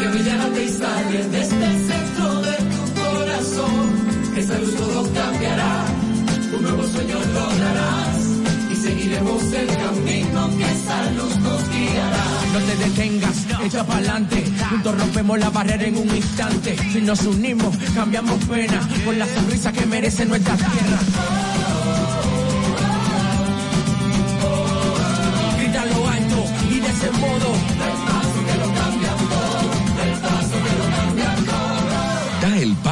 que 0.00 0.06
brillará 0.08 0.46
te 0.48 0.68
sale 0.68 1.18
desde 1.30 1.64
el 1.70 1.86
centro 1.88 2.40
de 2.40 2.56
tu 2.72 2.82
corazón. 3.00 3.84
Esa 4.36 4.58
luz 4.58 4.74
todo 4.74 5.12
cambiará, 5.12 5.84
un 6.56 6.62
nuevo 6.62 6.82
sueño 6.88 7.16
lograrás 7.34 8.16
y 8.72 8.76
seguiremos 8.76 9.42
el 9.52 9.66
camino 9.66 10.50
que 10.56 10.64
esa 10.64 11.10
luz 11.12 11.36
nos 11.40 11.62
guiará. 11.70 12.24
No 12.54 12.58
te 12.60 12.76
detengas, 12.84 13.46
echa 13.64 13.86
pa'lante. 13.86 14.44
Juntos 14.70 14.98
rompemos 14.98 15.38
la 15.38 15.50
barrera 15.50 15.84
en 15.84 15.96
un 15.96 16.16
instante. 16.16 16.76
Si 16.92 17.00
nos 17.02 17.20
unimos, 17.26 17.76
cambiamos 17.94 18.42
pena 18.44 18.80
por 19.04 19.14
la 19.14 19.26
sonrisa 19.26 19.72
que 19.72 19.84
merece 19.86 20.24
nuestra 20.24 20.56
tierra. 20.56 21.43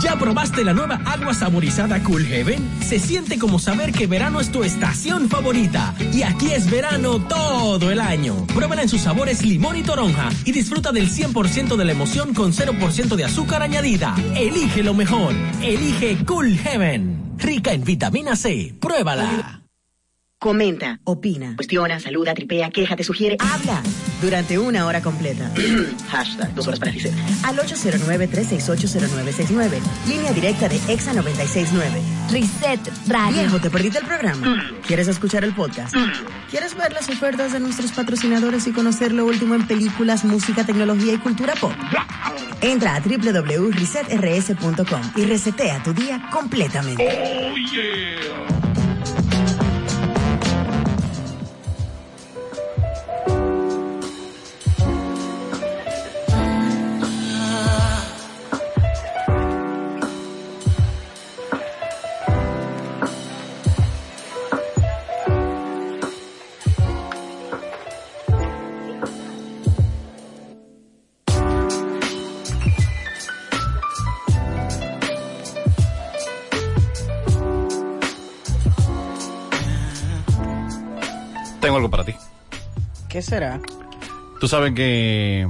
¿Ya 0.00 0.16
probaste 0.16 0.64
la 0.64 0.74
nueva 0.74 1.00
agua 1.04 1.34
saborizada 1.34 2.00
Cool 2.04 2.24
Heaven? 2.24 2.68
Se 2.82 3.00
siente 3.00 3.38
como 3.38 3.58
saber 3.58 3.92
que 3.92 4.06
verano 4.06 4.40
es 4.40 4.52
tu 4.52 4.62
estación 4.62 5.28
favorita. 5.28 5.94
Y 6.12 6.22
aquí 6.22 6.52
es 6.52 6.70
verano 6.70 7.18
todo 7.18 7.90
el 7.90 8.00
año. 8.00 8.46
Pruébala 8.46 8.82
en 8.82 8.88
sus 8.88 9.00
sabores 9.00 9.44
limón 9.44 9.76
y 9.76 9.82
toronja 9.82 10.28
y 10.44 10.52
disfruta 10.52 10.92
del 10.92 11.10
100% 11.10 11.76
de 11.76 11.84
la 11.84 11.92
emoción 11.92 12.32
con 12.32 12.52
0% 12.52 13.16
de 13.16 13.24
azúcar 13.24 13.62
añadida. 13.62 14.14
Elige 14.36 14.84
lo 14.84 14.94
mejor. 14.94 15.34
Elige 15.62 16.24
Cool 16.24 16.56
Heaven. 16.56 17.34
Rica 17.38 17.72
en 17.72 17.84
vitamina 17.84 18.36
C. 18.36 18.74
Pruébala. 18.80 19.67
Comenta, 20.40 21.00
opina, 21.02 21.56
cuestiona, 21.56 21.98
saluda, 21.98 22.32
tripea, 22.32 22.70
quéjate, 22.70 23.02
sugiere, 23.02 23.36
habla 23.40 23.82
durante 24.22 24.56
una 24.56 24.86
hora 24.86 25.02
completa. 25.02 25.50
Hashtag, 26.10 26.54
dos 26.54 26.68
horas 26.68 26.78
para 26.78 26.92
Giselle. 26.92 27.16
Al 27.42 27.56
809-368-0969. 27.56 29.80
Línea 30.06 30.32
directa 30.32 30.68
de 30.68 30.76
EXA 30.86 31.14
969. 31.14 32.00
Reset 32.30 32.78
Radio. 33.08 33.40
Viejo, 33.40 33.60
¿te 33.60 33.68
perdiste 33.68 33.98
el 33.98 34.06
programa? 34.06 34.70
¿Quieres 34.86 35.08
escuchar 35.08 35.42
el 35.42 35.54
podcast? 35.54 35.96
¿Quieres 36.48 36.76
ver 36.76 36.92
las 36.92 37.08
ofertas 37.08 37.52
de 37.52 37.58
nuestros 37.58 37.90
patrocinadores 37.90 38.64
y 38.68 38.72
conocer 38.72 39.10
lo 39.10 39.26
último 39.26 39.56
en 39.56 39.66
películas, 39.66 40.24
música, 40.24 40.64
tecnología 40.64 41.14
y 41.14 41.18
cultura 41.18 41.54
pop? 41.54 41.72
Entra 42.60 42.94
a 42.94 43.00
www.resetrs.com 43.00 45.00
y 45.16 45.24
resetea 45.24 45.82
tu 45.82 45.92
día 45.92 46.28
completamente. 46.30 47.04
Tengo 47.04 47.56
algo 81.88 81.90
para 81.90 82.04
ti. 82.04 82.14
¿Qué 83.08 83.22
será? 83.22 83.60
Tú 84.40 84.48
sabes 84.48 84.72
que 84.74 85.48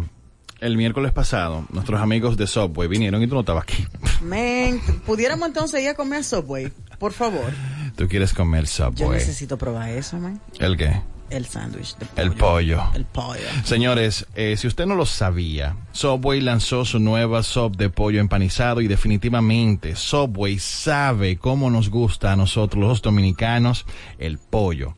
el 0.61 0.77
miércoles 0.77 1.13
pasado 1.13 1.67
nuestros 1.71 2.01
amigos 2.01 2.37
de 2.37 2.47
Subway 2.47 2.89
vinieron 2.89 3.23
y 3.23 3.27
tú 3.27 3.35
no 3.35 3.41
estabas 3.41 3.65
aquí. 3.65 3.87
Men, 4.23 4.81
pudiéramos 5.07 5.49
entonces 5.49 5.83
ir 5.83 5.91
a 5.91 5.95
comer 5.95 6.25
Subway, 6.25 6.73
por 6.99 7.13
favor. 7.13 7.53
Tú 7.97 8.09
quieres 8.09 8.33
comer 8.33 8.65
Yo 8.65 8.91
Subway. 8.91 9.19
necesito 9.19 9.59
probar 9.59 9.91
eso, 9.91 10.19
man. 10.19 10.41
¿El 10.59 10.77
qué? 10.77 11.01
El 11.31 11.45
sándwich 11.45 11.95
de 11.99 12.07
pollo. 12.07 12.23
El 12.23 12.33
pollo. 12.33 12.83
El 12.95 13.05
pollo. 13.05 13.41
Señores, 13.65 14.27
eh, 14.35 14.57
si 14.57 14.67
usted 14.67 14.87
no 14.87 14.95
lo 14.95 15.05
sabía, 15.05 15.77
Subway 15.93 16.41
lanzó 16.41 16.87
su 16.87 17.01
nueva 17.01 17.43
sub 17.43 17.77
de 17.77 17.91
pollo 17.91 18.19
empanizado 18.21 18.81
y 18.81 18.89
definitivamente 18.89 19.95
Subway 19.95 20.59
sabe 20.59 21.37
cómo 21.37 21.71
nos 21.71 21.91
gusta 21.91 22.33
a 22.33 22.37
nosotros 22.37 22.83
los 22.83 23.03
dominicanos 23.03 23.85
el 24.19 24.39
pollo. 24.39 24.95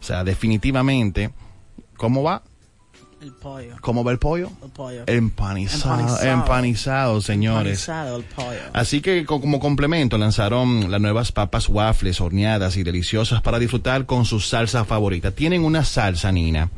O 0.00 0.02
sea, 0.02 0.24
definitivamente, 0.24 1.30
¿cómo 1.96 2.22
va? 2.22 2.42
El 3.20 3.32
pollo. 3.34 3.76
¿Cómo 3.82 4.02
va 4.02 4.12
el 4.12 4.18
pollo? 4.18 4.50
El 4.64 4.70
pollo. 4.70 5.02
Empanizado, 5.06 6.00
Empanizado. 6.00 6.32
empanizado, 6.32 7.20
señores. 7.20 7.86
Empanizado 7.86 8.16
el 8.16 8.24
pollo. 8.24 8.58
Así 8.72 9.02
que 9.02 9.26
co- 9.26 9.42
como 9.42 9.60
complemento 9.60 10.16
lanzaron 10.16 10.90
las 10.90 11.02
nuevas 11.02 11.30
papas 11.30 11.68
waffles 11.68 12.18
horneadas 12.22 12.78
y 12.78 12.82
deliciosas 12.82 13.42
para 13.42 13.58
disfrutar 13.58 14.06
con 14.06 14.24
su 14.24 14.40
salsa 14.40 14.86
favorita. 14.86 15.32
Tienen 15.32 15.64
una 15.66 15.84
salsa, 15.84 16.32
Nina, 16.32 16.70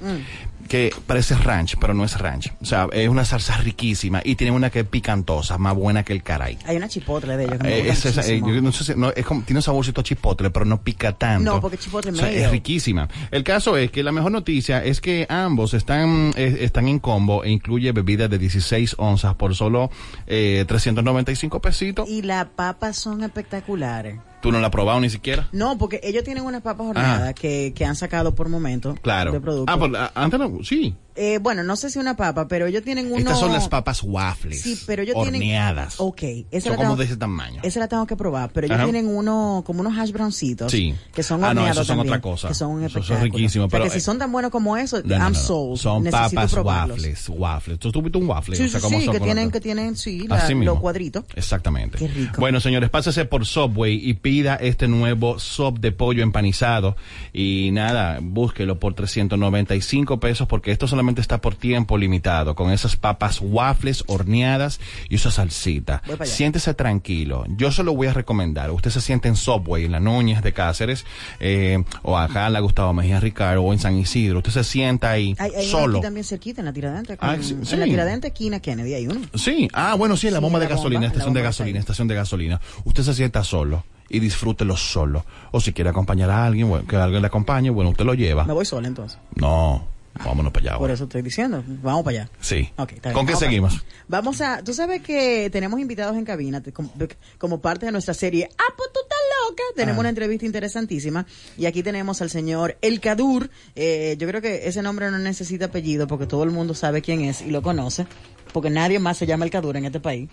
que 0.68 0.90
parece 1.06 1.34
ranch, 1.36 1.76
pero 1.80 1.92
no 1.94 2.04
es 2.04 2.18
ranch. 2.18 2.52
O 2.60 2.64
sea, 2.64 2.86
es 2.92 3.08
una 3.08 3.24
salsa 3.24 3.56
riquísima 3.58 4.20
y 4.24 4.36
tienen 4.36 4.54
una 4.54 4.70
que 4.70 4.80
es 4.80 4.86
picantosa, 4.86 5.58
más 5.58 5.74
buena 5.74 6.02
que 6.02 6.12
el 6.12 6.22
caray. 6.22 6.58
Hay 6.66 6.76
una 6.76 6.88
chipotle 6.88 7.36
de 7.36 7.44
ellos 7.44 7.58
que 7.58 7.68
Eh, 7.80 7.86
gusta 7.88 8.08
es 8.08 8.18
esa, 8.18 8.32
eh, 8.32 8.40
yo 8.40 8.60
no 8.62 8.72
sé 8.72 8.84
si- 8.84 8.94
no, 8.98 9.10
es 9.10 9.24
como- 9.26 9.42
tiene 9.42 9.58
un 9.58 9.62
saborcito 9.62 10.00
a 10.00 10.04
chipotle, 10.04 10.50
pero 10.50 10.64
no 10.64 10.80
pica 10.82 11.12
tanto. 11.12 11.52
No, 11.54 11.60
porque 11.60 11.76
chipotle 11.76 12.12
O 12.12 12.14
sea, 12.14 12.26
medio. 12.26 12.46
es 12.46 12.50
riquísima. 12.50 13.08
El 13.30 13.44
caso 13.44 13.76
es 13.76 13.90
que 13.90 14.02
la 14.02 14.12
mejor 14.12 14.32
noticia 14.32 14.82
es 14.84 15.00
que 15.00 15.26
ambos 15.28 15.74
están, 15.74 16.32
eh, 16.36 16.58
están 16.60 16.88
en 16.88 16.98
combo 16.98 17.44
e 17.44 17.50
incluye 17.50 17.92
bebidas 17.92 18.30
de 18.30 18.38
16 18.38 18.94
onzas 18.98 19.34
por 19.34 19.54
solo 19.54 19.90
eh, 20.26 20.64
395 20.66 21.60
pesitos. 21.60 22.08
Y 22.08 22.22
las 22.22 22.46
papas 22.46 22.96
son 22.96 23.22
espectaculares. 23.22 24.16
Tú 24.42 24.50
no 24.52 24.58
la 24.60 24.66
has 24.66 24.72
probado 24.72 25.00
ni 25.00 25.08
siquiera. 25.08 25.48
No, 25.52 25.78
porque 25.78 26.00
ellos 26.02 26.24
tienen 26.24 26.44
unas 26.44 26.62
papas 26.62 26.88
horneadas 26.88 27.32
que, 27.34 27.72
que 27.74 27.84
han 27.84 27.94
sacado 27.96 28.34
por 28.34 28.48
momento 28.48 28.94
Claro. 29.00 29.30
de 29.32 29.40
producto. 29.40 29.72
Ah, 29.72 29.78
pues, 29.78 29.92
ah, 29.96 30.10
antes 30.16 30.38
no, 30.40 30.64
sí. 30.64 30.94
Eh, 31.14 31.38
bueno, 31.42 31.62
no 31.62 31.76
sé 31.76 31.90
si 31.90 31.98
una 31.98 32.16
papa, 32.16 32.48
pero 32.48 32.66
ellos 32.66 32.82
tienen 32.82 33.06
uno... 33.08 33.18
Estas 33.18 33.38
son 33.38 33.52
las 33.52 33.68
papas 33.68 34.02
waffles. 34.02 34.60
Sí, 34.62 34.78
pero 34.86 35.02
ellos 35.02 35.14
tienen... 35.14 35.34
horneadas. 35.42 35.94
Ok. 35.98 36.22
Esa 36.50 36.68
Son 36.68 36.70
la 36.72 36.76
como 36.76 36.88
tengo- 36.90 36.96
de 36.96 37.04
ese 37.04 37.16
tamaño. 37.16 37.60
Esa 37.62 37.80
la 37.80 37.88
tengo 37.88 38.06
que 38.06 38.16
probar, 38.16 38.50
pero 38.52 38.66
ellos 38.66 38.76
Ajá. 38.76 38.84
tienen 38.84 39.06
uno, 39.08 39.62
como 39.66 39.80
unos 39.80 39.98
hash 39.98 40.10
browncitos. 40.12 40.72
Sí. 40.72 40.94
Que 41.14 41.22
son 41.22 41.44
Ah, 41.44 41.52
no, 41.54 41.60
horneados 41.60 41.76
esos 41.76 41.86
son 41.86 41.96
también, 41.98 42.14
otra 42.14 42.20
cosa. 42.22 42.48
Que 42.48 42.54
son 42.54 42.90
son 42.90 43.20
riquísimos, 43.22 43.66
O 43.66 43.70
sea, 43.70 43.78
pero, 43.78 43.84
que 43.84 43.90
si 43.90 43.98
eh, 43.98 44.00
son 44.00 44.18
tan 44.18 44.32
buenos 44.32 44.50
como 44.50 44.76
eso, 44.76 45.02
No, 45.04 45.18
no, 45.18 45.24
I'm 45.24 45.34
sold. 45.34 45.78
Son 45.78 46.02
Necesito 46.02 46.30
papas 46.30 46.52
probarlos. 46.52 46.96
waffles, 46.98 47.28
waffles. 47.28 47.78
¿Tú 47.78 47.92
tuviste 47.92 48.18
un 48.18 48.26
waffle? 48.28 48.56
Sí, 48.56 48.64
O 48.64 48.68
sea, 48.68 48.80
sí, 48.80 48.84
¿cómo 48.86 48.98
sí, 48.98 49.04
son 49.04 49.14
que 49.14 49.20
tienen, 49.20 49.50
que 49.50 49.60
tienen, 49.60 49.96
sí, 49.96 50.26
la- 50.26 50.48
los 50.50 50.80
cuadritos. 50.80 51.24
Exactamente. 51.34 51.98
Qué 51.98 52.08
rico. 52.08 52.40
Bueno, 52.40 52.60
señores, 52.60 52.88
pásese 52.90 53.24
por 53.26 53.44
Subway 53.46 54.00
y 54.02 54.14
pida 54.14 54.54
este 54.56 54.88
nuevo 54.88 55.38
sub 55.38 55.78
de 55.78 55.92
pollo 55.92 56.22
empanizado. 56.22 56.96
Y 57.32 57.70
nada, 57.72 58.18
búsquelo 58.22 58.78
por 58.78 58.94
395 58.94 60.18
pesos 60.20 60.46
porque 60.48 60.70
esto 60.72 60.86
solamente 61.02 61.20
está 61.20 61.40
por 61.40 61.56
tiempo 61.56 61.98
limitado. 61.98 62.54
Con 62.54 62.70
esas 62.70 62.94
papas 62.96 63.40
waffles 63.42 64.04
horneadas 64.06 64.78
y 65.08 65.16
esa 65.16 65.32
salsita. 65.32 66.00
Siéntese 66.24 66.74
tranquilo. 66.74 67.44
Yo 67.56 67.72
se 67.72 67.82
lo 67.82 67.92
voy 67.94 68.06
a 68.06 68.12
recomendar. 68.12 68.70
Usted 68.70 68.90
se 68.90 69.00
siente 69.00 69.26
en 69.26 69.34
Subway, 69.34 69.84
en 69.84 69.92
la 69.92 69.98
Núñez 69.98 70.42
de 70.42 70.52
Cáceres, 70.52 71.04
eh, 71.40 71.82
o 72.02 72.16
acá 72.16 72.46
en 72.46 72.52
la 72.52 72.60
Gustavo 72.60 72.92
Mejía 72.92 73.18
Ricardo, 73.18 73.62
o 73.62 73.72
en 73.72 73.80
San 73.80 73.96
Isidro. 73.98 74.38
Usted 74.38 74.52
se 74.52 74.62
sienta 74.64 75.10
ahí 75.10 75.34
Hay, 75.38 75.50
hay 75.56 75.62
uno 75.68 75.78
solo. 75.78 75.98
aquí 75.98 76.02
también 76.06 76.24
cerquita, 76.24 76.60
en 76.60 76.66
la 76.66 76.72
Tiradentes. 76.72 77.18
Ah, 77.20 77.36
sí, 77.40 77.54
En 77.54 77.66
sí. 77.66 77.76
la 77.76 77.84
Tiradentes, 77.84 78.30
esquina 78.30 78.60
Kennedy, 78.60 78.94
hay 78.94 79.06
uno. 79.08 79.20
Sí, 79.34 79.68
ah, 79.72 79.94
bueno, 79.96 80.16
sí, 80.16 80.30
la 80.30 80.38
Sí, 80.38 80.42
bomba 80.44 80.60
la 80.60 80.66
de 80.66 80.70
gasolina, 80.70 81.00
bomba, 81.00 81.06
estación 81.08 81.34
la 81.34 81.40
de 81.40 81.44
gasolina, 81.44 81.78
estación 81.80 82.08
de 82.08 82.14
gasolina. 82.14 82.60
Usted 82.84 83.02
se 83.02 83.14
sienta 83.14 83.42
solo 83.42 83.84
y 84.08 84.20
disfrútelo 84.20 84.76
solo. 84.76 85.24
O 85.50 85.60
si 85.60 85.72
quiere 85.72 85.90
acompañar 85.90 86.30
a 86.30 86.44
alguien, 86.46 86.68
bueno, 86.68 86.86
que 86.86 86.94
alguien 86.96 87.22
le 87.22 87.26
acompañe, 87.26 87.70
bueno, 87.70 87.90
usted 87.90 88.04
lo 88.04 88.14
lleva. 88.14 88.44
Me 88.44 88.52
voy 88.52 88.64
sola 88.64 88.86
entonces. 88.86 89.18
No, 89.34 89.84
vámonos 90.24 90.52
para 90.52 90.62
allá. 90.64 90.70
Por 90.78 90.82
ahora. 90.82 90.94
eso 90.94 91.04
estoy 91.04 91.22
diciendo. 91.22 91.62
Vamos 91.82 92.04
para 92.04 92.22
allá. 92.22 92.30
Sí. 92.40 92.70
Ok, 92.76 92.92
está 92.92 93.08
bien. 93.10 93.14
¿Con 93.14 93.26
qué 93.26 93.32
Vamos 93.32 93.40
para 93.40 93.50
seguimos? 93.50 93.84
Vamos 94.08 94.40
a, 94.40 94.62
tú 94.62 94.72
sabes 94.74 95.02
que 95.02 95.48
tenemos 95.50 95.80
invitados 95.80 96.16
en 96.16 96.24
cabina 96.24 96.62
como, 96.72 96.92
como 97.38 97.60
parte 97.60 97.86
de 97.86 97.92
nuestra 97.92 98.14
serie. 98.14 98.48
Ah, 98.58 98.74
pues 98.76 98.90
tú 98.92 99.00
estás 99.02 99.18
loca. 99.48 99.62
Tenemos 99.76 99.98
Ah. 99.98 100.00
una 100.00 100.08
entrevista 100.10 100.46
interesantísima 100.46 101.26
y 101.56 101.66
aquí 101.66 101.82
tenemos 101.82 102.20
al 102.22 102.30
señor 102.30 102.76
El 102.82 103.00
Cadur. 103.00 103.50
Eh, 103.74 104.16
yo 104.18 104.28
creo 104.28 104.40
que 104.42 104.66
ese 104.68 104.82
nombre 104.82 105.10
no 105.10 105.18
necesita 105.18 105.66
apellido 105.66 106.06
porque 106.06 106.26
todo 106.26 106.44
el 106.44 106.50
mundo 106.50 106.74
sabe 106.74 107.02
quién 107.02 107.22
es 107.22 107.40
y 107.42 107.50
lo 107.50 107.62
conoce, 107.62 108.06
porque 108.52 108.70
nadie 108.70 108.98
más 108.98 109.16
se 109.16 109.26
llama 109.26 109.44
El 109.44 109.50
Cadur 109.50 109.76
en 109.76 109.84
este 109.84 110.00
país. 110.00 110.28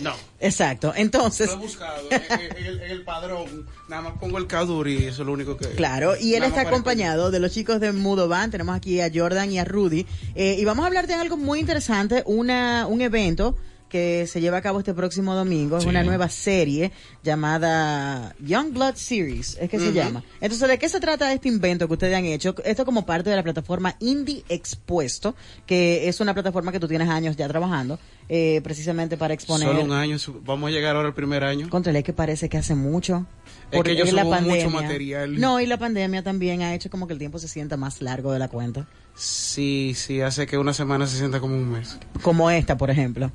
No. 0.00 0.12
Exacto. 0.40 0.92
Entonces, 0.96 1.48
Lo 1.48 1.54
he 1.54 1.56
buscado 1.56 2.08
en, 2.10 2.66
el, 2.66 2.80
en 2.80 2.90
el 2.90 3.04
padrón. 3.04 3.66
Nada 3.88 4.02
más 4.02 4.14
pongo 4.18 4.38
el 4.38 4.46
Cadur 4.46 4.88
y 4.88 5.04
eso 5.04 5.22
es 5.22 5.26
lo 5.26 5.32
único 5.32 5.56
que. 5.56 5.68
Claro, 5.70 6.14
y 6.18 6.34
él 6.34 6.42
está 6.42 6.62
acompañado 6.62 7.30
de 7.30 7.40
los 7.40 7.52
chicos 7.52 7.78
de 7.78 7.92
Mudo 7.92 8.26
Band. 8.26 8.52
Tenemos 8.52 8.74
aquí 8.74 9.00
a 9.00 9.10
Jordan 9.14 9.50
y 9.52 9.58
a 9.58 9.64
Rudy. 9.64 10.06
Eh, 10.34 10.56
y 10.58 10.64
vamos 10.64 10.84
a 10.84 10.86
hablar 10.88 11.06
de 11.06 11.14
algo 11.14 11.36
muy 11.36 11.60
interesante, 11.60 12.22
una, 12.26 12.86
un 12.88 13.02
evento 13.02 13.56
que 13.92 14.26
se 14.26 14.40
lleva 14.40 14.56
a 14.56 14.62
cabo 14.62 14.78
este 14.78 14.94
próximo 14.94 15.34
domingo. 15.34 15.76
Es 15.76 15.82
Sí. 15.82 15.88
una 15.90 16.02
nueva 16.02 16.30
serie 16.30 16.90
llamada 17.22 18.34
Young 18.40 18.72
Blood 18.72 18.94
Series, 18.94 19.58
es 19.60 19.68
que 19.68 19.78
se 19.78 19.92
llama. 19.92 20.24
Entonces, 20.40 20.66
¿de 20.66 20.78
qué 20.78 20.88
se 20.88 20.98
trata 20.98 21.30
este 21.32 21.48
invento 21.48 21.86
que 21.86 21.92
ustedes 21.92 22.16
han 22.16 22.24
hecho? 22.24 22.54
Esto 22.64 22.86
como 22.86 23.04
parte 23.04 23.28
de 23.28 23.36
la 23.36 23.42
plataforma 23.42 23.94
Indie 24.00 24.44
Expuesto, 24.48 25.34
que 25.66 26.08
es 26.08 26.20
una 26.20 26.32
plataforma 26.32 26.72
que 26.72 26.80
tú 26.80 26.88
tienes 26.88 27.08
años 27.10 27.36
ya 27.36 27.46
trabajando, 27.48 27.98
eh, 28.30 28.60
precisamente 28.64 29.16
para 29.18 29.34
exponer. 29.34 29.68
Solo 29.68 29.82
un 29.84 29.92
año. 29.92 30.16
Vamos 30.44 30.68
a 30.68 30.70
llegar 30.70 30.96
ahora 30.96 31.08
al 31.08 31.14
primer 31.14 31.44
año. 31.44 31.68
Contrale 31.68 32.02
que 32.02 32.14
parece 32.14 32.48
que 32.48 32.56
hace 32.56 32.74
mucho. 32.74 33.26
Es 33.70 33.82
que 33.82 33.94
yo 33.94 34.04
la 34.06 34.22
subo 34.22 34.24
mucho 34.24 34.46
pandemia. 34.46 34.68
material. 34.80 35.38
No, 35.40 35.60
y 35.60 35.66
la 35.66 35.78
pandemia 35.78 36.22
también 36.22 36.62
ha 36.62 36.74
hecho 36.74 36.88
como 36.88 37.06
que 37.06 37.12
el 37.12 37.18
tiempo 37.18 37.38
se 37.38 37.48
sienta 37.48 37.76
más 37.76 38.00
largo 38.00 38.32
de 38.32 38.38
la 38.38 38.48
cuenta. 38.48 38.86
Sí, 39.14 39.92
sí, 39.94 40.20
hace 40.22 40.46
que 40.46 40.56
una 40.56 40.72
semana 40.72 41.06
se 41.06 41.18
sienta 41.18 41.40
como 41.40 41.54
un 41.56 41.70
mes. 41.70 41.98
Como 42.22 42.50
esta, 42.50 42.76
por 42.78 42.90
ejemplo. 42.90 43.30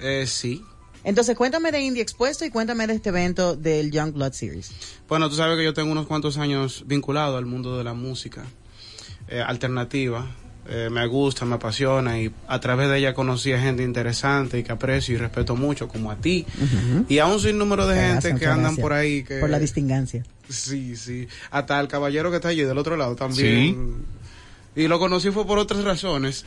Eh, 0.00 0.24
sí. 0.26 0.64
Entonces, 1.02 1.36
cuéntame 1.36 1.72
de 1.72 1.80
Indie 1.80 2.02
Expuesto 2.02 2.44
y 2.44 2.50
cuéntame 2.50 2.86
de 2.86 2.94
este 2.94 3.08
evento 3.08 3.56
del 3.56 3.90
Young 3.90 4.12
Blood 4.12 4.32
Series. 4.32 4.70
Bueno, 5.08 5.30
tú 5.30 5.36
sabes 5.36 5.56
que 5.56 5.64
yo 5.64 5.72
tengo 5.72 5.90
unos 5.90 6.06
cuantos 6.06 6.36
años 6.36 6.84
vinculado 6.86 7.36
al 7.36 7.46
mundo 7.46 7.78
de 7.78 7.84
la 7.84 7.94
música 7.94 8.44
eh, 9.28 9.40
alternativa. 9.40 10.26
Eh, 10.68 10.88
me 10.90 11.06
gusta, 11.06 11.46
me 11.46 11.54
apasiona 11.54 12.20
y 12.20 12.30
a 12.46 12.60
través 12.60 12.90
de 12.90 12.98
ella 12.98 13.14
conocí 13.14 13.50
a 13.52 13.60
gente 13.60 13.82
interesante 13.82 14.58
y 14.58 14.62
que 14.62 14.72
aprecio 14.72 15.14
y 15.14 15.18
respeto 15.18 15.56
mucho, 15.56 15.88
como 15.88 16.10
a 16.10 16.16
ti. 16.16 16.46
Y 17.08 17.18
a 17.18 17.26
un 17.26 17.40
sinnúmero 17.40 17.86
de 17.86 17.96
Gracias, 17.96 18.24
gente 18.24 18.40
que 18.40 18.46
andan 18.46 18.62
gracias 18.62 18.82
por 18.82 18.92
ahí. 18.92 19.24
Que, 19.24 19.38
Por 19.40 19.50
la 19.50 19.58
distingancia. 19.58 20.22
Sí, 20.48 20.96
sí. 20.96 21.26
Hasta 21.50 21.80
el 21.80 21.88
caballero 21.88 22.30
que 22.30 22.36
está 22.36 22.48
allí 22.48 22.62
del 22.62 22.76
otro 22.76 22.96
lado 22.96 23.16
también. 23.16 24.04
Y 24.76 24.86
lo 24.86 24.98
conocí 24.98 25.30
fue 25.30 25.46
por 25.46 25.58
otras 25.58 25.82
razones. 25.82 26.44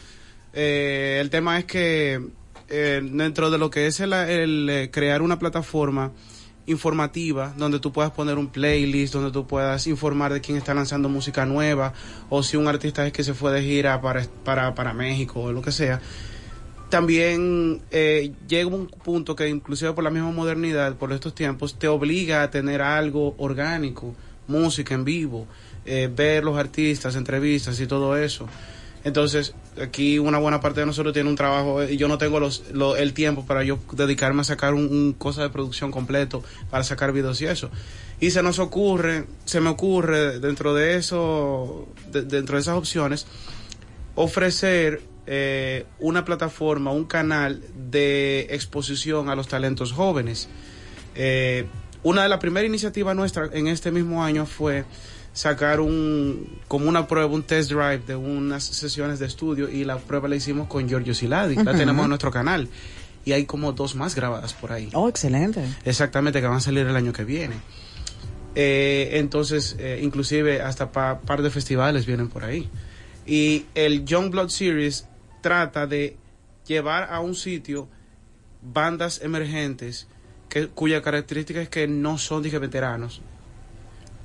Eh, 0.54 1.18
el 1.20 1.30
tema 1.30 1.58
es 1.58 1.66
que 1.66 2.22
eh, 2.70 3.02
dentro 3.04 3.50
de 3.52 3.58
lo 3.58 3.70
que 3.70 3.88
es 3.88 4.00
el, 4.00 4.14
eh, 4.70 4.90
crear 4.92 5.22
una 5.22 5.40
plataforma 5.40 6.12
informativa 6.66 7.54
donde 7.58 7.80
tú 7.80 7.92
puedas 7.92 8.12
poner 8.12 8.38
un 8.38 8.48
playlist, 8.48 9.14
donde 9.14 9.32
tú 9.32 9.46
puedas 9.46 9.86
informar 9.88 10.34
de 10.34 10.42
quién 10.42 10.58
está 10.58 10.74
lanzando 10.74 11.10
música 11.10 11.46
nueva 11.46 11.94
o 12.30 12.42
si 12.42 12.56
un 12.56 12.68
artista 12.68 13.06
es 13.06 13.12
que 13.12 13.24
se 13.24 13.34
fue 13.34 13.52
de 13.52 13.62
gira 13.62 14.00
para, 14.02 14.26
para, 14.44 14.74
para 14.74 14.94
México 14.94 15.42
o 15.42 15.52
lo 15.52 15.62
que 15.62 15.72
sea. 15.72 16.00
También 16.90 17.82
eh, 17.90 18.34
llega 18.48 18.68
un 18.68 18.86
punto 18.86 19.36
que 19.36 19.50
inclusive 19.50 19.94
por 19.94 20.04
la 20.04 20.12
misma 20.12 20.32
modernidad, 20.32 20.96
por 20.96 21.12
estos 21.12 21.34
tiempos, 21.34 21.80
te 21.80 21.88
obliga 21.88 22.44
a 22.44 22.52
tener 22.52 22.84
algo 22.84 23.34
orgánico, 23.40 24.14
música 24.48 24.94
en 24.94 25.04
vivo, 25.04 25.48
eh, 25.86 26.08
ver 26.16 26.44
los 26.44 26.56
artistas, 26.56 27.16
entrevistas 27.16 27.80
y 27.80 27.88
todo 27.88 28.16
eso. 28.16 28.48
Entonces, 29.04 29.54
aquí 29.82 30.18
una 30.18 30.38
buena 30.38 30.62
parte 30.62 30.80
de 30.80 30.86
nosotros 30.86 31.14
tiene 31.14 31.30
un 31.30 31.36
trabajo 31.36 31.84
y 31.84 31.98
yo 31.98 32.08
no 32.08 32.18
tengo 32.18 32.40
los, 32.40 32.64
lo- 32.72 32.96
el 32.96 33.14
tiempo 33.14 33.46
para 33.46 33.64
yo 33.64 33.78
dedicarme 33.94 34.42
a 34.42 34.44
sacar 34.46 34.74
un, 34.74 35.14
cosa 35.18 35.42
de 35.44 35.50
producción 35.50 35.92
completo, 35.92 36.42
para 36.70 36.84
sacar 36.86 37.12
videos 37.12 37.42
y 37.42 37.46
eso. 37.46 37.70
Y 38.22 38.32
se 38.32 38.42
nos 38.44 38.60
ocurre, 38.60 39.26
se 39.44 39.60
me 39.60 39.70
ocurre 39.70 40.40
dentro 40.40 40.74
de 40.74 40.96
eso, 40.96 41.88
de- 42.12 42.22
dentro 42.24 42.56
de 42.56 42.62
esas 42.62 42.76
opciones, 42.78 43.28
ofrecer 44.16 45.02
eh, 45.26 45.86
una 46.00 46.26
plataforma, 46.26 46.92
un 46.92 47.06
canal 47.06 47.62
de 47.90 48.48
exposición 48.52 49.30
a 49.30 49.36
los 49.36 49.48
talentos 49.48 49.92
jóvenes. 49.92 50.48
Eh, 51.16 51.66
una 52.04 52.24
de 52.24 52.30
las 52.30 52.40
primeras 52.40 52.68
iniciativas 52.68 53.16
nuestras 53.16 53.54
en 53.54 53.68
este 53.68 53.92
mismo 53.92 54.24
año 54.24 54.46
fue 54.46 54.84
sacar 55.34 55.80
un 55.80 56.48
como 56.68 56.88
una 56.88 57.08
prueba, 57.08 57.28
un 57.34 57.44
test 57.44 57.72
drive 57.72 58.00
de 58.06 58.16
unas 58.16 58.64
sesiones 58.64 59.18
de 59.20 59.26
estudio 59.26 59.68
y 59.70 59.84
la 59.84 59.98
prueba 59.98 60.28
la 60.28 60.36
hicimos 60.36 60.68
con 60.68 60.88
Giorgio 60.88 61.14
Siladi, 61.16 61.56
la 61.56 61.74
tenemos 61.76 62.04
en 62.04 62.10
nuestro 62.10 62.30
canal 62.32 62.70
y 63.26 63.32
hay 63.32 63.46
como 63.46 63.72
dos 63.72 63.96
más 63.96 64.14
grabadas 64.16 64.54
por 64.54 64.72
ahí. 64.72 64.90
Oh, 64.94 65.10
excelente. 65.10 65.66
Exactamente, 65.86 66.40
que 66.42 66.48
van 66.48 66.58
a 66.58 66.60
salir 66.62 66.86
el 66.86 66.96
año 66.96 67.14
que 67.14 67.24
viene. 67.24 67.56
Eh, 68.56 69.12
entonces, 69.14 69.76
eh, 69.80 70.00
inclusive 70.04 70.62
hasta 70.62 70.92
pa- 70.92 71.20
par 71.22 71.42
de 71.42 71.50
festivales 71.50 72.06
vienen 72.06 72.28
por 72.30 72.44
ahí. 72.44 72.70
Y 73.26 73.66
el 73.74 74.06
Young 74.06 74.30
Blood 74.30 74.50
Series 74.50 75.08
trata 75.42 75.88
de 75.88 76.18
llevar 76.68 77.08
a 77.12 77.20
un 77.22 77.34
sitio 77.36 77.88
bandas 78.62 79.22
emergentes 79.24 80.08
que, 80.50 80.68
cuya 80.68 81.02
característica 81.02 81.62
es 81.62 81.70
que 81.70 81.88
no 81.88 82.18
son 82.18 82.44
dije 82.44 82.60
veteranos. 82.60 83.22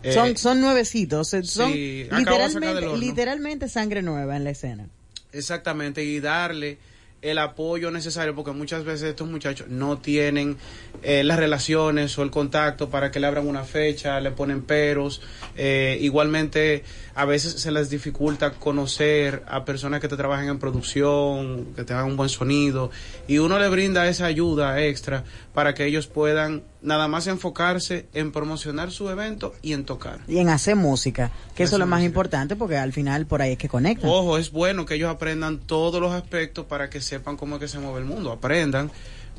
Eh, 0.02 0.12
son, 0.12 0.36
son 0.36 0.60
nuevecitos. 0.60 1.34
eh, 1.34 1.42
Son 1.42 1.72
sí, 1.72 2.06
literalmente, 2.10 2.96
literalmente 2.96 3.68
sangre 3.68 4.02
nueva 4.02 4.36
en 4.36 4.44
la 4.44 4.50
escena. 4.50 4.86
Exactamente, 5.32 6.04
y 6.04 6.20
darle 6.20 6.78
el 7.20 7.38
apoyo 7.38 7.90
necesario, 7.90 8.34
porque 8.34 8.52
muchas 8.52 8.84
veces 8.84 9.10
estos 9.10 9.28
muchachos 9.28 9.66
no 9.68 9.98
tienen 9.98 10.56
eh, 11.02 11.24
las 11.24 11.36
relaciones 11.36 12.16
o 12.16 12.22
el 12.22 12.30
contacto 12.30 12.90
para 12.90 13.10
que 13.10 13.18
le 13.18 13.26
abran 13.26 13.46
una 13.48 13.64
fecha, 13.64 14.20
le 14.20 14.30
ponen 14.30 14.62
peros. 14.62 15.20
Eh, 15.56 15.98
igualmente, 16.00 16.84
a 17.18 17.24
veces 17.24 17.54
se 17.54 17.72
les 17.72 17.90
dificulta 17.90 18.52
conocer 18.52 19.42
a 19.48 19.64
personas 19.64 20.00
que 20.00 20.06
te 20.06 20.16
trabajan 20.16 20.46
en 20.46 20.60
producción, 20.60 21.74
que 21.74 21.82
te 21.82 21.92
hagan 21.92 22.06
un 22.06 22.16
buen 22.16 22.28
sonido, 22.28 22.92
y 23.26 23.38
uno 23.38 23.58
le 23.58 23.68
brinda 23.68 24.06
esa 24.06 24.26
ayuda 24.26 24.80
extra 24.80 25.24
para 25.52 25.74
que 25.74 25.84
ellos 25.84 26.06
puedan 26.06 26.62
nada 26.80 27.08
más 27.08 27.26
enfocarse 27.26 28.06
en 28.14 28.30
promocionar 28.30 28.92
su 28.92 29.10
evento 29.10 29.52
y 29.62 29.72
en 29.72 29.84
tocar. 29.84 30.20
Y 30.28 30.38
en 30.38 30.48
hacer 30.48 30.76
música, 30.76 31.32
que 31.56 31.64
eso 31.64 31.74
es 31.74 31.80
lo 31.80 31.86
más 31.86 31.98
música. 31.98 32.06
importante 32.06 32.54
porque 32.54 32.76
al 32.76 32.92
final 32.92 33.26
por 33.26 33.42
ahí 33.42 33.54
es 33.54 33.58
que 33.58 33.68
conectan. 33.68 34.08
Ojo, 34.08 34.38
es 34.38 34.52
bueno 34.52 34.86
que 34.86 34.94
ellos 34.94 35.10
aprendan 35.10 35.58
todos 35.58 36.00
los 36.00 36.12
aspectos 36.12 36.66
para 36.66 36.88
que 36.88 37.00
sepan 37.00 37.36
cómo 37.36 37.56
es 37.56 37.60
que 37.62 37.66
se 37.66 37.80
mueve 37.80 37.98
el 37.98 38.04
mundo. 38.04 38.30
Aprendan, 38.30 38.92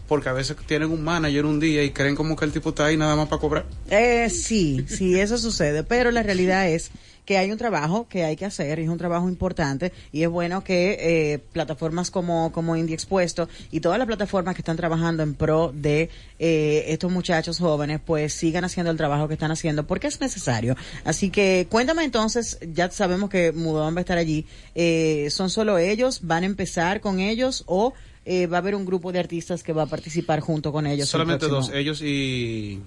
porque 0.09 0.27
a 0.27 0.33
veces 0.33 0.57
tienen 0.65 0.89
un 0.89 1.03
manager 1.03 1.45
un 1.45 1.59
día 1.59 1.83
y 1.83 1.91
creen 1.91 2.15
como 2.15 2.35
que 2.35 2.43
el 2.43 2.51
tipo 2.51 2.69
está 2.69 2.87
ahí 2.87 2.97
nada 2.97 3.15
más 3.15 3.29
para 3.29 3.39
cobrar. 3.39 3.65
Eh, 3.89 4.29
sí, 4.29 4.83
sí, 4.87 5.19
eso 5.19 5.37
sucede, 5.37 5.83
pero 5.83 6.11
la 6.11 6.23
realidad 6.23 6.67
es 6.67 6.91
que 7.29 7.37
hay 7.37 7.51
un 7.51 7.59
trabajo 7.59 8.07
que 8.09 8.23
hay 8.23 8.35
que 8.35 8.45
hacer 8.45 8.79
y 8.79 8.85
es 8.85 8.89
un 8.89 8.97
trabajo 8.97 9.29
importante 9.29 9.93
y 10.11 10.23
es 10.23 10.29
bueno 10.29 10.63
que 10.63 10.97
eh, 10.99 11.37
plataformas 11.37 12.09
como, 12.09 12.51
como 12.51 12.75
Indie 12.75 12.95
Expuesto 12.95 13.47
y 13.69 13.81
todas 13.81 13.99
las 13.99 14.07
plataformas 14.07 14.55
que 14.55 14.61
están 14.61 14.77
trabajando 14.77 15.21
en 15.21 15.35
pro 15.35 15.71
de 15.71 16.09
eh, 16.39 16.85
estos 16.87 17.11
muchachos 17.11 17.59
jóvenes 17.59 18.01
pues 18.03 18.33
sigan 18.33 18.65
haciendo 18.65 18.89
el 18.89 18.97
trabajo 18.97 19.27
que 19.27 19.35
están 19.35 19.51
haciendo 19.51 19.85
porque 19.85 20.07
es 20.07 20.19
necesario. 20.19 20.75
Así 21.03 21.29
que 21.29 21.67
cuéntame 21.69 22.03
entonces, 22.03 22.57
ya 22.73 22.89
sabemos 22.89 23.29
que 23.29 23.51
Mudón 23.51 23.93
va 23.93 23.99
a 23.99 24.01
estar 24.01 24.17
allí, 24.17 24.47
eh, 24.73 25.27
¿son 25.29 25.51
solo 25.51 25.77
ellos? 25.77 26.21
¿Van 26.23 26.41
a 26.41 26.47
empezar 26.47 26.99
con 26.99 27.19
ellos 27.19 27.63
o 27.67 27.93
eh, 28.31 28.45
va 28.45 28.57
a 28.57 28.59
haber 28.59 28.75
un 28.75 28.85
grupo 28.85 29.11
de 29.11 29.17
artistas 29.19 29.63
que 29.63 29.73
va 29.73 29.83
a 29.83 29.85
participar 29.87 30.39
junto 30.39 30.71
con 30.71 30.85
ellos? 30.85 31.07
el 31.07 31.11
Solamente 31.11 31.47
próximo? 31.47 31.67
dos, 31.67 31.75
ellos 31.75 32.01
y, 32.03 32.79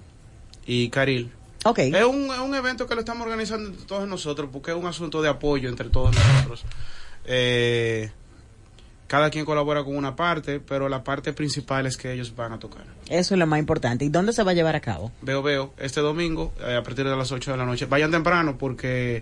y 0.65 0.87
Karil. 0.89 1.31
Ok. 1.65 1.79
Es 1.79 2.05
un, 2.05 2.31
es 2.31 2.39
un 2.39 2.55
evento 2.55 2.87
que 2.87 2.95
lo 2.95 3.01
estamos 3.01 3.23
organizando 3.25 3.69
entre 3.69 3.85
todos 3.85 4.07
nosotros 4.07 4.49
porque 4.53 4.71
es 4.71 4.77
un 4.77 4.85
asunto 4.85 5.21
de 5.21 5.27
apoyo 5.27 5.67
entre 5.67 5.89
todos 5.89 6.15
nosotros. 6.15 6.63
Eh, 7.25 8.09
cada 9.13 9.29
quien 9.29 9.45
colabora 9.45 9.83
con 9.83 9.95
una 9.95 10.15
parte, 10.15 10.59
pero 10.59 10.89
la 10.89 11.03
parte 11.03 11.33
principal 11.33 11.85
es 11.85 11.97
que 11.97 12.11
ellos 12.11 12.35
van 12.35 12.51
a 12.51 12.57
tocar. 12.57 12.81
Eso 13.11 13.35
es 13.35 13.39
lo 13.39 13.45
más 13.45 13.59
importante. 13.59 14.03
¿Y 14.05 14.09
dónde 14.09 14.33
se 14.33 14.41
va 14.41 14.49
a 14.49 14.53
llevar 14.55 14.75
a 14.75 14.79
cabo? 14.79 15.11
Veo, 15.21 15.43
veo, 15.43 15.71
este 15.77 16.01
domingo 16.01 16.51
eh, 16.65 16.77
a 16.77 16.81
partir 16.81 17.07
de 17.07 17.15
las 17.15 17.31
8 17.31 17.51
de 17.51 17.57
la 17.57 17.63
noche. 17.63 17.85
Vayan 17.85 18.09
temprano 18.09 18.57
porque 18.57 19.21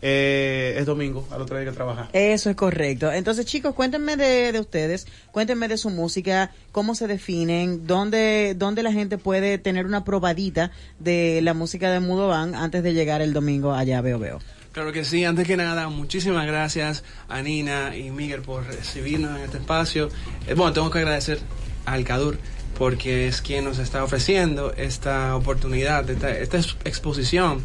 eh, 0.00 0.76
es 0.78 0.86
domingo, 0.86 1.26
al 1.32 1.42
otro 1.42 1.56
día 1.56 1.62
hay 1.62 1.72
que 1.72 1.74
trabajar. 1.74 2.08
Eso 2.12 2.50
es 2.50 2.54
correcto. 2.54 3.10
Entonces, 3.10 3.44
chicos, 3.44 3.74
cuéntenme 3.74 4.16
de, 4.16 4.52
de 4.52 4.60
ustedes, 4.60 5.08
cuéntenme 5.32 5.66
de 5.66 5.76
su 5.76 5.90
música, 5.90 6.52
cómo 6.70 6.94
se 6.94 7.08
definen, 7.08 7.84
dónde, 7.84 8.54
dónde 8.56 8.84
la 8.84 8.92
gente 8.92 9.18
puede 9.18 9.58
tener 9.58 9.86
una 9.86 10.04
probadita 10.04 10.70
de 11.00 11.40
la 11.42 11.52
música 11.52 11.90
de 11.90 11.98
Mudo 11.98 12.28
Van 12.28 12.54
antes 12.54 12.84
de 12.84 12.94
llegar 12.94 13.20
el 13.20 13.32
domingo 13.32 13.72
allá 13.72 14.02
Veo 14.02 14.20
Veo. 14.20 14.38
Claro 14.72 14.90
que 14.92 15.04
sí, 15.04 15.22
antes 15.24 15.46
que 15.46 15.56
nada, 15.58 15.88
muchísimas 15.88 16.46
gracias 16.46 17.04
a 17.28 17.42
Nina 17.42 17.94
y 17.94 18.10
Miguel 18.10 18.40
por 18.40 18.64
recibirnos 18.66 19.36
en 19.36 19.44
este 19.44 19.58
espacio. 19.58 20.08
Eh, 20.46 20.54
bueno, 20.54 20.72
tengo 20.72 20.90
que 20.90 20.98
agradecer 21.00 21.40
al 21.84 22.04
CADUR 22.04 22.38
porque 22.78 23.28
es 23.28 23.42
quien 23.42 23.64
nos 23.66 23.78
está 23.78 24.02
ofreciendo 24.02 24.72
esta 24.72 25.36
oportunidad, 25.36 26.08
esta, 26.08 26.30
esta 26.30 26.56
ex- 26.56 26.76
exposición, 26.84 27.62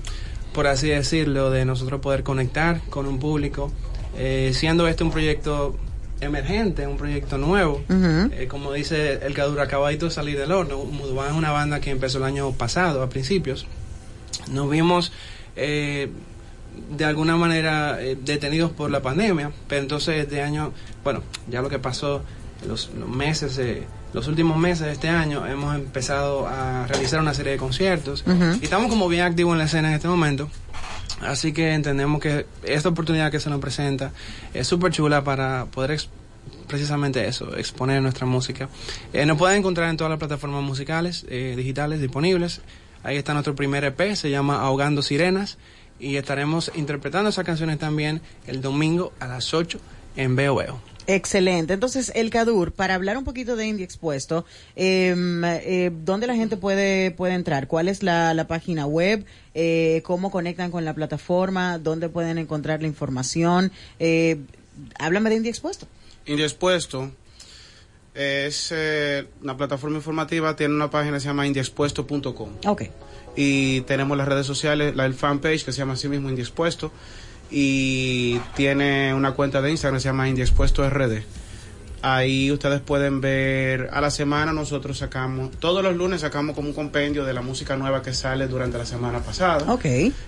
por 0.53 0.67
así 0.67 0.89
decirlo, 0.89 1.49
de 1.49 1.63
nosotros 1.63 2.01
poder 2.01 2.23
conectar 2.23 2.81
con 2.89 3.07
un 3.07 3.19
público, 3.19 3.71
eh, 4.17 4.51
siendo 4.53 4.85
este 4.89 5.05
un 5.05 5.11
proyecto 5.11 5.77
emergente, 6.19 6.87
un 6.87 6.97
proyecto 6.97 7.37
nuevo. 7.37 7.83
Eh, 8.33 8.47
como 8.49 8.73
dice 8.73 9.13
el 9.25 9.33
CADUR, 9.33 9.61
acabadito 9.61 10.07
de 10.07 10.11
salir 10.11 10.37
del 10.37 10.51
horno. 10.51 10.83
Mudubán 10.83 11.27
es 11.29 11.33
una 11.37 11.51
banda 11.51 11.79
que 11.79 11.89
empezó 11.91 12.17
el 12.17 12.25
año 12.25 12.51
pasado, 12.51 13.01
a 13.01 13.07
principios. 13.07 13.65
Nos 14.51 14.69
vimos 14.69 15.13
eh, 15.55 16.09
de 16.91 17.05
alguna 17.05 17.35
manera 17.37 18.01
eh, 18.01 18.17
detenidos 18.21 18.71
por 18.71 18.89
la 18.91 19.01
pandemia, 19.01 19.51
pero 19.67 19.81
entonces 19.81 20.15
este 20.23 20.41
año, 20.41 20.71
bueno, 21.03 21.21
ya 21.49 21.61
lo 21.61 21.69
que 21.69 21.79
pasó 21.79 22.21
los, 22.67 22.89
los 22.97 23.09
meses, 23.09 23.55
de- 23.55 23.85
los 24.13 24.27
últimos 24.27 24.57
meses 24.57 24.85
de 24.87 24.91
este 24.93 25.09
año, 25.09 25.45
hemos 25.45 25.75
empezado 25.75 26.47
a 26.47 26.87
realizar 26.87 27.19
una 27.19 27.33
serie 27.33 27.51
de 27.53 27.57
conciertos. 27.57 28.23
Y 28.61 28.63
estamos 28.65 28.89
como 28.89 29.07
bien 29.07 29.23
activos 29.23 29.53
en 29.53 29.59
la 29.59 29.65
escena 29.65 29.89
en 29.89 29.95
este 29.95 30.07
momento. 30.07 30.49
Así 31.21 31.51
que 31.51 31.73
entendemos 31.73 32.21
que 32.21 32.45
esta 32.63 32.89
oportunidad 32.89 33.31
que 33.31 33.39
se 33.39 33.49
nos 33.49 33.59
presenta 33.59 34.11
es 34.53 34.67
súper 34.67 34.91
chula 34.91 35.23
para 35.23 35.65
poder 35.65 35.91
ex- 35.91 36.09
precisamente 36.67 37.27
eso, 37.27 37.55
exponer 37.57 38.01
nuestra 38.01 38.25
música. 38.25 38.69
Eh, 39.13 39.25
nos 39.25 39.37
pueden 39.37 39.59
encontrar 39.59 39.89
en 39.89 39.97
todas 39.97 40.09
las 40.11 40.19
plataformas 40.19 40.63
musicales, 40.63 41.25
eh, 41.29 41.53
digitales 41.57 41.99
disponibles. 42.01 42.61
Ahí 43.03 43.17
está 43.17 43.33
nuestro 43.33 43.55
primer 43.55 43.83
EP, 43.83 44.15
se 44.15 44.29
llama 44.29 44.61
Ahogando 44.61 45.01
Sirenas. 45.01 45.57
Y 45.99 46.15
estaremos 46.17 46.71
interpretando 46.75 47.29
esas 47.29 47.45
canciones 47.45 47.79
también 47.79 48.21
el 48.45 48.61
domingo 48.61 49.13
a 49.19 49.27
las 49.27 49.53
8 49.53 49.79
en 50.15 50.35
Veo 50.35 50.55
Veo. 50.55 50.79
Excelente. 51.07 51.73
Entonces, 51.73 52.11
el 52.15 52.29
Cadur, 52.29 52.73
para 52.73 52.93
hablar 52.95 53.17
un 53.17 53.23
poquito 53.23 53.55
de 53.55 53.65
Indie 53.65 53.85
Expuesto, 53.85 54.45
eh, 54.75 55.15
eh, 55.15 55.91
¿dónde 56.03 56.27
la 56.27 56.35
gente 56.35 56.57
puede, 56.57 57.11
puede 57.11 57.33
entrar? 57.33 57.67
¿Cuál 57.67 57.87
es 57.87 58.03
la, 58.03 58.33
la 58.33 58.45
página 58.45 58.85
web? 58.85 59.25
Eh, 59.53 60.01
¿Cómo 60.03 60.31
conectan 60.31 60.69
con 60.69 60.83
la 60.83 60.93
plataforma? 60.93 61.77
¿Dónde 61.77 62.09
pueden 62.09 62.37
encontrar 62.37 62.81
la 62.81 62.87
información? 62.87 63.71
Eh, 63.99 64.41
háblame 64.99 65.29
de 65.29 65.37
Indie 65.37 65.49
Expuesto. 65.49 65.87
Indieexpuesto 66.25 67.09
es 68.13 68.73
eh, 68.75 69.27
una 69.41 69.55
plataforma 69.55 69.95
informativa, 69.95 70.55
tiene 70.55 70.73
una 70.73 70.89
página 70.89 71.17
que 71.17 71.21
se 71.21 71.27
llama 71.27 71.47
indieexpuesto.com. 71.47 72.49
Ok. 72.65 72.83
Y 73.37 73.81
tenemos 73.81 74.17
las 74.17 74.27
redes 74.27 74.45
sociales, 74.45 74.95
la, 74.95 75.05
el 75.05 75.13
fanpage 75.13 75.63
que 75.63 75.71
se 75.71 75.77
llama 75.77 75.93
así 75.93 76.09
mismo 76.09 76.27
Indieexpuesto. 76.27 76.91
Y 77.49 78.39
tiene 78.57 79.13
una 79.13 79.31
cuenta 79.31 79.61
de 79.61 79.71
Instagram 79.71 79.97
que 79.97 80.01
se 80.01 80.09
llama 80.09 80.27
Indieexpuesto 80.27 80.89
RD. 80.89 81.21
Ahí 82.01 82.51
ustedes 82.51 82.79
pueden 82.81 83.21
ver, 83.21 83.89
a 83.91 84.01
la 84.01 84.11
semana 84.11 84.53
nosotros 84.53 84.99
sacamos, 84.99 85.51
todos 85.59 85.83
los 85.83 85.95
lunes 85.95 86.21
sacamos 86.21 86.55
como 86.55 86.69
un 86.69 86.75
compendio 86.75 87.25
de 87.25 87.33
la 87.33 87.41
música 87.41 87.75
nueva 87.75 88.03
que 88.03 88.13
sale 88.13 88.47
durante 88.47 88.77
la 88.77 88.85
semana 88.85 89.19
pasada. 89.19 89.71
Ok. 89.71 89.85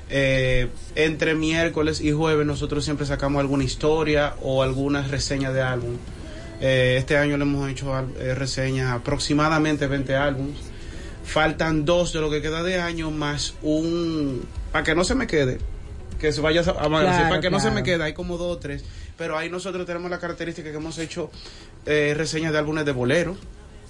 Eh, 0.09 0.67
entre 0.95 1.35
miércoles 1.35 2.01
y 2.01 2.11
jueves 2.11 2.45
nosotros 2.45 2.83
siempre 2.83 3.05
sacamos 3.05 3.39
alguna 3.39 3.63
historia 3.63 4.33
o 4.41 4.63
alguna 4.63 5.03
reseña 5.03 5.51
de 5.51 5.61
álbum. 5.61 5.97
Eh, 6.59 6.95
este 6.97 7.17
año 7.17 7.37
le 7.37 7.43
hemos 7.43 7.69
hecho 7.69 7.93
eh, 8.19 8.33
reseñas 8.33 8.91
aproximadamente 8.91 9.85
20 9.85 10.15
álbumes. 10.15 10.57
Faltan 11.29 11.85
dos 11.85 12.11
de 12.11 12.21
lo 12.21 12.31
que 12.31 12.41
queda 12.41 12.63
de 12.63 12.79
año 12.79 13.11
más 13.11 13.53
un... 13.61 14.43
Para 14.71 14.83
que 14.83 14.95
no 14.95 15.03
se 15.03 15.13
me 15.13 15.27
quede, 15.27 15.59
que 16.19 16.31
se 16.31 16.41
vaya 16.41 16.61
a 16.61 16.63
Claro, 16.63 16.89
para 17.29 17.39
que 17.39 17.51
no 17.51 17.59
se 17.59 17.69
me 17.69 17.83
quede, 17.83 18.03
hay 18.03 18.13
como 18.13 18.37
dos 18.37 18.57
o 18.57 18.57
tres. 18.57 18.83
Pero 19.15 19.37
ahí 19.37 19.49
nosotros 19.49 19.85
tenemos 19.85 20.09
la 20.09 20.19
característica 20.19 20.71
que 20.71 20.77
hemos 20.77 20.97
hecho 20.97 21.29
eh, 21.85 22.13
reseñas 22.17 22.51
de 22.51 22.57
álbumes 22.57 22.85
de 22.85 22.93
bolero, 22.93 23.37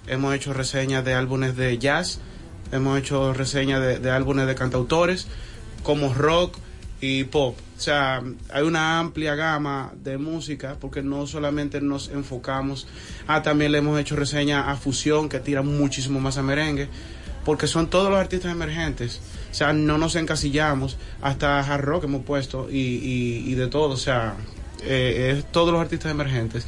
hemos 0.07 0.35
hecho 0.35 0.53
reseñas 0.53 1.05
de 1.05 1.13
álbumes 1.13 1.55
de 1.55 1.77
jazz, 1.77 2.19
hemos 2.71 2.99
hecho 2.99 3.33
reseñas 3.33 3.81
de, 3.81 3.99
de 3.99 4.11
álbumes 4.11 4.45
de 4.45 4.55
cantautores, 4.55 5.27
como 5.83 6.13
rock 6.13 6.57
y 7.01 7.23
pop. 7.23 7.57
O 7.77 7.81
sea, 7.81 8.21
hay 8.51 8.63
una 8.63 8.99
amplia 8.99 9.35
gama 9.35 9.93
de 10.03 10.17
música 10.17 10.75
porque 10.79 11.01
no 11.01 11.25
solamente 11.27 11.79
nos 11.79 12.09
enfocamos, 12.09 12.87
ah, 13.27 13.41
también 13.41 13.71
le 13.71 13.77
hemos 13.77 13.97
hecho 13.99 14.17
reseña 14.17 14.69
a 14.69 14.75
fusión 14.75 15.29
que 15.29 15.39
tira 15.39 15.61
muchísimo 15.61 16.19
más 16.19 16.37
a 16.37 16.43
merengue, 16.43 16.89
porque 17.45 17.67
son 17.67 17.89
todos 17.89 18.09
los 18.09 18.19
artistas 18.19 18.51
emergentes. 18.51 19.19
O 19.51 19.53
sea, 19.53 19.73
no 19.73 19.97
nos 19.97 20.15
encasillamos, 20.15 20.97
hasta 21.21 21.59
hard 21.59 21.81
rock 21.83 22.03
hemos 22.05 22.23
puesto 22.23 22.67
y, 22.69 22.77
y, 22.77 23.43
y 23.51 23.55
de 23.55 23.67
todo, 23.67 23.93
o 23.93 23.97
sea, 23.97 24.35
eh, 24.83 25.35
es 25.37 25.51
todos 25.51 25.71
los 25.73 25.81
artistas 25.81 26.11
emergentes. 26.11 26.65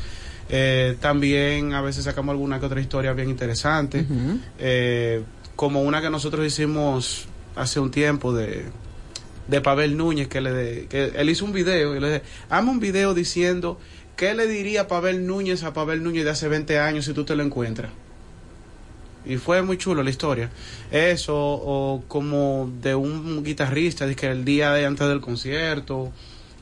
Eh, 0.50 0.98
también 1.00 1.74
a 1.74 1.82
veces 1.82 2.04
sacamos 2.06 2.34
alguna 2.34 2.60
que 2.60 2.66
otra 2.66 2.82
historia 2.82 3.14
bien 3.14 3.30
interesante, 3.30 4.06
eh, 4.60 5.24
como 5.56 5.82
una 5.84 6.02
que 6.02 6.10
nosotros 6.10 6.46
hicimos 6.46 7.26
hace 7.56 7.80
un 7.80 7.92
tiempo 7.92 8.34
de, 8.34 8.66
de 9.48 9.62
Pavel 9.62 9.96
Núñez, 9.96 10.28
que, 10.28 10.42
le 10.42 10.52
de- 10.52 10.88
que 10.88 11.12
él 11.16 11.30
hizo 11.30 11.46
un 11.46 11.54
video, 11.54 11.96
y 11.96 12.00
le 12.00 12.08
dije, 12.14 12.22
hazme 12.50 12.72
un 12.72 12.80
video 12.80 13.14
diciendo 13.14 13.80
qué 14.18 14.34
le 14.34 14.48
diría 14.48 14.88
Pavel 14.88 15.26
Núñez 15.26 15.64
a 15.64 15.72
Pavel 15.74 16.04
Núñez 16.04 16.26
de 16.26 16.32
hace 16.32 16.48
20 16.48 16.80
años 16.80 17.06
si 17.06 17.14
tú 17.14 17.24
te 17.24 17.36
lo 17.36 17.44
encuentras. 17.44 17.92
Y 19.26 19.38
fue 19.38 19.62
muy 19.62 19.78
chulo 19.78 20.02
la 20.04 20.10
historia. 20.10 20.50
Eso, 20.92 21.36
o 21.36 22.04
como 22.08 22.70
de 22.82 22.96
un 22.96 23.44
guitarrista, 23.44 24.06
de 24.06 24.16
que 24.16 24.28
el 24.28 24.44
día 24.46 24.72
de 24.72 24.86
antes 24.86 25.08
del 25.08 25.22
concierto, 25.22 26.12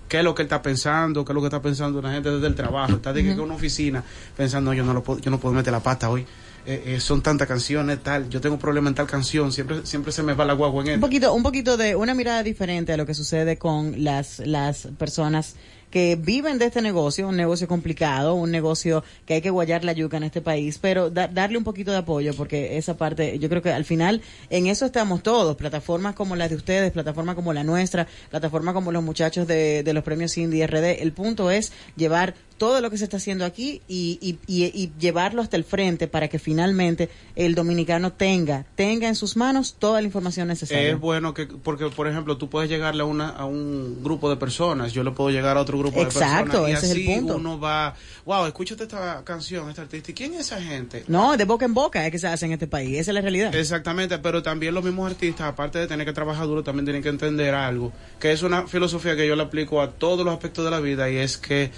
qué 0.08 0.18
es 0.20 0.24
lo 0.24 0.36
que 0.36 0.42
él 0.42 0.48
está 0.48 0.62
pensando, 0.62 1.24
qué 1.24 1.32
es 1.32 1.36
lo 1.36 1.42
que 1.42 1.48
está 1.48 1.62
pensando 1.62 2.02
la 2.02 2.12
gente 2.12 2.30
desde 2.32 2.48
el 2.48 2.56
trabajo. 2.56 2.94
Está 2.96 3.14
de 3.14 3.24
que 3.24 3.30
Ujú. 3.32 3.40
en 3.40 3.46
una 3.46 3.56
oficina 3.56 4.04
pensando, 4.36 4.72
no, 4.72 4.78
yo 4.78 4.84
no, 4.84 4.94
lo 4.94 5.04
puedo, 5.04 5.20
yo 5.22 5.32
no 5.32 5.40
puedo 5.40 5.56
meter 5.56 5.72
la 5.72 5.80
pata 5.82 6.10
hoy. 6.10 6.26
Eh, 6.66 6.84
eh, 6.96 7.00
son 7.00 7.22
tantas 7.22 7.48
canciones, 7.48 8.04
tal, 8.04 8.30
yo 8.30 8.42
tengo 8.42 8.56
un 8.56 8.62
problema 8.62 8.90
en 8.90 8.94
tal 8.96 9.08
canción, 9.08 9.52
siempre, 9.52 9.86
siempre 9.86 10.12
se 10.12 10.22
me 10.22 10.34
va 10.34 10.44
la 10.46 10.54
guagua 10.54 10.82
en 10.84 10.88
Un 10.90 10.94
él. 10.96 11.00
poquito, 11.00 11.34
un 11.34 11.42
poquito 11.42 11.78
de 11.78 11.96
una 11.96 12.14
mirada 12.14 12.44
diferente 12.44 12.92
a 12.92 12.98
lo 12.98 13.06
que 13.06 13.14
sucede 13.14 13.58
con 13.58 14.04
las, 14.04 14.40
las 14.40 14.88
personas 14.98 15.56
que 15.92 16.16
viven 16.16 16.60
de 16.60 16.66
este 16.66 16.82
negocio, 16.82 17.28
un 17.28 17.36
negocio 17.36 17.68
complicado, 17.68 18.36
un 18.36 18.52
negocio 18.52 19.04
que 19.26 19.36
hay 19.36 19.42
que 19.42 19.50
guayar 19.50 19.84
la 19.84 19.94
yuca 19.94 20.18
en 20.18 20.24
este 20.24 20.42
país, 20.42 20.78
pero 20.80 21.10
da- 21.10 21.28
darle 21.28 21.58
un 21.58 21.64
poquito 21.64 21.92
de 21.92 21.98
apoyo 21.98 22.34
porque 22.36 22.78
esa 22.78 22.98
parte, 22.98 23.40
yo 23.40 23.50
creo 23.50 23.62
que 23.62 23.72
al 23.72 23.86
final 23.86 24.22
en 24.50 24.68
eso 24.68 24.86
estamos 24.86 25.24
todos, 25.24 25.56
plataformas 25.56 26.16
como 26.16 26.36
las 26.36 26.50
de 26.50 26.56
ustedes, 26.58 26.92
plataformas 26.92 27.36
como 27.36 27.54
la 27.54 27.64
nuestra, 27.64 28.08
plataformas 28.30 28.74
como 28.74 28.92
los 28.92 29.04
muchachos 29.04 29.48
de, 29.48 29.84
de 29.84 29.94
los 29.94 30.04
premios 30.04 30.38
Indie 30.38 30.68
RD, 30.68 31.02
el 31.02 31.12
punto 31.12 31.50
es 31.52 31.72
llevar 31.96 32.36
todo 32.58 32.82
lo 32.82 32.90
que 32.92 32.98
se 32.98 33.06
está 33.06 33.16
haciendo 33.18 33.46
aquí 33.46 33.82
y, 33.88 34.38
y, 34.46 34.92
llevarlo 35.00 35.42
hasta 35.42 35.56
el 35.56 35.64
frente 35.64 36.08
para 36.10 36.28
que 36.28 36.40
finalmente 36.40 37.08
el 37.38 37.56
dominicano 37.56 38.12
tenga, 38.12 38.66
tenga 38.76 39.08
en 39.08 39.16
sus 39.16 39.38
manos 39.38 39.76
toda 39.80 40.02
la 40.02 40.08
información 40.08 40.50
necesaria. 40.50 40.90
Es 40.90 41.00
bueno 41.00 41.34
que, 41.34 41.46
porque 41.48 41.88
por 41.88 42.10
ejemplo, 42.10 42.38
tú 42.38 42.50
puedes 42.50 42.70
llegarle 42.70 43.04
a, 43.04 43.06
una, 43.06 43.30
a 43.30 43.46
un 43.46 44.04
grupo 44.04 44.30
de 44.30 44.36
personas, 44.36 44.92
yo 44.92 45.06
le 45.06 45.12
puedo 45.12 45.30
llegar 45.30 45.56
a 45.56 45.62
otro 45.62 45.78
grupo 45.80 46.02
Exacto, 46.02 46.64
de 46.64 46.74
personas. 46.74 46.84
ese 46.84 46.92
es 46.92 47.08
el 47.08 47.16
punto. 47.16 47.36
uno 47.38 47.60
va, 47.60 47.96
wow, 48.26 48.46
escúchate 48.46 48.84
esta 48.84 49.24
canción, 49.24 49.70
este 49.70 49.82
artista, 49.82 50.12
¿y 50.12 50.14
quién 50.14 50.34
es 50.36 50.42
esa 50.42 50.62
gente? 50.62 51.04
No, 51.08 51.36
de 51.36 51.46
boca 51.46 51.66
en 51.66 51.74
boca 51.74 52.06
es 52.06 52.12
que 52.12 52.20
se 52.20 52.28
hace 52.28 52.46
en 52.46 52.54
este 52.54 52.68
país, 52.68 52.98
esa 53.00 53.12
es 53.12 53.16
la 53.16 53.22
realidad. 53.22 53.54
Exactamente, 53.56 54.18
pero 54.20 54.44
también 54.44 54.74
los 54.74 54.84
mismos 54.84 55.10
artistas, 55.12 55.48
aparte 55.48 55.80
de 55.80 55.88
tener 55.88 56.06
que 56.06 56.14
trabajar 56.14 56.46
duro, 56.46 56.64
también 56.64 56.86
tienen 56.86 57.02
que 57.04 57.10
entender 57.10 57.54
algo, 57.54 57.92
que 58.20 58.32
es 58.32 58.44
una 58.44 58.68
filosofía 58.68 59.16
que 59.16 59.28
yo 59.28 59.36
le 59.36 59.44
aplico 59.44 59.82
a 59.82 59.92
todos 59.92 60.26
los 60.26 60.34
aspectos 60.34 60.66
de 60.66 60.72
la 60.72 60.80
vida 60.80 61.10
y 61.10 61.18
es 61.18 61.38
que 61.38 61.72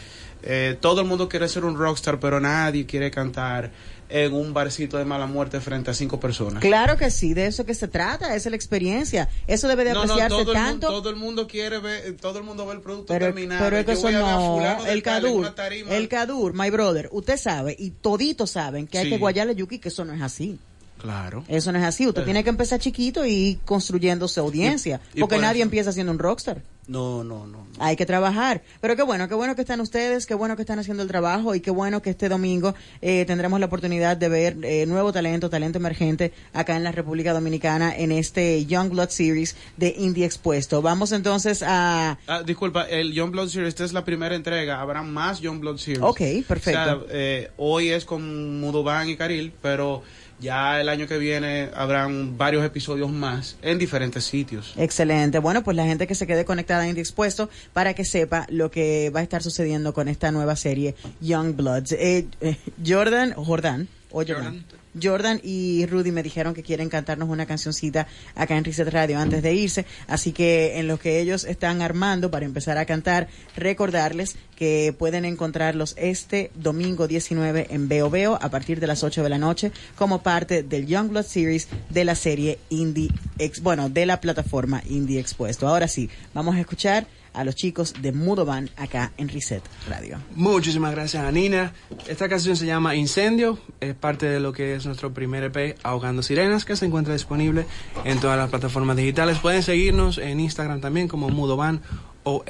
eh, 0.44 0.78
todo 0.80 1.02
el 1.02 1.08
mundo 1.08 1.30
quiere 1.30 1.48
ser 1.48 1.66
un 1.66 1.78
rockstar, 1.78 2.20
pero 2.20 2.40
nadie 2.40 2.86
quiere 2.86 3.12
cantar 3.12 3.72
en 4.12 4.34
un 4.34 4.54
barcito 4.54 4.98
de 4.98 5.06
mala 5.06 5.26
muerte 5.26 5.60
frente 5.62 5.92
a 5.92 5.94
cinco 5.94 6.20
personas. 6.20 6.62
Claro 6.62 6.98
que 6.98 7.10
sí, 7.10 7.34
de 7.34 7.48
eso 7.48 7.66
que 7.66 7.74
se 7.74 7.88
trata, 7.88 8.28
esa 8.36 8.36
es 8.36 8.52
la 8.52 8.56
experiencia. 8.56 9.30
Eso 9.48 9.68
debe 9.68 9.84
de 9.84 9.94
No, 9.94 10.06
no, 10.06 10.14
apreciarse 10.14 10.30
todo, 10.30 10.40
el 10.54 10.58
mundo, 10.60 10.70
tanto. 10.70 10.88
todo 10.88 11.10
el 11.10 11.16
mundo 11.16 11.48
quiere 11.48 11.80
ver, 11.80 12.18
todo 12.18 12.38
el 12.40 12.44
mundo 12.44 12.66
ve 12.66 12.74
el 12.74 12.82
producto 12.82 13.14
pero, 13.14 13.28
terminado. 13.28 13.64
pero 13.64 13.78
es 13.78 13.86
que 13.86 13.92
Yo 13.94 13.98
eso 13.98 14.12
no, 14.12 14.86
el 14.86 15.02
Cadur, 15.04 15.54
el 15.90 16.08
Cadur, 16.10 16.54
my 16.54 16.70
brother, 16.70 17.10
usted 17.12 17.38
sabe 17.38 17.76
y 17.80 17.92
toditos 17.92 18.52
saben 18.52 18.88
que 18.88 18.98
hay 18.98 19.06
Sí. 19.06 19.10
que 19.12 19.18
guayarle 19.18 19.56
yuki, 19.56 19.80
que 19.80 19.90
eso 19.90 20.04
no 20.06 20.14
es 20.14 20.22
así. 20.22 20.60
Claro. 20.98 21.44
Eso 21.48 21.72
no 21.72 21.80
es 21.80 21.84
así, 21.86 22.06
usted 22.08 22.22
Eh. 22.22 22.26
tiene 22.26 22.44
que 22.44 22.52
empezar 22.52 22.80
chiquito 22.80 23.26
y 23.26 23.60
construyéndose 23.66 24.40
audiencia, 24.40 25.02
Y- 25.14 25.18
y 25.18 25.22
porque 25.22 25.36
por 25.38 25.42
nadie 25.42 25.62
eso- 25.62 25.66
empieza 25.66 25.92
siendo 25.92 26.12
un 26.12 26.20
rockstar. 26.20 26.62
No, 26.92 27.24
no, 27.24 27.48
no. 27.48 27.66
Hay 27.80 27.96
que 27.96 28.06
trabajar. 28.06 28.64
Pero 28.82 28.98
qué 28.98 29.04
bueno, 29.04 29.30
qué 29.30 29.34
bueno 29.34 29.56
que 29.56 29.62
están 29.62 29.80
ustedes, 29.80 30.26
qué 30.26 30.34
bueno 30.34 30.58
que 30.58 30.64
están 30.64 30.78
haciendo 30.78 31.04
el 31.04 31.08
trabajo 31.08 31.56
y 31.56 31.62
qué 31.62 31.72
bueno 31.72 32.02
que 32.02 32.10
este 32.10 32.28
domingo 32.28 32.76
eh, 33.02 33.24
tendremos 33.26 33.62
la 33.62 33.68
oportunidad 33.68 34.18
de 34.18 34.28
ver 34.28 34.58
eh, 34.64 34.86
nuevo 34.86 35.14
talento, 35.14 35.50
talento 35.50 35.78
emergente 35.78 36.34
acá 36.52 36.76
en 36.76 36.84
la 36.84 36.92
República 36.92 37.32
Dominicana 37.32 37.96
en 37.96 38.12
este 38.12 38.66
Young 38.66 38.90
Blood 38.90 39.08
Series 39.08 39.56
de 39.78 39.96
Indie 39.98 40.26
Expuesto. 40.26 40.82
Vamos 40.82 41.14
entonces 41.14 41.64
a... 41.64 42.20
Ah, 42.28 42.44
disculpa, 42.44 42.84
el 42.84 43.14
Young 43.14 43.32
Blood 43.32 43.48
Series, 43.48 43.70
esta 43.70 43.86
es 43.86 43.94
la 43.94 44.04
primera 44.04 44.36
entrega, 44.36 44.82
habrá 44.82 45.02
más 45.02 45.40
Young 45.40 45.62
Blood 45.62 45.78
Series. 45.78 46.04
Ok, 46.04 46.20
perfecto. 46.46 46.82
O 46.82 46.86
sea, 46.86 47.00
eh, 47.10 47.52
hoy 47.56 47.88
es 47.88 48.04
con 48.04 48.60
Mudoban 48.60 49.08
y 49.08 49.16
Karil, 49.16 49.54
pero 49.62 50.04
ya 50.42 50.82
el 50.82 50.90
año 50.90 51.08
que 51.08 51.18
viene 51.18 51.70
habrán 51.74 52.38
varios 52.38 52.66
episodios 52.66 53.10
más 53.12 53.56
en 53.62 53.78
diferentes 53.78 54.26
sitios. 54.26 54.74
Excelente. 54.76 55.40
Bueno, 55.40 55.64
pues 55.64 55.78
la 55.78 55.86
gente 55.86 56.08
que 56.08 56.16
se 56.16 56.28
quede 56.28 56.44
conectada 56.44 56.88
Indie 56.88 57.02
Expuesto 57.02 57.50
para 57.72 57.94
que 57.94 58.04
sepa 58.04 58.48
lo 58.50 58.72
que 58.72 59.12
va 59.16 59.22
a 59.22 59.24
estar 59.24 59.44
sucediendo 59.44 59.94
con 59.94 60.08
esta 60.08 60.32
nueva 60.32 60.56
serie 60.56 60.96
Young 61.22 61.56
Bloods. 61.56 61.94
Eh, 61.94 62.26
eh, 62.42 62.58
Jordan, 62.86 63.34
Jordan, 63.34 63.88
o 64.12 64.24
Jordan. 64.26 64.66
Jordan 65.02 65.40
y 65.44 65.86
Rudy 65.86 66.12
me 66.12 66.24
dijeron 66.24 66.54
que 66.54 66.64
quieren 66.64 66.90
cantarnos 66.90 67.30
una 67.30 67.46
cancioncita 67.46 68.08
acá 68.36 68.58
en 68.58 68.66
Reset 68.66 68.90
Radio 68.90 69.20
antes 69.20 69.42
de 69.42 69.54
irse, 69.54 69.86
así 70.08 70.34
que 70.34 70.80
en 70.80 70.88
lo 70.88 71.00
que 71.00 71.22
ellos 71.22 71.46
están 71.46 71.82
armando 71.82 72.30
para 72.30 72.46
empezar 72.46 72.78
a 72.78 72.86
cantar, 72.86 73.30
recordarles 73.56 74.36
que 74.56 74.94
pueden 74.98 75.26
encontrarlos 75.26 75.94
este 75.98 76.52
domingo 76.56 77.08
19 77.08 77.68
en 77.70 77.88
Veo 77.88 78.10
Veo 78.10 78.38
a 78.42 78.50
partir 78.50 78.80
de 78.80 78.88
las 78.88 79.04
8 79.04 79.24
de 79.24 79.30
la 79.30 79.38
noche 79.38 79.72
como 79.96 80.22
parte 80.24 80.64
del 80.64 80.88
Youngblood 80.88 81.26
Series 81.26 81.68
de 81.90 82.06
la 82.06 82.16
serie 82.16 82.60
Indie, 82.70 83.12
Ex, 83.38 83.62
bueno, 83.62 83.90
de 83.90 84.06
la 84.06 84.20
plataforma 84.20 84.84
Indie 84.90 85.20
Expuesto. 85.20 85.68
Ahora 85.68 85.88
sí, 85.88 86.10
vamos 86.34 86.56
a 86.56 86.60
escuchar 86.60 87.08
a 87.34 87.44
los 87.44 87.56
chicos 87.56 87.94
de 88.02 88.12
Mudo 88.12 88.46
Band 88.46 88.70
acá 88.78 89.12
en 89.18 89.30
Reset 89.30 89.64
Radio. 89.90 90.18
Muchísimas 90.36 90.92
gracias, 90.92 91.24
Anina. 91.24 91.74
Esta 92.08 92.30
canción 92.30 92.56
se 92.56 92.66
llama 92.66 92.96
Incendio, 92.96 93.60
es 93.80 93.96
parte 93.96 94.28
de 94.28 94.40
lo 94.40 94.54
que 94.54 94.76
es 94.76 94.86
nuestro 94.86 95.14
primer 95.14 95.44
EP, 95.44 95.78
Ahogando 95.84 96.24
Sirenas, 96.24 96.66
que 96.66 96.76
se 96.76 96.86
encuentra 96.86 97.14
disponible 97.14 97.66
en 98.04 98.20
todas 98.20 98.38
las 98.38 98.50
plataformas 98.50 98.98
digitales. 98.98 99.40
Pueden 99.40 99.64
seguirnos 99.64 100.18
en 100.18 100.40
Instagram 100.40 100.82
también 100.82 101.08
como 101.08 101.30
Mudoban 101.30 101.82
o 102.24 102.44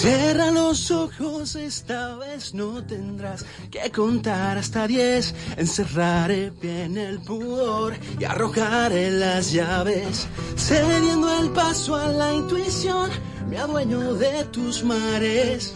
Cierra 0.00 0.50
los 0.50 0.90
ojos, 0.90 1.56
esta 1.56 2.16
vez 2.16 2.54
no 2.54 2.82
tendrás 2.82 3.44
que 3.70 3.90
contar 3.90 4.56
hasta 4.56 4.88
diez. 4.88 5.34
Encerraré 5.58 6.48
bien 6.48 6.96
el 6.96 7.20
pudor 7.20 7.92
y 8.18 8.24
arrojaré 8.24 9.10
las 9.10 9.52
llaves. 9.52 10.26
Cediendo 10.56 11.30
el 11.38 11.50
paso 11.50 11.96
a 11.96 12.08
la 12.08 12.32
intuición, 12.32 13.10
me 13.46 13.58
adueño 13.58 14.14
de 14.14 14.44
tus 14.44 14.82
mares. 14.82 15.74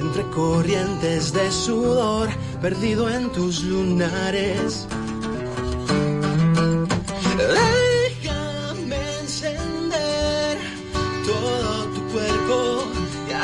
Entre 0.00 0.22
corrientes 0.30 1.34
de 1.34 1.52
sudor, 1.52 2.30
perdido 2.62 3.10
en 3.10 3.30
tus 3.30 3.62
lunares. 3.62 4.86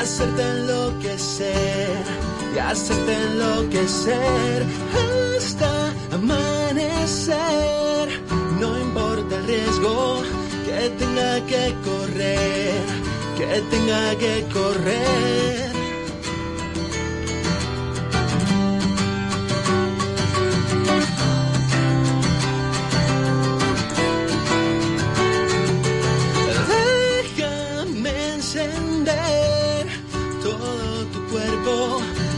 Hacerte 0.03 0.43
enloquecer, 0.43 2.03
y 2.55 2.59
hacerte 2.59 3.15
enloquecer 3.15 4.67
hasta 5.39 5.93
amanecer. 6.13 7.43
No 8.61 8.79
importa 8.81 9.37
el 9.37 9.47
riesgo 9.47 10.23
que 10.67 10.91
tenga 10.99 11.47
que 11.47 11.75
correr, 11.85 12.83
que 13.39 13.63
tenga 13.71 14.19
que 14.19 14.45
correr. 14.53 15.82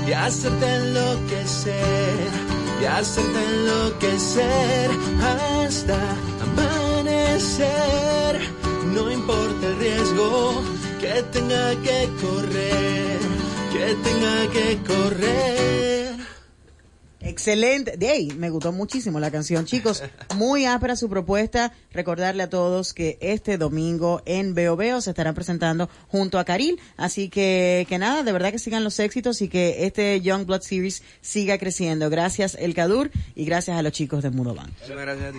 Y 0.06 0.12
hacerte 0.12 0.74
enloquecer, 0.74 2.28
y 2.80 2.84
hacerte 2.84 3.44
enloquecer 3.44 4.90
hasta 5.22 5.98
amanecer. 6.42 8.40
No 8.94 9.10
importa 9.10 9.66
el 9.66 9.78
riesgo 9.78 10.62
que 11.00 11.22
tenga 11.32 11.70
que 11.82 12.10
correr, 12.20 13.18
que 13.72 13.94
tenga 14.04 14.52
que 14.52 14.78
correr. 14.86 16.03
Excelente. 17.34 17.96
De 17.96 18.10
ahí, 18.10 18.28
me 18.38 18.48
gustó 18.48 18.70
muchísimo 18.70 19.18
la 19.18 19.28
canción. 19.32 19.66
Chicos, 19.66 20.04
muy 20.36 20.66
áspera 20.66 20.94
su 20.94 21.10
propuesta. 21.10 21.72
Recordarle 21.92 22.44
a 22.44 22.48
todos 22.48 22.94
que 22.94 23.18
este 23.20 23.58
domingo 23.58 24.22
en 24.24 24.54
Veo 24.54 24.76
Veo 24.76 25.00
se 25.00 25.10
estarán 25.10 25.34
presentando 25.34 25.90
junto 26.06 26.38
a 26.38 26.44
Karil. 26.44 26.78
Así 26.96 27.28
que, 27.28 27.86
que 27.88 27.98
nada, 27.98 28.22
de 28.22 28.30
verdad 28.30 28.52
que 28.52 28.60
sigan 28.60 28.84
los 28.84 29.00
éxitos 29.00 29.42
y 29.42 29.48
que 29.48 29.84
este 29.84 30.20
Young 30.20 30.46
Blood 30.46 30.60
Series 30.60 31.02
siga 31.22 31.58
creciendo. 31.58 32.08
Gracias, 32.08 32.54
El 32.54 32.72
Cadur, 32.72 33.10
y 33.34 33.44
gracias 33.44 33.76
a 33.76 33.82
los 33.82 33.90
chicos 33.90 34.22
de 34.22 34.30
Mudo 34.30 34.54
Band. 34.54 34.72
Muchas 34.80 34.96
gracias 34.96 35.28
a 35.28 35.32
ti. 35.32 35.38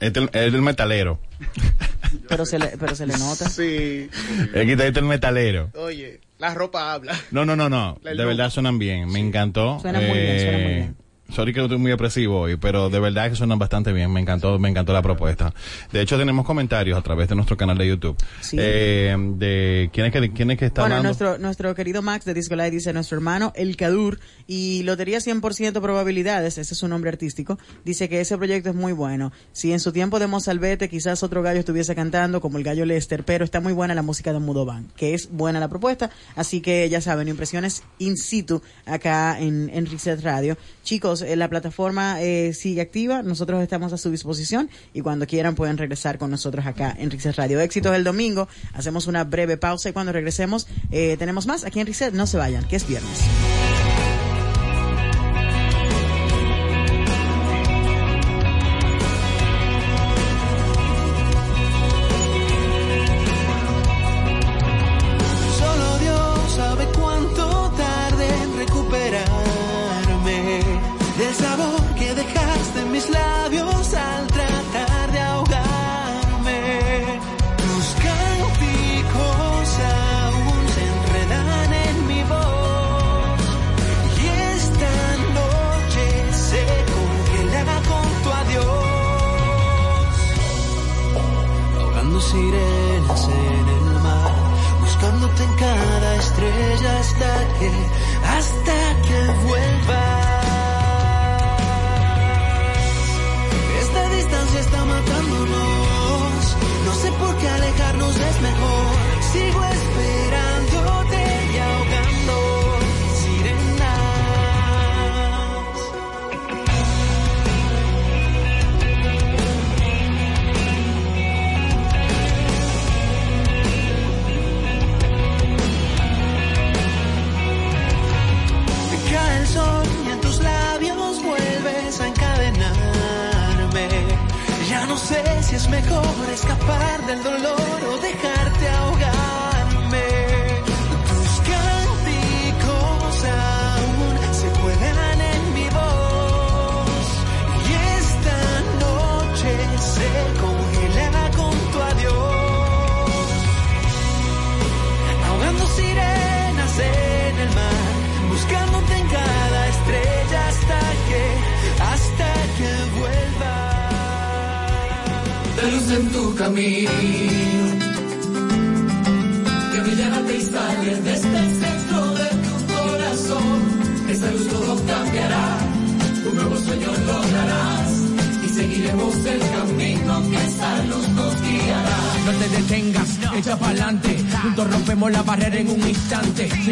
Este 0.00 0.20
es 0.20 0.54
el 0.54 0.60
metalero. 0.60 1.20
Pero 2.28 2.44
se 2.44 2.58
le, 2.58 2.76
pero 2.76 2.94
se 2.96 3.06
le 3.06 3.16
nota. 3.16 3.48
Sí. 3.48 4.08
El 4.52 4.66
guitarrista 4.66 4.98
el 4.98 5.06
metalero. 5.06 5.70
Oye, 5.74 6.20
la 6.38 6.54
ropa 6.54 6.92
habla. 6.92 7.18
No, 7.30 7.44
no, 7.44 7.54
no, 7.54 7.68
no. 7.68 7.98
De 8.02 8.24
verdad 8.24 8.50
suenan 8.50 8.78
bien. 8.78 9.08
Me 9.08 9.20
encantó. 9.20 9.76
Eh, 9.76 9.80
Suena 9.82 10.00
muy 10.00 10.18
bien, 10.18 10.40
suena 10.40 10.58
muy 10.58 10.74
bien. 10.74 10.96
Sorry 11.32 11.52
que 11.52 11.60
no 11.60 11.66
estoy 11.66 11.78
muy 11.78 11.92
expresivo 11.92 12.40
hoy, 12.40 12.56
pero 12.56 12.90
de 12.90 12.98
verdad 12.98 13.30
que 13.30 13.36
suenan 13.36 13.58
bastante 13.58 13.92
bien. 13.92 14.12
Me 14.12 14.20
encantó, 14.20 14.58
me 14.58 14.68
encantó 14.68 14.92
la 14.92 15.02
propuesta. 15.02 15.52
De 15.92 16.00
hecho, 16.00 16.18
tenemos 16.18 16.44
comentarios 16.44 16.98
a 16.98 17.02
través 17.02 17.28
de 17.28 17.34
nuestro 17.34 17.56
canal 17.56 17.78
de 17.78 17.86
YouTube. 17.86 18.16
Sí. 18.40 18.56
Eh, 18.58 19.16
de 19.36 19.90
quién 19.92 20.06
es 20.06 20.12
que, 20.12 20.32
quién 20.32 20.50
es 20.50 20.58
que 20.58 20.66
está 20.66 20.82
Bueno, 20.82 21.02
nuestro, 21.02 21.38
nuestro 21.38 21.74
querido 21.74 22.02
Max 22.02 22.24
de 22.24 22.34
Disco 22.34 22.56
Live 22.56 22.70
dice 22.70 22.92
nuestro 22.92 23.16
hermano 23.16 23.52
El 23.54 23.76
Cadur 23.76 24.18
y 24.46 24.82
Lotería 24.82 25.18
100% 25.18 25.80
probabilidades, 25.80 26.58
ese 26.58 26.74
es 26.74 26.78
su 26.78 26.88
nombre 26.88 27.10
artístico, 27.10 27.58
dice 27.84 28.08
que 28.08 28.20
ese 28.20 28.36
proyecto 28.36 28.70
es 28.70 28.74
muy 28.74 28.92
bueno. 28.92 29.32
Si 29.52 29.72
en 29.72 29.80
su 29.80 29.92
tiempo 29.92 30.18
de 30.18 30.26
Mozalbete 30.26 30.88
quizás 30.88 31.22
otro 31.22 31.42
gallo 31.42 31.60
estuviese 31.60 31.94
cantando 31.94 32.40
como 32.40 32.58
el 32.58 32.64
gallo 32.64 32.84
Lester, 32.84 33.24
pero 33.24 33.44
está 33.44 33.60
muy 33.60 33.72
buena 33.72 33.94
la 33.94 34.02
música 34.02 34.32
de 34.32 34.38
Mudovan, 34.40 34.88
que 34.96 35.14
es 35.14 35.30
buena 35.30 35.60
la 35.60 35.68
propuesta, 35.68 36.10
así 36.36 36.60
que 36.60 36.88
ya 36.88 37.00
saben, 37.00 37.28
impresiones 37.28 37.82
in 37.98 38.16
situ 38.16 38.62
acá 38.86 39.38
en, 39.38 39.70
en 39.72 39.86
Reset 39.86 40.20
Radio. 40.22 40.56
Chicos, 40.82 41.19
eh, 41.22 41.36
la 41.36 41.48
plataforma 41.48 42.22
eh, 42.22 42.52
sigue 42.54 42.80
activa, 42.80 43.22
nosotros 43.22 43.62
estamos 43.62 43.92
a 43.92 43.98
su 43.98 44.10
disposición 44.10 44.70
y 44.94 45.00
cuando 45.00 45.26
quieran 45.26 45.54
pueden 45.54 45.78
regresar 45.78 46.18
con 46.18 46.30
nosotros 46.30 46.66
acá 46.66 46.94
en 46.98 47.10
Reset 47.10 47.36
Radio. 47.36 47.60
Éxitos 47.60 47.94
el 47.94 48.04
domingo, 48.04 48.48
hacemos 48.72 49.06
una 49.06 49.24
breve 49.24 49.56
pausa 49.56 49.88
y 49.88 49.92
cuando 49.92 50.12
regresemos 50.12 50.66
eh, 50.90 51.16
tenemos 51.18 51.46
más 51.46 51.64
aquí 51.64 51.80
en 51.80 51.86
Reset, 51.86 52.14
no 52.14 52.26
se 52.26 52.36
vayan, 52.36 52.66
que 52.66 52.76
es 52.76 52.86
viernes. 52.86 53.18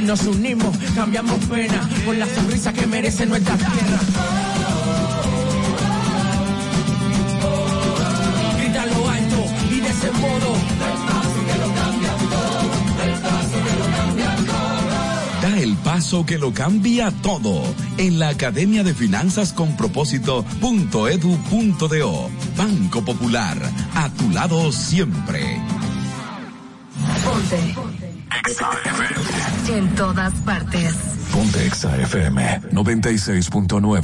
Nos 0.08 0.24
unimos, 0.24 0.76
cambiamos 0.94 1.38
pena 1.44 1.86
por 2.06 2.16
la 2.16 2.26
sonrisa 2.34 2.72
que 2.72 2.86
merece 2.86 3.26
nuestra 3.26 3.58
tierra. 3.58 4.00
Grita 8.56 8.86
lo 8.86 9.06
alto 9.06 9.44
y 9.70 9.80
de 9.80 9.88
ese 9.88 10.10
modo. 10.12 10.54
Da 15.42 15.58
el 15.58 15.76
paso 15.76 16.24
que 16.24 16.38
lo 16.38 16.54
cambia 16.54 17.10
todo 17.22 17.62
en 17.98 18.18
la 18.18 18.30
Academia 18.30 18.82
de 18.82 18.94
Finanzas 18.94 19.52
con 19.52 19.76
Propósito.edu.do. 19.76 22.30
Banco 22.56 23.04
Popular, 23.04 23.58
a 23.94 24.08
tu 24.08 24.30
lado 24.30 24.72
siempre. 24.72 25.60
Ponte. 27.22 28.07
En 29.68 29.94
todas 29.94 30.32
partes. 30.44 30.94
Ponte 31.32 31.66
Exa 31.66 31.96
FM 31.98 32.60
96.9. 32.72 34.00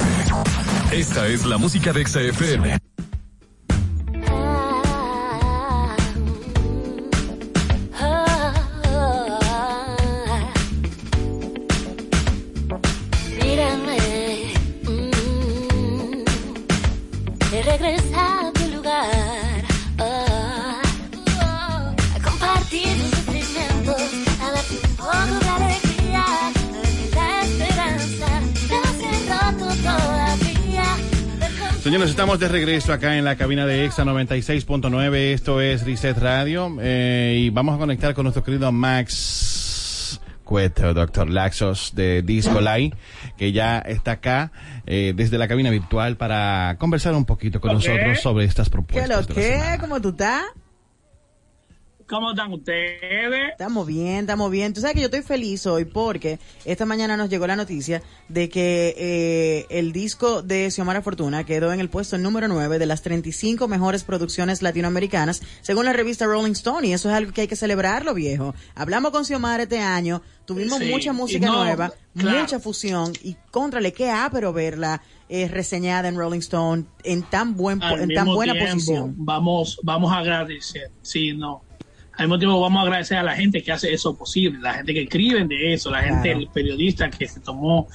Esta 0.91 1.27
es 1.27 1.45
la 1.45 1.57
música 1.57 1.91
de 1.91 2.01
Exa 2.01 2.21
FM. 2.21 2.84
Estamos 32.35 32.51
de 32.51 32.59
regreso 32.59 32.91
acá 32.91 33.17
en 33.17 33.23
la 33.23 33.37
cabina 33.37 33.65
de 33.65 33.85
EXA 33.85 34.03
96.9. 34.03 35.15
Esto 35.33 35.61
es 35.61 35.85
Reset 35.85 36.17
Radio. 36.17 36.75
eh, 36.81 37.37
y 37.39 37.49
vamos 37.49 37.75
a 37.75 37.77
conectar 37.77 38.13
con 38.13 38.23
nuestro 38.23 38.43
querido 38.43 38.69
Max 38.73 40.19
Cueto, 40.43 40.93
Doctor 40.93 41.29
Laxos 41.29 41.93
de 41.95 42.23
Disco 42.23 42.59
Live, 42.59 42.93
que 43.37 43.53
ya 43.53 43.77
está 43.79 44.13
acá 44.13 44.51
eh, 44.85 45.13
desde 45.15 45.37
la 45.37 45.47
cabina 45.47 45.69
virtual 45.69 46.17
para 46.17 46.75
conversar 46.77 47.13
un 47.13 47.23
poquito 47.23 47.61
con 47.61 47.71
nosotros 47.71 48.19
sobre 48.19 48.43
estas 48.43 48.67
¿Qué 48.67 48.71
propuestas. 48.71 49.29
lo 49.29 49.35
de 49.35 49.57
la 49.57 49.71
que? 49.71 49.79
¿Cómo 49.79 50.01
tú 50.01 50.09
estás? 50.09 50.43
¿Cómo 52.07 52.31
están 52.31 52.53
ustedes? 52.53 53.51
Estamos 53.51 53.87
bien, 53.87 54.19
estamos 54.19 54.51
bien. 54.51 54.73
Tú 54.73 54.81
sabes 54.81 54.93
que 54.93 55.01
yo 55.01 55.07
estoy 55.07 55.23
feliz 55.23 55.65
hoy 55.65 55.85
porque 55.85 56.39
esta 56.63 56.85
mañana 56.85 57.17
nos 57.17 57.31
llegó 57.31 57.47
la 57.47 57.55
noticia 57.55 58.03
de 58.29 58.47
que 58.47 58.93
eh, 58.95 59.65
el 59.71 59.91
disco 59.91 60.43
de 60.43 60.69
Xiomara 60.69 61.01
Fortuna 61.01 61.43
quedó 61.45 61.73
en 61.73 61.79
el 61.79 61.89
puesto 61.89 62.19
número 62.19 62.47
9 62.47 62.77
de 62.77 62.85
las 62.85 63.01
35 63.01 63.67
mejores 63.67 64.03
producciones 64.03 64.61
latinoamericanas 64.61 65.41
según 65.61 65.85
la 65.85 65.93
revista 65.93 66.25
Rolling 66.27 66.51
Stone 66.51 66.87
y 66.87 66.93
eso 66.93 67.09
es 67.09 67.15
algo 67.15 67.33
que 67.33 67.41
hay 67.41 67.47
que 67.47 67.55
celebrarlo, 67.55 68.13
viejo. 68.13 68.53
Hablamos 68.75 69.09
con 69.09 69.25
Xiomara 69.25 69.63
este 69.63 69.79
año, 69.79 70.21
tuvimos 70.45 70.77
Sí, 70.77 70.91
mucha 70.91 71.11
música 71.11 71.47
no, 71.47 71.63
nueva, 71.63 71.91
claro. 72.15 72.39
mucha 72.39 72.59
fusión 72.59 73.13
y 73.23 73.35
contrale, 73.49 73.93
qué 73.93 74.13
pero 74.31 74.53
verla 74.53 75.01
eh, 75.27 75.47
reseñada 75.47 76.07
en 76.07 76.17
Rolling 76.17 76.39
Stone 76.39 76.85
en 77.03 77.23
tan 77.23 77.55
buen 77.55 77.81
Al 77.81 78.01
en 78.01 78.13
tan 78.13 78.27
buena 78.27 78.53
tiempo, 78.53 78.73
posición. 78.73 79.15
Vamos, 79.17 79.79
vamos 79.81 80.11
a 80.13 80.19
agradecer. 80.19 80.91
Sí, 81.01 81.33
no. 81.33 81.64
Al 82.17 82.27
mismo 82.27 82.39
tiempo 82.39 82.61
vamos 82.61 82.79
a 82.79 82.83
agradecer 82.83 83.17
a 83.17 83.23
la 83.23 83.35
gente 83.35 83.61
que 83.61 83.71
hace 83.71 83.93
eso 83.93 84.17
posible, 84.17 84.59
la 84.61 84.75
gente 84.75 84.93
que 84.93 85.01
escribe 85.03 85.43
de 85.45 85.73
eso, 85.73 85.91
la 85.91 86.01
gente, 86.01 86.29
Claro. 86.29 86.39
el 86.39 86.47
periodista 86.47 87.09
que 87.09 87.27
se 87.27 87.41
tomó 87.41 87.87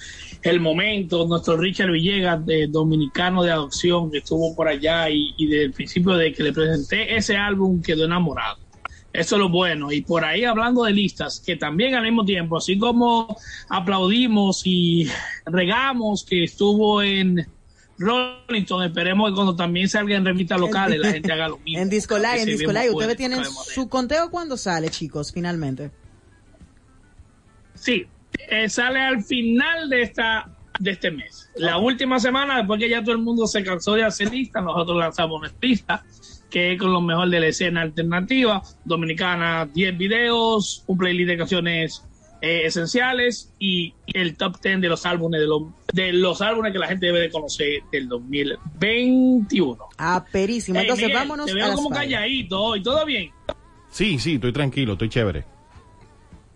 el 0.43 0.61
momento, 0.61 1.27
nuestro 1.27 1.57
Richard 1.57 1.91
Villegas, 1.91 2.45
de 2.45 2.67
dominicano 2.67 3.43
de 3.43 3.53
adopción, 3.53 4.11
que 4.11 4.19
estuvo 4.19 4.55
por 4.55 4.69
allá 4.69 5.09
y, 5.09 5.35
y 5.37 5.47
desde 5.47 5.65
el 5.65 5.73
principio 5.73 6.13
de 6.15 6.33
que 6.33 6.43
le 6.43 6.53
presenté 6.53 7.17
ese 7.17 7.37
álbum 7.37 7.81
quedó 7.83 8.05
enamorado. 8.05 8.59
Eso 9.13 9.37
es 9.37 9.41
lo 9.41 9.49
bueno. 9.49 9.91
Y 9.91 10.03
por 10.03 10.25
ahí 10.25 10.45
hablando 10.45 10.85
de 10.85 10.93
listas, 10.93 11.41
que 11.45 11.57
también 11.57 11.95
al 11.95 12.05
mismo 12.05 12.25
tiempo, 12.25 12.59
así 12.59 12.79
como 12.79 13.37
aplaudimos 13.69 14.63
y 14.65 15.09
regamos 15.47 16.25
que 16.25 16.45
estuvo 16.45 17.03
en 17.03 17.47
Rolling 18.01 18.63
Stone, 18.63 18.87
esperemos 18.87 19.29
que 19.29 19.35
cuando 19.35 19.55
también 19.55 19.87
salga 19.87 20.17
en 20.17 20.25
revistas 20.25 20.59
locales 20.59 20.99
la 20.99 21.13
gente 21.13 21.31
haga 21.33 21.49
lo 21.49 21.59
mismo. 21.65 21.83
En 21.83 21.91
Disco 21.91 22.17
Live, 22.17 22.41
en 22.41 22.47
Disco 22.47 22.73
Live, 22.73 22.91
ustedes 22.91 23.17
tienen 23.17 23.45
su 23.45 23.89
conteo 23.89 24.31
cuando 24.31 24.57
sale, 24.57 24.89
chicos, 24.89 25.33
finalmente. 25.33 25.91
Sí, 27.75 28.07
eh, 28.49 28.69
sale 28.71 29.01
al 29.01 29.23
final 29.23 29.91
de 29.91 30.03
esta 30.03 30.57
de 30.79 30.93
este 30.93 31.11
mes. 31.11 31.51
La 31.57 31.77
última 31.77 32.19
semana, 32.19 32.57
después 32.57 32.81
que 32.81 32.89
ya 32.89 33.03
todo 33.03 33.13
el 33.13 33.21
mundo 33.21 33.47
se 33.47 33.63
cansó 33.63 33.95
de 33.95 34.05
hacer 34.05 34.31
listas, 34.31 34.65
nosotros 34.65 34.97
lanzamos 34.97 35.41
nuestra 35.41 35.69
lista, 35.69 36.05
que 36.49 36.73
es 36.73 36.79
con 36.79 36.91
lo 36.91 37.03
mejor 37.03 37.29
de 37.29 37.39
la 37.39 37.49
escena 37.49 37.83
alternativa 37.83 38.63
dominicana, 38.85 39.67
10 39.67 39.99
videos, 39.99 40.85
un 40.87 40.97
playlist 40.97 41.29
de 41.29 41.37
canciones 41.37 42.03
eh, 42.43 42.63
esenciales 42.65 43.53
y 43.59 43.95
el 44.07 44.37
top 44.37 44.61
10 44.63 44.81
de 44.81 44.89
los 44.89 45.05
álbumes 45.07 45.41
de 45.41 45.47
los, 45.47 45.63
de 45.93 46.13
los 46.13 46.41
álbumes 46.43 46.73
que 46.73 46.79
la 46.79 46.87
gente 46.89 47.07
debe 47.07 47.21
de 47.21 47.31
conocer 47.31 47.83
del 47.93 48.09
2021. 48.09 49.79
Ah, 49.99 50.25
perísimo. 50.33 50.79
Ey, 50.79 50.85
Entonces, 50.85 51.07
Miguel, 51.07 51.19
vámonos 51.21 51.47
te 51.47 51.53
a 51.53 51.55
veo 51.55 51.67
las 51.67 51.77
como 51.77 51.91
calladito 51.91 52.61
hoy, 52.63 52.83
¿todo 52.83 53.05
bien? 53.05 53.31
Sí, 53.91 54.19
sí, 54.19 54.35
estoy 54.35 54.53
tranquilo, 54.53 54.93
estoy 54.95 55.09
chévere. 55.09 55.45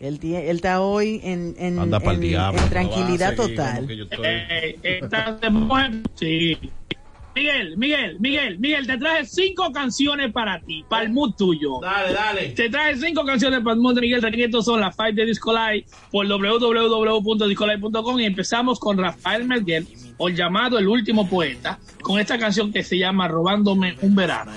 Él, 0.00 0.18
está 0.22 0.80
hoy 0.82 1.20
en, 1.22 1.54
en, 1.58 1.78
en- 1.78 2.20
diablo, 2.20 2.58
en 2.58 2.64
no 2.64 2.70
tranquilidad 2.70 3.32
a 3.32 3.36
total. 3.36 3.74
como 3.76 3.88
que 3.88 3.96
yo 3.96 4.04
estoy- 4.04 4.26
Eh, 4.26 4.78
esta 4.82 5.38
semana- 5.40 6.02
sí. 6.14 6.58
Miguel, 7.34 7.76
Miguel, 7.76 8.16
Miguel, 8.20 8.58
Miguel, 8.60 8.86
te 8.86 8.96
traje 8.96 9.26
cinco 9.26 9.72
canciones 9.72 10.32
para 10.32 10.60
ti, 10.60 10.84
para 10.88 11.02
el 11.02 11.10
mood 11.10 11.34
tuyo. 11.34 11.80
Dale, 11.82 12.12
dale. 12.12 12.48
Te 12.50 12.70
traje 12.70 12.96
cinco 12.96 13.24
canciones 13.24 13.60
para 13.60 13.74
el 13.74 13.80
mood 13.80 13.96
de 13.96 14.02
Miguel. 14.02 14.20
Que 14.34 14.44
estos 14.44 14.64
son 14.64 14.80
las 14.80 14.96
five 14.96 15.12
de 15.14 15.26
Disco 15.26 15.52
Live 15.52 15.86
por 16.10 16.28
www.discolive.com 16.28 18.20
y 18.20 18.24
empezamos 18.24 18.78
con 18.78 18.98
Rafael 18.98 19.44
Melguel, 19.44 19.86
o 20.16 20.28
llamado 20.28 20.78
El 20.78 20.86
Último 20.86 21.28
Poeta, 21.28 21.78
con 22.02 22.20
esta 22.20 22.38
canción 22.38 22.72
que 22.72 22.84
se 22.84 22.98
llama 22.98 23.26
Robándome 23.26 23.96
un 24.00 24.14
verano. 24.14 24.52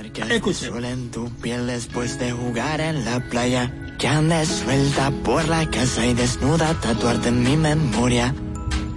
Sol 0.53 0.86
en 0.86 1.09
tu 1.09 1.30
piel 1.41 1.65
después 1.67 2.19
de 2.19 2.32
jugar 2.32 2.80
en 2.80 3.03
la 3.05 3.19
playa. 3.30 3.73
Que 3.97 4.07
andes 4.07 4.49
suelta 4.49 5.11
por 5.23 5.47
la 5.47 5.67
casa 5.71 6.05
y 6.05 6.13
desnuda 6.13 6.75
tatuarte 6.80 7.30
en 7.30 7.41
mi 7.41 7.57
memoria. 7.57 8.36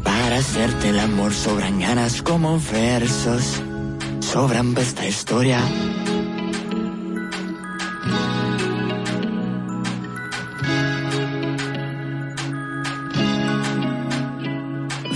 Para 0.04 0.36
hacerte 0.36 0.90
el 0.90 0.98
amor 0.98 1.32
sobran 1.32 1.80
ganas 1.80 2.20
como 2.22 2.60
versos. 2.72 3.62
Sobran 4.32 4.74
pa' 4.74 4.82
esta 4.82 5.04
historia. 5.08 5.58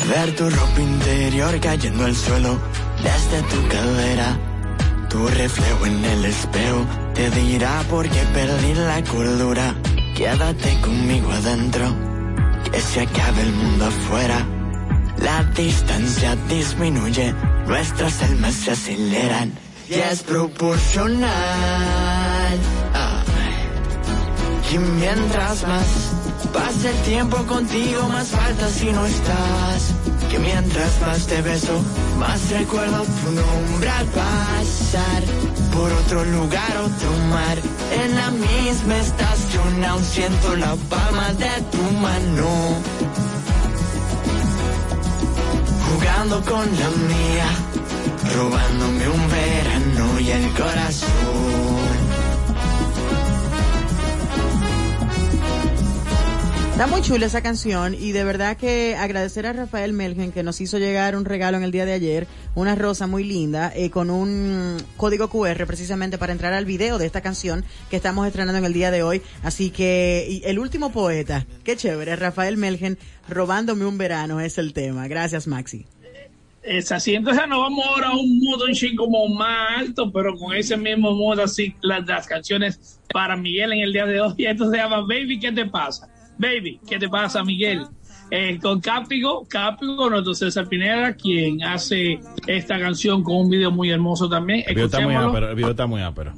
Ver 0.09 0.35
tu 0.35 0.51
ropa 0.51 0.81
interior 0.81 1.61
cayendo 1.61 2.05
al 2.07 2.17
suelo 2.17 2.59
desde 3.05 3.39
tu 3.51 3.69
cadera. 3.69 4.37
Tu 5.09 5.29
reflejo 5.29 5.87
en 5.87 6.05
el 6.05 6.25
espejo 6.25 6.85
te 7.15 7.31
dirá 7.31 7.85
por 7.89 8.09
qué 8.09 8.23
perdí 8.35 8.75
la 8.75 9.01
cordura. 9.05 9.77
Quédate 10.17 10.81
conmigo 10.81 11.31
adentro, 11.31 11.87
que 12.65 12.81
se 12.81 13.03
acabe 13.03 13.43
el 13.43 13.53
mundo 13.53 13.87
afuera. 13.87 14.45
La 15.19 15.45
distancia 15.45 16.35
disminuye, 16.49 17.33
nuestras 17.67 18.23
almas 18.23 18.55
se 18.55 18.71
aceleran 18.71 19.53
y 19.89 19.95
es 19.95 20.23
proporcional. 20.23 21.31
Ah. 22.95 23.23
Y 24.73 24.79
mientras 24.79 25.67
más 25.67 25.87
pasa 26.53 26.91
el 26.91 26.97
tiempo 27.03 27.37
contigo, 27.47 28.09
más 28.09 28.29
falta 28.29 28.69
si 28.69 28.91
no 28.91 29.07
estás. 29.07 29.95
Que 30.31 30.39
mientras 30.39 31.01
más 31.01 31.27
te 31.27 31.43
beso, 31.43 31.81
más 32.19 32.51
recuerdo 32.51 33.05
tu 33.05 33.31
nombre 33.31 33.91
al 33.91 34.07
pasar. 34.07 35.23
Por 35.73 35.93
otro 35.93 36.25
lugar, 36.25 36.77
otro 36.79 37.11
mar, 37.31 37.59
en 38.03 38.15
la 38.17 38.31
misma 38.31 38.97
estación, 38.97 39.85
aún 39.85 40.05
siento 40.05 40.57
la 40.57 40.75
palma 40.89 41.33
de 41.35 41.63
tu 41.71 41.83
mano. 41.99 43.04
Jugando 46.05 46.43
con 46.43 46.67
la 46.79 46.91
mía, 46.91 47.47
robándome 48.37 49.09
un 49.09 49.31
verano 49.31 50.21
y 50.21 50.31
el 50.33 50.53
corazón. 50.53 51.64
Está 56.75 56.89
muy 56.89 57.03
chula 57.03 57.27
esa 57.27 57.41
canción 57.41 57.95
y 57.95 58.11
de 58.11 58.25
verdad 58.25 58.57
que 58.57 58.97
agradecer 58.97 59.47
a 59.47 59.53
Rafael 59.53 59.93
Melgen 59.93 60.33
que 60.33 60.43
nos 60.43 60.61
hizo 60.61 60.77
llegar 60.79 61.15
un 61.15 61.25
regalo 61.25 61.57
en 61.57 61.63
el 61.63 61.71
día 61.71 61.85
de 61.85 61.93
ayer, 61.93 62.27
una 62.57 62.75
rosa 62.75 63.07
muy 63.07 63.23
linda 63.23 63.73
eh, 63.77 63.91
con 63.91 64.11
un 64.11 64.79
código 64.97 65.29
QR 65.29 65.67
precisamente 65.69 66.19
para 66.19 66.33
entrar 66.33 66.53
al 66.53 66.65
video 66.65 66.99
de 66.99 67.07
esta 67.07 67.21
canción 67.21 67.65
que 67.91 67.97
estamos 67.97 68.27
estrenando 68.27 68.59
en 68.59 68.65
el 68.65 68.73
día 68.73 68.91
de 68.91 69.05
hoy. 69.05 69.23
Así 69.45 69.71
que 69.71 70.27
y 70.29 70.43
el 70.47 70.59
último 70.59 70.91
poeta, 70.91 71.47
qué 71.63 71.77
chévere, 71.77 72.17
Rafael 72.17 72.57
Melgen, 72.57 72.99
robándome 73.29 73.85
un 73.85 73.97
verano 73.97 74.41
es 74.41 74.59
el 74.59 74.73
tema. 74.73 75.07
Gracias 75.07 75.47
Maxi. 75.47 75.87
Es 76.65 76.91
así, 76.91 77.15
entonces 77.15 77.47
nos 77.47 77.61
vamos 77.61 77.85
ahora 77.87 78.09
a 78.09 78.17
un 78.17 78.41
modo 78.41 78.65
un 78.65 78.97
como 78.97 79.29
más 79.29 79.79
alto, 79.79 80.11
pero 80.11 80.37
con 80.37 80.57
ese 80.57 80.77
mismo 80.77 81.13
modo 81.13 81.45
así, 81.45 81.77
las, 81.83 82.05
las 82.05 82.27
canciones 82.27 82.99
para 83.13 83.37
Miguel 83.37 83.75
en 83.75 83.81
el 83.83 83.93
día 83.93 84.07
de 84.07 84.21
hoy. 84.21 84.35
Y 84.39 84.47
esto 84.47 84.69
se 84.73 84.79
llama 84.79 85.03
Baby, 85.03 85.39
¿qué 85.39 85.53
te 85.53 85.67
pasa? 85.67 86.09
Baby, 86.39 86.81
¿qué 86.89 86.99
te 86.99 87.09
pasa, 87.09 87.45
Miguel? 87.45 87.87
Eh, 88.31 88.59
con 88.61 88.81
Cápigo, 88.81 89.47
Cápigo, 89.49 90.09
nuestro 90.11 90.35
César 90.35 90.69
Pineda, 90.69 91.15
quien 91.15 91.63
hace 91.63 92.19
esta 92.47 92.79
canción 92.79 93.23
con 93.23 93.37
un 93.37 93.51
video 93.51 93.71
muy 93.71 93.91
hermoso 93.91 94.29
también. 94.29 94.65
El 94.67 94.75
video 94.75 94.87
está 94.87 95.01
muy 95.01 95.15
ápero, 95.15 95.51
el 95.51 95.55
video 95.55 95.71
está 95.71 95.87
muy 95.87 96.03
ápero. 96.03 96.33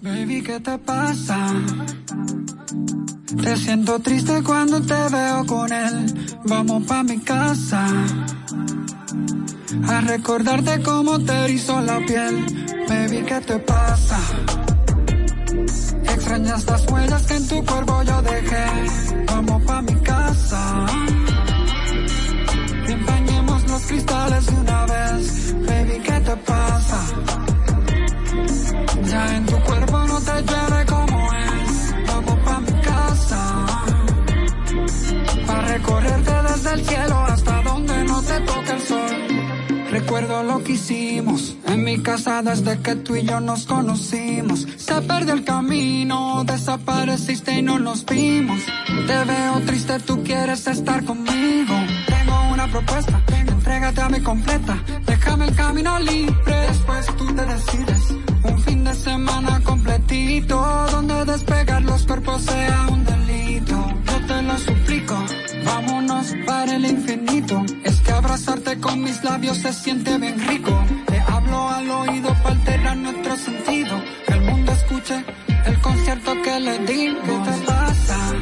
Baby, 0.00 0.42
¿qué 0.42 0.60
te 0.60 0.78
pasa? 0.78 1.52
Te 3.42 3.56
siento 3.56 3.98
triste 3.98 4.42
cuando 4.42 4.80
te 4.80 4.94
veo 5.10 5.44
con 5.46 5.72
él. 5.72 6.06
Vamos 6.44 6.84
pa' 6.84 7.02
mi 7.02 7.18
casa. 7.18 7.86
A 9.88 10.00
recordarte 10.02 10.80
cómo 10.82 11.18
te 11.18 11.52
hizo 11.52 11.80
la 11.80 11.98
piel. 12.06 12.44
Baby, 12.88 13.24
¿qué 13.26 13.40
te 13.40 13.58
pasa? 13.58 14.20
Extrañas 15.64 16.64
las 16.66 16.86
huellas 16.86 17.22
que 17.26 17.34
en 17.34 17.48
tu 17.48 17.64
cuerpo 17.64 18.02
yo 18.02 18.22
dejé. 18.22 18.66
Vamos 19.26 19.62
pa' 19.64 19.82
mi 19.82 19.94
casa. 20.02 20.86
Empañemos 22.88 23.68
los 23.70 23.82
cristales 23.86 24.46
de 24.46 24.52
una 24.54 24.86
vez. 24.86 25.54
Baby, 25.66 26.00
¿qué 26.04 26.20
te 26.20 26.36
pasa? 26.36 27.00
Ya 29.04 29.36
en 29.36 29.46
tu 29.46 29.60
cuerpo 29.60 29.98
no 30.06 30.20
te 30.20 30.42
llueve 30.42 30.86
como 30.86 31.32
es. 31.32 31.94
Vamos 32.08 32.38
pa' 32.44 32.60
mi 32.60 32.80
casa. 32.80 33.66
Pa' 35.46 35.60
recorrerte 35.62 36.32
desde 36.48 36.72
el 36.74 36.84
cielo 36.86 37.16
hasta 37.26 37.62
donde 37.62 38.04
no 38.04 38.22
te 38.22 38.40
toca 38.40 38.72
el 38.74 38.82
sol. 38.82 39.35
Recuerdo 40.06 40.44
lo 40.44 40.62
que 40.62 40.74
hicimos 40.74 41.56
en 41.66 41.82
mi 41.82 42.00
casa 42.00 42.40
desde 42.40 42.78
que 42.78 42.94
tú 42.94 43.16
y 43.16 43.24
yo 43.24 43.40
nos 43.40 43.66
conocimos. 43.66 44.64
Se 44.76 45.02
perdió 45.02 45.34
el 45.34 45.42
camino, 45.42 46.44
desapareciste 46.44 47.58
y 47.58 47.62
no 47.62 47.80
nos 47.80 48.06
vimos. 48.06 48.62
Te 49.08 49.24
veo 49.24 49.60
triste, 49.66 49.98
tú 49.98 50.22
quieres 50.22 50.64
estar 50.68 51.04
conmigo. 51.04 51.74
Tengo 52.06 52.52
una 52.52 52.68
propuesta, 52.68 53.20
entrégate 53.36 54.00
a 54.00 54.08
mi 54.08 54.20
completa. 54.20 54.80
Déjame 55.06 55.48
el 55.48 55.56
camino 55.56 55.98
libre, 55.98 56.54
después 56.68 57.06
tú 57.18 57.26
te 57.34 57.44
decides. 57.44 58.14
Un 58.44 58.58
fin 58.60 58.84
de 58.84 58.94
semana 58.94 59.60
completito, 59.64 60.86
donde 60.92 61.24
despegar 61.24 61.82
los 61.82 62.06
cuerpos 62.06 62.42
sea 62.42 62.86
un 62.92 63.04
delito. 63.04 63.92
Yo 64.06 64.26
te 64.28 64.42
lo 64.42 64.56
suplico, 64.56 65.24
vámonos 65.66 66.32
para 66.46 66.76
el 66.76 66.84
infinito. 66.86 67.62
Es 67.84 68.00
que 68.00 68.12
abrazarte 68.12 68.78
con 68.78 69.02
mis 69.02 69.22
labios 69.22 69.58
se 69.58 69.72
siente 69.72 70.16
bien 70.18 70.38
rico. 70.48 70.72
Te 71.06 71.18
hablo 71.18 71.68
al 71.68 71.90
oído 71.90 72.28
para 72.42 72.54
alterar 72.54 72.96
nuestro 72.96 73.36
sentido. 73.36 74.02
Que 74.26 74.32
el 74.34 74.40
mundo 74.42 74.72
escuche 74.72 75.24
el 75.66 75.80
concierto 75.80 76.32
que 76.42 76.60
le 76.60 76.78
dimos. 76.78 77.22
¿Qué 77.24 77.52
te 77.52 77.66
pasa? 77.66 78.32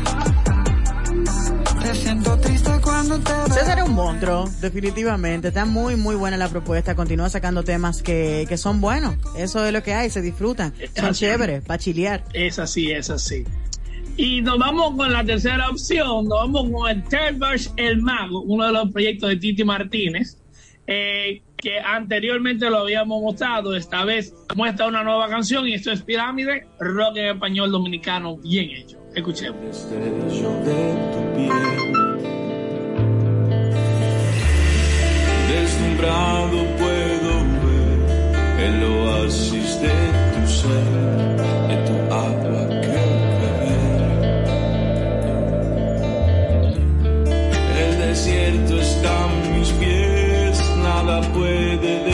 Te 1.83 1.95
siento 1.95 2.39
triste 2.39 2.71
cuando 2.83 3.19
te. 3.19 3.33
César 3.53 3.79
es 3.79 3.85
un 3.85 3.95
monstruo, 3.95 4.49
definitivamente. 4.61 5.49
Está 5.49 5.65
muy, 5.65 5.97
muy 5.97 6.17
buena 6.17 6.37
la 6.37 6.49
propuesta. 6.49 6.95
Continúa 6.95 7.29
sacando 7.31 7.63
temas 7.63 8.03
que, 8.03 8.47
que 8.49 8.57
son 8.57 8.81
buenos. 8.81 9.17
Eso 9.37 9.65
es 9.65 9.73
lo 9.73 9.83
que 9.83 9.95
hay, 9.95 10.11
se 10.11 10.23
disfrutan. 10.23 10.73
Son 10.97 11.07
así. 11.07 11.21
chéveres, 11.21 11.63
para 11.63 11.79
chilear. 11.79 12.25
Es 12.33 12.59
así, 12.59 12.91
es 12.91 13.11
así. 13.11 13.45
Y 14.17 14.43
nos 14.43 14.59
vamos 14.59 14.95
con 14.97 15.13
la 15.13 15.25
tercera 15.25 15.69
opción, 15.69 16.29
nos 16.29 16.39
vamos 16.39 16.71
con 16.71 16.89
el 16.89 17.03
Third 17.05 17.39
Verse 17.39 17.71
El 17.77 18.01
Mago, 18.01 18.43
uno 18.43 18.67
de 18.67 18.73
los 18.73 18.93
proyectos 18.93 19.29
de 19.29 19.37
Titi 19.37 19.65
Martínez, 19.65 20.39
eh, 20.87 21.43
que 21.57 21.81
anteriormente 21.81 22.71
lo 22.71 22.79
habíamos 22.79 23.21
mostrado, 23.21 23.75
esta 23.75 24.05
vez 24.05 24.33
muestra 24.55 24.87
una 24.87 25.03
nueva 25.03 25.29
canción 25.29 25.67
y 25.67 25.75
esto 25.75 25.91
es 25.91 26.03
Pirámide, 26.03 26.69
rock 26.79 27.17
en 27.17 27.27
español 27.35 27.73
dominicano 27.73 28.37
bien 28.37 28.71
hecho. 28.71 28.99
Escuchemos. 29.15 29.87
piel. 31.35 31.51
Deslumbrado 35.49 36.65
puedo 36.79 37.33
ver 37.65 38.67
el 38.67 38.85
oasis 38.85 39.81
de 39.81 39.93
tu 40.35 40.49
ser, 40.49 41.34
desierto 48.15 48.81
está 48.81 49.25
a 49.25 49.29
mis 49.29 49.71
pies, 49.73 50.77
nada 50.77 51.21
puede 51.33 52.14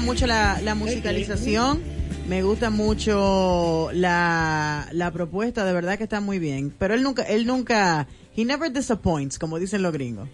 gusta 0.00 0.12
mucho 0.12 0.26
la, 0.26 0.60
la 0.62 0.74
musicalización, 0.74 1.82
me 2.26 2.42
gusta 2.42 2.70
mucho 2.70 3.90
la, 3.92 4.88
la 4.92 5.10
propuesta, 5.10 5.66
de 5.66 5.74
verdad 5.74 5.98
que 5.98 6.04
está 6.04 6.20
muy 6.20 6.38
bien. 6.38 6.72
Pero 6.78 6.94
él 6.94 7.02
nunca, 7.02 7.22
él 7.24 7.46
nunca, 7.46 8.06
he 8.34 8.44
never 8.46 8.72
disappoints, 8.72 9.38
como 9.38 9.58
dicen 9.58 9.82
los 9.82 9.92
gringos. 9.92 10.26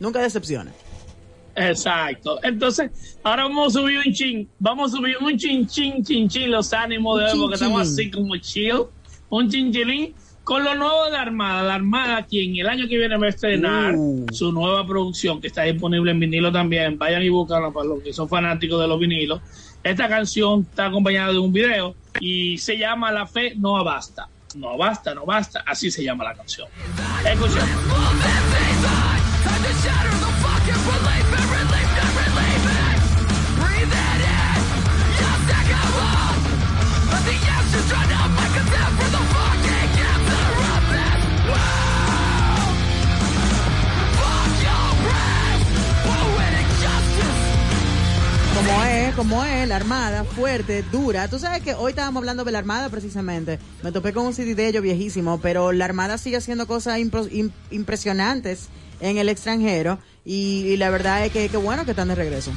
Nunca 0.00 0.22
decepciona. 0.22 0.72
Exacto. 1.54 2.40
Entonces, 2.42 2.90
ahora 3.22 3.42
vamos 3.42 3.76
a 3.76 3.80
subir 3.80 3.98
un 3.98 4.12
chin, 4.14 4.48
vamos 4.58 4.94
a 4.94 4.96
subir 4.96 5.16
un 5.20 5.36
chin, 5.36 5.66
chin, 5.66 6.02
chin, 6.02 6.26
chin, 6.26 6.50
los 6.50 6.72
ánimos 6.72 7.18
de 7.18 7.26
hoy, 7.26 7.38
porque 7.38 7.54
estamos 7.54 7.82
así 7.82 8.10
como 8.10 8.34
chill, 8.38 8.84
un 9.28 9.50
chinchilín, 9.50 10.14
con 10.44 10.62
lo 10.62 10.74
nuevo 10.74 11.06
de 11.06 11.10
la 11.12 11.22
Armada. 11.22 11.62
La 11.62 11.74
Armada, 11.74 12.26
quien 12.26 12.54
el 12.56 12.68
año 12.68 12.86
que 12.88 12.96
viene 12.98 13.16
va 13.16 13.26
a 13.26 13.30
estrenar 13.30 13.94
Uh. 13.96 14.26
su 14.32 14.52
nueva 14.52 14.86
producción, 14.86 15.40
que 15.40 15.48
está 15.48 15.62
disponible 15.62 16.10
en 16.10 16.20
vinilo 16.20 16.52
también. 16.52 16.98
Vayan 16.98 17.22
y 17.22 17.28
búscanlo 17.30 17.72
para 17.72 17.86
los 17.86 18.02
que 18.02 18.12
son 18.12 18.28
fanáticos 18.28 18.80
de 18.80 18.86
los 18.86 18.98
vinilos. 19.00 19.40
Esta 19.82 20.08
canción 20.08 20.66
está 20.68 20.86
acompañada 20.86 21.32
de 21.32 21.38
un 21.38 21.52
video 21.52 21.94
y 22.20 22.56
se 22.58 22.78
llama 22.78 23.10
La 23.12 23.26
Fe 23.26 23.54
No 23.56 23.82
Basta. 23.84 24.28
No 24.56 24.78
basta, 24.78 25.12
no 25.14 25.26
basta. 25.26 25.64
Así 25.66 25.90
se 25.90 26.04
llama 26.04 26.22
la 26.22 26.34
canción. 26.34 26.68
Escuchemos. 27.28 27.68
Como 48.64 48.84
es, 48.84 49.14
como 49.14 49.44
es, 49.44 49.68
la 49.68 49.76
armada, 49.76 50.24
fuerte, 50.24 50.82
dura. 50.90 51.28
Tú 51.28 51.38
sabes 51.38 51.62
que 51.62 51.74
hoy 51.74 51.90
estábamos 51.90 52.22
hablando 52.22 52.44
de 52.44 52.52
la 52.52 52.60
armada 52.60 52.88
precisamente. 52.88 53.58
Me 53.82 53.92
topé 53.92 54.14
con 54.14 54.24
un 54.24 54.32
CD 54.32 54.54
de 54.54 54.68
ellos 54.68 54.82
viejísimo, 54.82 55.38
pero 55.38 55.70
la 55.72 55.84
armada 55.84 56.16
sigue 56.16 56.38
haciendo 56.38 56.66
cosas 56.66 56.98
impresionantes 57.70 58.70
en 59.00 59.18
el 59.18 59.28
extranjero 59.28 59.98
y 60.24 60.78
la 60.78 60.88
verdad 60.88 61.26
es 61.26 61.32
que 61.32 61.50
qué 61.50 61.56
bueno 61.58 61.84
que 61.84 61.90
están 61.90 62.08
de 62.08 62.14
regreso. 62.14 62.52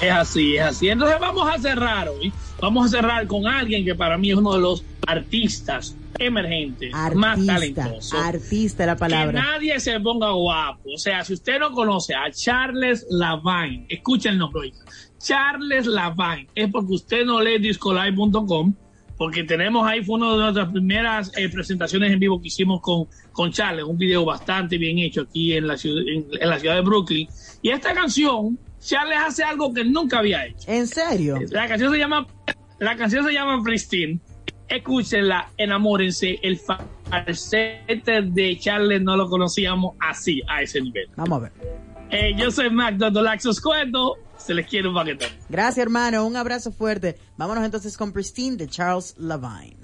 Es 0.00 0.10
así, 0.10 0.56
es 0.56 0.62
así. 0.62 0.88
Entonces 0.88 1.20
vamos 1.20 1.48
a 1.48 1.56
cerrar 1.56 2.08
hoy. 2.08 2.32
Vamos 2.60 2.86
a 2.86 2.88
cerrar 2.88 3.28
con 3.28 3.46
alguien 3.46 3.84
que 3.84 3.94
para 3.94 4.18
mí 4.18 4.32
es 4.32 4.36
uno 4.36 4.54
de 4.54 4.60
los 4.60 4.82
artistas 5.06 5.94
emergentes 6.18 6.92
más 7.14 7.38
Artista, 7.38 7.54
talentosos. 7.54 8.14
artista 8.14 8.86
la 8.86 8.94
Que 8.94 9.00
palabra. 9.00 9.42
nadie 9.42 9.78
se 9.80 9.98
ponga 10.00 10.30
guapo. 10.32 10.90
O 10.94 10.98
sea, 10.98 11.24
si 11.24 11.34
usted 11.34 11.58
no 11.58 11.72
conoce 11.72 12.14
a 12.14 12.30
Charles 12.30 13.06
Lavine, 13.10 13.86
escuchen 13.88 14.32
el 14.32 14.38
nombre. 14.38 14.72
Charles 15.18 15.86
Lavine. 15.86 16.48
Es 16.54 16.70
porque 16.70 16.92
usted 16.94 17.24
no 17.24 17.40
lee 17.40 17.58
discolive.com, 17.58 18.74
porque 19.16 19.44
tenemos 19.44 19.86
ahí, 19.86 20.02
fue 20.02 20.16
una 20.16 20.32
de 20.32 20.38
nuestras 20.38 20.70
primeras 20.70 21.30
eh, 21.36 21.48
presentaciones 21.50 22.10
en 22.12 22.18
vivo 22.18 22.40
que 22.40 22.48
hicimos 22.48 22.80
con, 22.80 23.06
con 23.32 23.52
Charles, 23.52 23.84
un 23.84 23.98
video 23.98 24.24
bastante 24.24 24.78
bien 24.78 24.98
hecho 24.98 25.22
aquí 25.22 25.52
en 25.54 25.66
la, 25.66 25.76
ciudad, 25.76 26.02
en, 26.08 26.26
en 26.40 26.48
la 26.48 26.58
ciudad 26.58 26.76
de 26.76 26.80
Brooklyn. 26.80 27.28
Y 27.60 27.68
esta 27.70 27.92
canción, 27.92 28.58
Charles 28.80 29.18
hace 29.26 29.44
algo 29.44 29.74
que 29.74 29.84
nunca 29.84 30.20
había 30.20 30.46
hecho. 30.46 30.64
¿En 30.66 30.86
serio? 30.86 31.38
La 31.50 31.68
canción 31.68 31.92
se 31.92 31.98
llama, 31.98 32.26
la 32.78 32.96
canción 32.96 33.26
se 33.26 33.32
llama 33.34 33.62
Pristine. 33.62 34.20
Escúchenla, 34.70 35.50
enamórense. 35.56 36.38
El 36.42 36.58
falsete 36.58 38.22
de 38.22 38.56
Charles 38.58 39.02
no 39.02 39.16
lo 39.16 39.28
conocíamos 39.28 39.96
así, 40.00 40.40
a 40.48 40.62
ese 40.62 40.80
nivel. 40.80 41.08
Vamos 41.16 41.38
a 41.38 41.40
ver. 41.42 41.52
Eh, 42.10 42.34
yo 42.36 42.50
soy 42.50 42.70
Mac 42.70 42.96
dando 42.96 43.20
Laxos 43.20 43.60
Cuento. 43.60 44.16
Se 44.38 44.54
les 44.54 44.66
quiere 44.66 44.88
un 44.88 44.94
paquetón. 44.94 45.28
Gracias, 45.48 45.78
hermano. 45.78 46.24
Un 46.24 46.36
abrazo 46.36 46.72
fuerte. 46.72 47.18
Vámonos 47.36 47.64
entonces 47.64 47.96
con 47.96 48.12
Pristine 48.12 48.56
de 48.56 48.68
Charles 48.68 49.14
Lavine. 49.18 49.76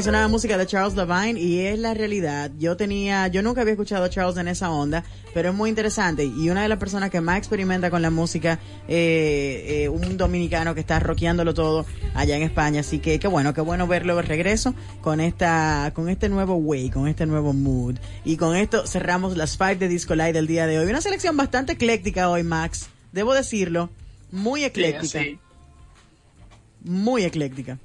Ahí 0.00 0.04
sonaba 0.04 0.28
música 0.28 0.56
de 0.56 0.66
Charles 0.66 0.94
Lavine 0.94 1.38
y 1.38 1.60
es 1.60 1.78
la 1.78 1.92
realidad. 1.92 2.50
Yo 2.58 2.74
tenía, 2.74 3.28
yo 3.28 3.42
nunca 3.42 3.60
había 3.60 3.74
escuchado 3.74 4.04
a 4.04 4.08
Charles 4.08 4.38
en 4.38 4.48
esa 4.48 4.70
onda, 4.70 5.04
pero 5.34 5.50
es 5.50 5.54
muy 5.54 5.68
interesante. 5.68 6.24
Y 6.24 6.48
una 6.48 6.62
de 6.62 6.68
las 6.68 6.78
personas 6.78 7.10
que 7.10 7.20
más 7.20 7.36
experimenta 7.36 7.90
con 7.90 8.00
la 8.00 8.08
música, 8.08 8.58
eh, 8.88 9.82
eh, 9.84 9.88
un 9.90 10.16
dominicano 10.16 10.74
que 10.74 10.80
está 10.80 11.00
rockeándolo 11.00 11.52
todo 11.52 11.84
allá 12.14 12.34
en 12.34 12.42
España. 12.42 12.80
Así 12.80 12.98
que 12.98 13.18
qué 13.18 13.28
bueno, 13.28 13.52
qué 13.52 13.60
bueno 13.60 13.86
verlo 13.86 14.16
de 14.16 14.22
regreso 14.22 14.74
con 15.02 15.20
esta, 15.20 15.92
con 15.94 16.08
este 16.08 16.30
nuevo 16.30 16.54
way, 16.54 16.88
con 16.88 17.06
este 17.06 17.26
nuevo 17.26 17.52
mood. 17.52 17.96
Y 18.24 18.38
con 18.38 18.56
esto 18.56 18.86
cerramos 18.86 19.36
las 19.36 19.58
five 19.58 19.76
de 19.76 19.88
Disco 19.88 20.14
Light 20.14 20.32
del 20.34 20.46
día 20.46 20.66
de 20.66 20.78
hoy. 20.78 20.86
Una 20.86 21.02
selección 21.02 21.36
bastante 21.36 21.72
ecléctica 21.72 22.30
hoy, 22.30 22.42
Max. 22.42 22.88
Debo 23.12 23.34
decirlo, 23.34 23.90
muy 24.32 24.64
ecléctica. 24.64 25.20
Sí, 25.20 25.38
Muy 26.84 27.24
ecléctica. 27.24 27.78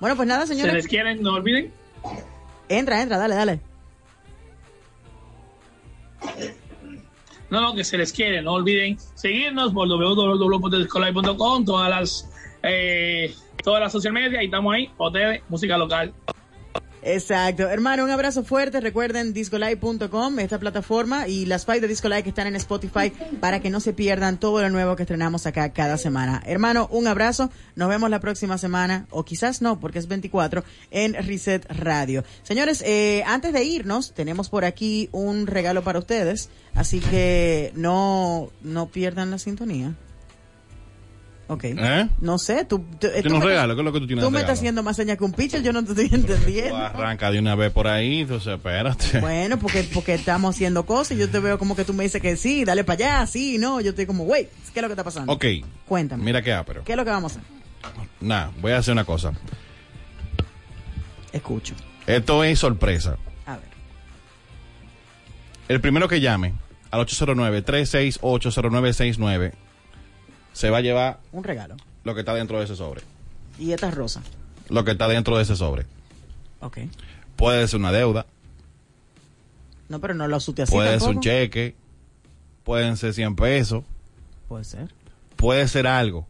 Bueno, 0.00 0.16
pues 0.16 0.28
nada, 0.28 0.46
Se 0.46 0.54
señores. 0.54 0.74
les 0.74 0.86
quieren, 0.88 1.22
no 1.22 1.34
olviden. 1.34 1.72
Entra, 2.68 3.02
entra, 3.02 3.18
dale, 3.18 3.34
dale. 3.34 3.60
No, 7.50 7.60
no, 7.60 7.74
que 7.74 7.82
se 7.84 7.96
les 7.96 8.12
quiere. 8.12 8.42
No 8.42 8.52
olviden 8.52 8.98
seguirnos 9.14 9.72
por 9.72 9.88
www.discolive.com, 9.88 11.64
todas 11.64 11.88
las 11.90 12.30
eh, 12.62 13.34
todas 13.62 13.80
las 13.80 13.92
social 13.92 14.12
media 14.12 14.42
y 14.42 14.46
estamos 14.46 14.74
ahí. 14.74 14.90
OTV, 14.98 15.42
música 15.48 15.78
local. 15.78 16.12
Exacto. 17.02 17.68
Hermano, 17.68 18.04
un 18.04 18.10
abrazo 18.10 18.44
fuerte. 18.44 18.80
Recuerden 18.80 19.32
discolive.com, 19.32 20.38
esta 20.38 20.58
plataforma, 20.58 21.28
y 21.28 21.46
las 21.46 21.64
five 21.64 21.80
de 21.80 21.88
Discolive 21.88 22.22
que 22.22 22.28
están 22.30 22.46
en 22.46 22.56
Spotify 22.56 23.12
para 23.40 23.60
que 23.60 23.70
no 23.70 23.80
se 23.80 23.92
pierdan 23.92 24.38
todo 24.38 24.60
lo 24.60 24.70
nuevo 24.70 24.96
que 24.96 25.02
estrenamos 25.02 25.46
acá 25.46 25.72
cada 25.72 25.96
semana. 25.96 26.42
Hermano, 26.46 26.88
un 26.90 27.06
abrazo. 27.06 27.50
Nos 27.76 27.88
vemos 27.88 28.10
la 28.10 28.20
próxima 28.20 28.58
semana, 28.58 29.06
o 29.10 29.24
quizás 29.24 29.62
no, 29.62 29.80
porque 29.80 29.98
es 29.98 30.08
24, 30.08 30.64
en 30.90 31.14
Reset 31.14 31.64
Radio. 31.70 32.24
Señores, 32.42 32.82
eh, 32.84 33.22
antes 33.26 33.52
de 33.52 33.64
irnos, 33.64 34.12
tenemos 34.12 34.48
por 34.48 34.64
aquí 34.64 35.08
un 35.12 35.46
regalo 35.46 35.82
para 35.82 35.98
ustedes, 35.98 36.48
así 36.74 37.00
que 37.00 37.72
no, 37.74 38.50
no 38.62 38.86
pierdan 38.86 39.30
la 39.30 39.38
sintonía. 39.38 39.94
Ok. 41.50 41.64
¿Eh? 41.64 42.08
No 42.20 42.38
sé, 42.38 42.66
tú... 42.66 42.78
tú- 42.78 42.84
tú 42.98 43.08
¿qué 43.08 43.16
es 43.16 43.24
lo 43.66 43.76
que 43.92 44.00
tú 44.00 44.06
tienes 44.06 44.22
Tú 44.24 44.30
me 44.30 44.40
estás 44.40 44.58
haciendo 44.58 44.82
más 44.82 44.96
señas 44.96 45.16
que 45.16 45.24
un 45.24 45.32
pitcher, 45.32 45.62
yo 45.62 45.72
no 45.72 45.82
te 45.82 45.92
estoy 45.92 46.10
entendiendo. 46.12 46.76
Arranca 46.76 47.30
de 47.30 47.38
una 47.38 47.54
vez 47.54 47.72
por 47.72 47.88
ahí, 47.88 48.20
entonces 48.20 48.52
espérate. 48.54 49.18
Bueno, 49.20 49.58
porque, 49.58 49.82
porque 49.94 50.12
estamos 50.14 50.54
haciendo 50.54 50.84
cosas 50.84 51.16
y 51.16 51.20
yo 51.20 51.30
te 51.30 51.38
veo 51.38 51.58
como 51.58 51.74
que 51.74 51.86
tú 51.86 51.94
me 51.94 52.04
dices 52.04 52.20
que 52.20 52.36
sí, 52.36 52.66
dale 52.66 52.84
para 52.84 52.96
allá, 53.20 53.26
sí, 53.26 53.56
no. 53.58 53.80
Yo 53.80 53.90
estoy 53.90 54.04
como, 54.04 54.24
wait, 54.24 54.48
¿qué 54.74 54.80
es 54.80 54.82
lo 54.82 54.88
que 54.88 54.92
está 54.92 55.04
pasando? 55.04 55.32
Ok, 55.32 55.44
Cuéntame. 55.86 56.22
mira 56.22 56.42
qué 56.42 56.54
pero 56.66 56.84
¿Qué 56.84 56.92
es 56.92 56.96
lo 56.98 57.04
que 57.04 57.10
vamos 57.10 57.36
a 57.36 57.40
hacer? 57.40 57.50
Nada, 58.20 58.50
voy 58.60 58.72
a 58.72 58.78
hacer 58.78 58.92
una 58.92 59.04
cosa. 59.04 59.32
Escucho. 61.32 61.74
Esto 62.06 62.44
es 62.44 62.58
sorpresa. 62.58 63.16
A 63.46 63.52
ver. 63.56 63.68
El 65.68 65.80
primero 65.80 66.08
que 66.08 66.20
llame 66.20 66.52
al 66.90 67.00
809-368-0969 67.06 69.52
se 70.58 70.70
va 70.70 70.78
a 70.78 70.80
llevar 70.80 71.20
Un 71.30 71.44
regalo. 71.44 71.76
lo 72.02 72.14
que 72.14 72.20
está 72.20 72.34
dentro 72.34 72.58
de 72.58 72.64
ese 72.64 72.74
sobre. 72.74 73.02
Y 73.60 73.70
esta 73.72 73.88
es 73.88 73.94
rosa. 73.94 74.22
Lo 74.68 74.84
que 74.84 74.90
está 74.90 75.06
dentro 75.06 75.36
de 75.36 75.44
ese 75.44 75.54
sobre. 75.54 75.86
Ok. 76.60 76.78
Puede 77.36 77.68
ser 77.68 77.78
una 77.78 77.92
deuda, 77.92 78.26
No, 79.88 80.00
pero 80.00 80.14
no 80.14 80.26
lo 80.26 80.34
asuste 80.36 80.62
así 80.62 80.72
puede 80.72 80.98
ser 80.98 81.08
un 81.10 81.20
cheque, 81.20 81.76
pueden 82.64 82.96
ser 82.96 83.14
100 83.14 83.36
pesos, 83.36 83.84
Puede 84.48 84.64
ser. 84.64 84.92
puede 85.36 85.68
ser 85.68 85.86
algo. 85.86 86.26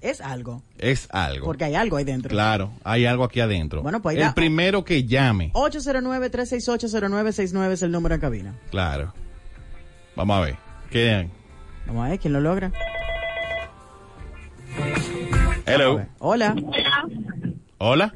Es 0.00 0.20
algo. 0.20 0.64
Es 0.78 1.06
algo. 1.12 1.46
Porque 1.46 1.64
hay 1.66 1.76
algo 1.76 1.98
ahí 1.98 2.04
dentro. 2.04 2.30
Claro, 2.30 2.72
hay 2.82 3.06
algo 3.06 3.22
aquí 3.22 3.38
adentro. 3.38 3.80
Bueno, 3.82 4.02
pues 4.02 4.18
El 4.18 4.34
primero 4.34 4.84
que 4.84 5.04
llame, 5.04 5.52
809-368-0969 5.52 7.70
es 7.70 7.82
el 7.82 7.92
número 7.92 8.16
en 8.16 8.20
cabina. 8.20 8.58
claro. 8.70 9.14
Vamos 10.16 10.36
a 10.36 10.40
ver. 10.40 10.56
¿Qué? 10.90 11.28
Vamos 11.86 12.06
a 12.06 12.08
ver 12.10 12.18
quién 12.18 12.32
lo 12.32 12.40
logra. 12.40 12.72
Hello. 15.72 16.04
Hola. 16.18 16.54
Hola. 17.78 18.12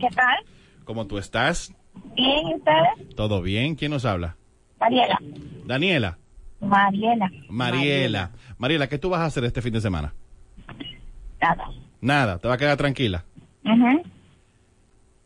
¿Qué 0.00 0.08
tal? 0.14 0.36
¿Cómo 0.84 1.06
tú 1.06 1.18
estás? 1.18 1.74
Bien, 2.16 2.48
¿y 2.48 2.54
ustedes? 2.54 3.14
¿Todo 3.16 3.42
bien? 3.42 3.74
¿Quién 3.74 3.90
nos 3.92 4.04
habla? 4.04 4.36
Mariela. 4.78 5.18
Daniela. 5.66 6.18
Mariela. 6.60 7.30
Mariela. 7.48 8.30
Mariela, 8.58 8.88
¿qué 8.88 8.98
tú 8.98 9.10
vas 9.10 9.20
a 9.20 9.26
hacer 9.26 9.44
este 9.44 9.62
fin 9.62 9.72
de 9.72 9.80
semana? 9.80 10.12
Nada. 11.40 11.68
Nada, 12.00 12.38
te 12.38 12.48
va 12.48 12.54
a 12.54 12.58
quedar 12.58 12.76
tranquila. 12.76 13.24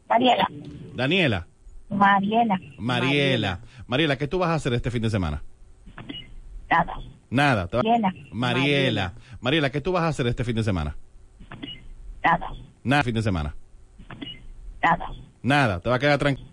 Mariela. 0.09 0.49
Daniela. 0.95 1.47
Mariela. 1.91 2.59
Mariela. 2.79 3.61
Mariela, 3.87 4.17
¿qué 4.17 4.29
tú 4.29 4.39
vas 4.39 4.51
a 4.51 4.55
hacer 4.55 4.73
este 4.75 4.91
fin 4.91 5.03
de 5.03 5.11
semana? 5.11 5.43
Nada. 6.71 6.95
Nada. 7.31 7.67
te 7.69 7.77
va- 7.77 7.83
Mariela. 7.83 8.13
Mariela. 8.33 9.13
Mariela, 9.41 9.71
¿qué 9.71 9.81
tú 9.81 9.93
vas 9.93 10.03
a 10.03 10.09
hacer 10.09 10.27
este 10.27 10.45
fin 10.45 10.57
de 10.57 10.63
semana? 10.65 10.97
Nada. 12.25 12.51
Nada, 12.83 13.03
fin 13.03 13.15
de 13.15 13.23
semana. 13.23 13.55
Nada. 14.83 15.11
Nada, 15.43 15.81
te 15.81 15.91
va 15.91 15.97
a 15.97 15.99
quedar 15.99 16.19
tranquila. 16.19 16.49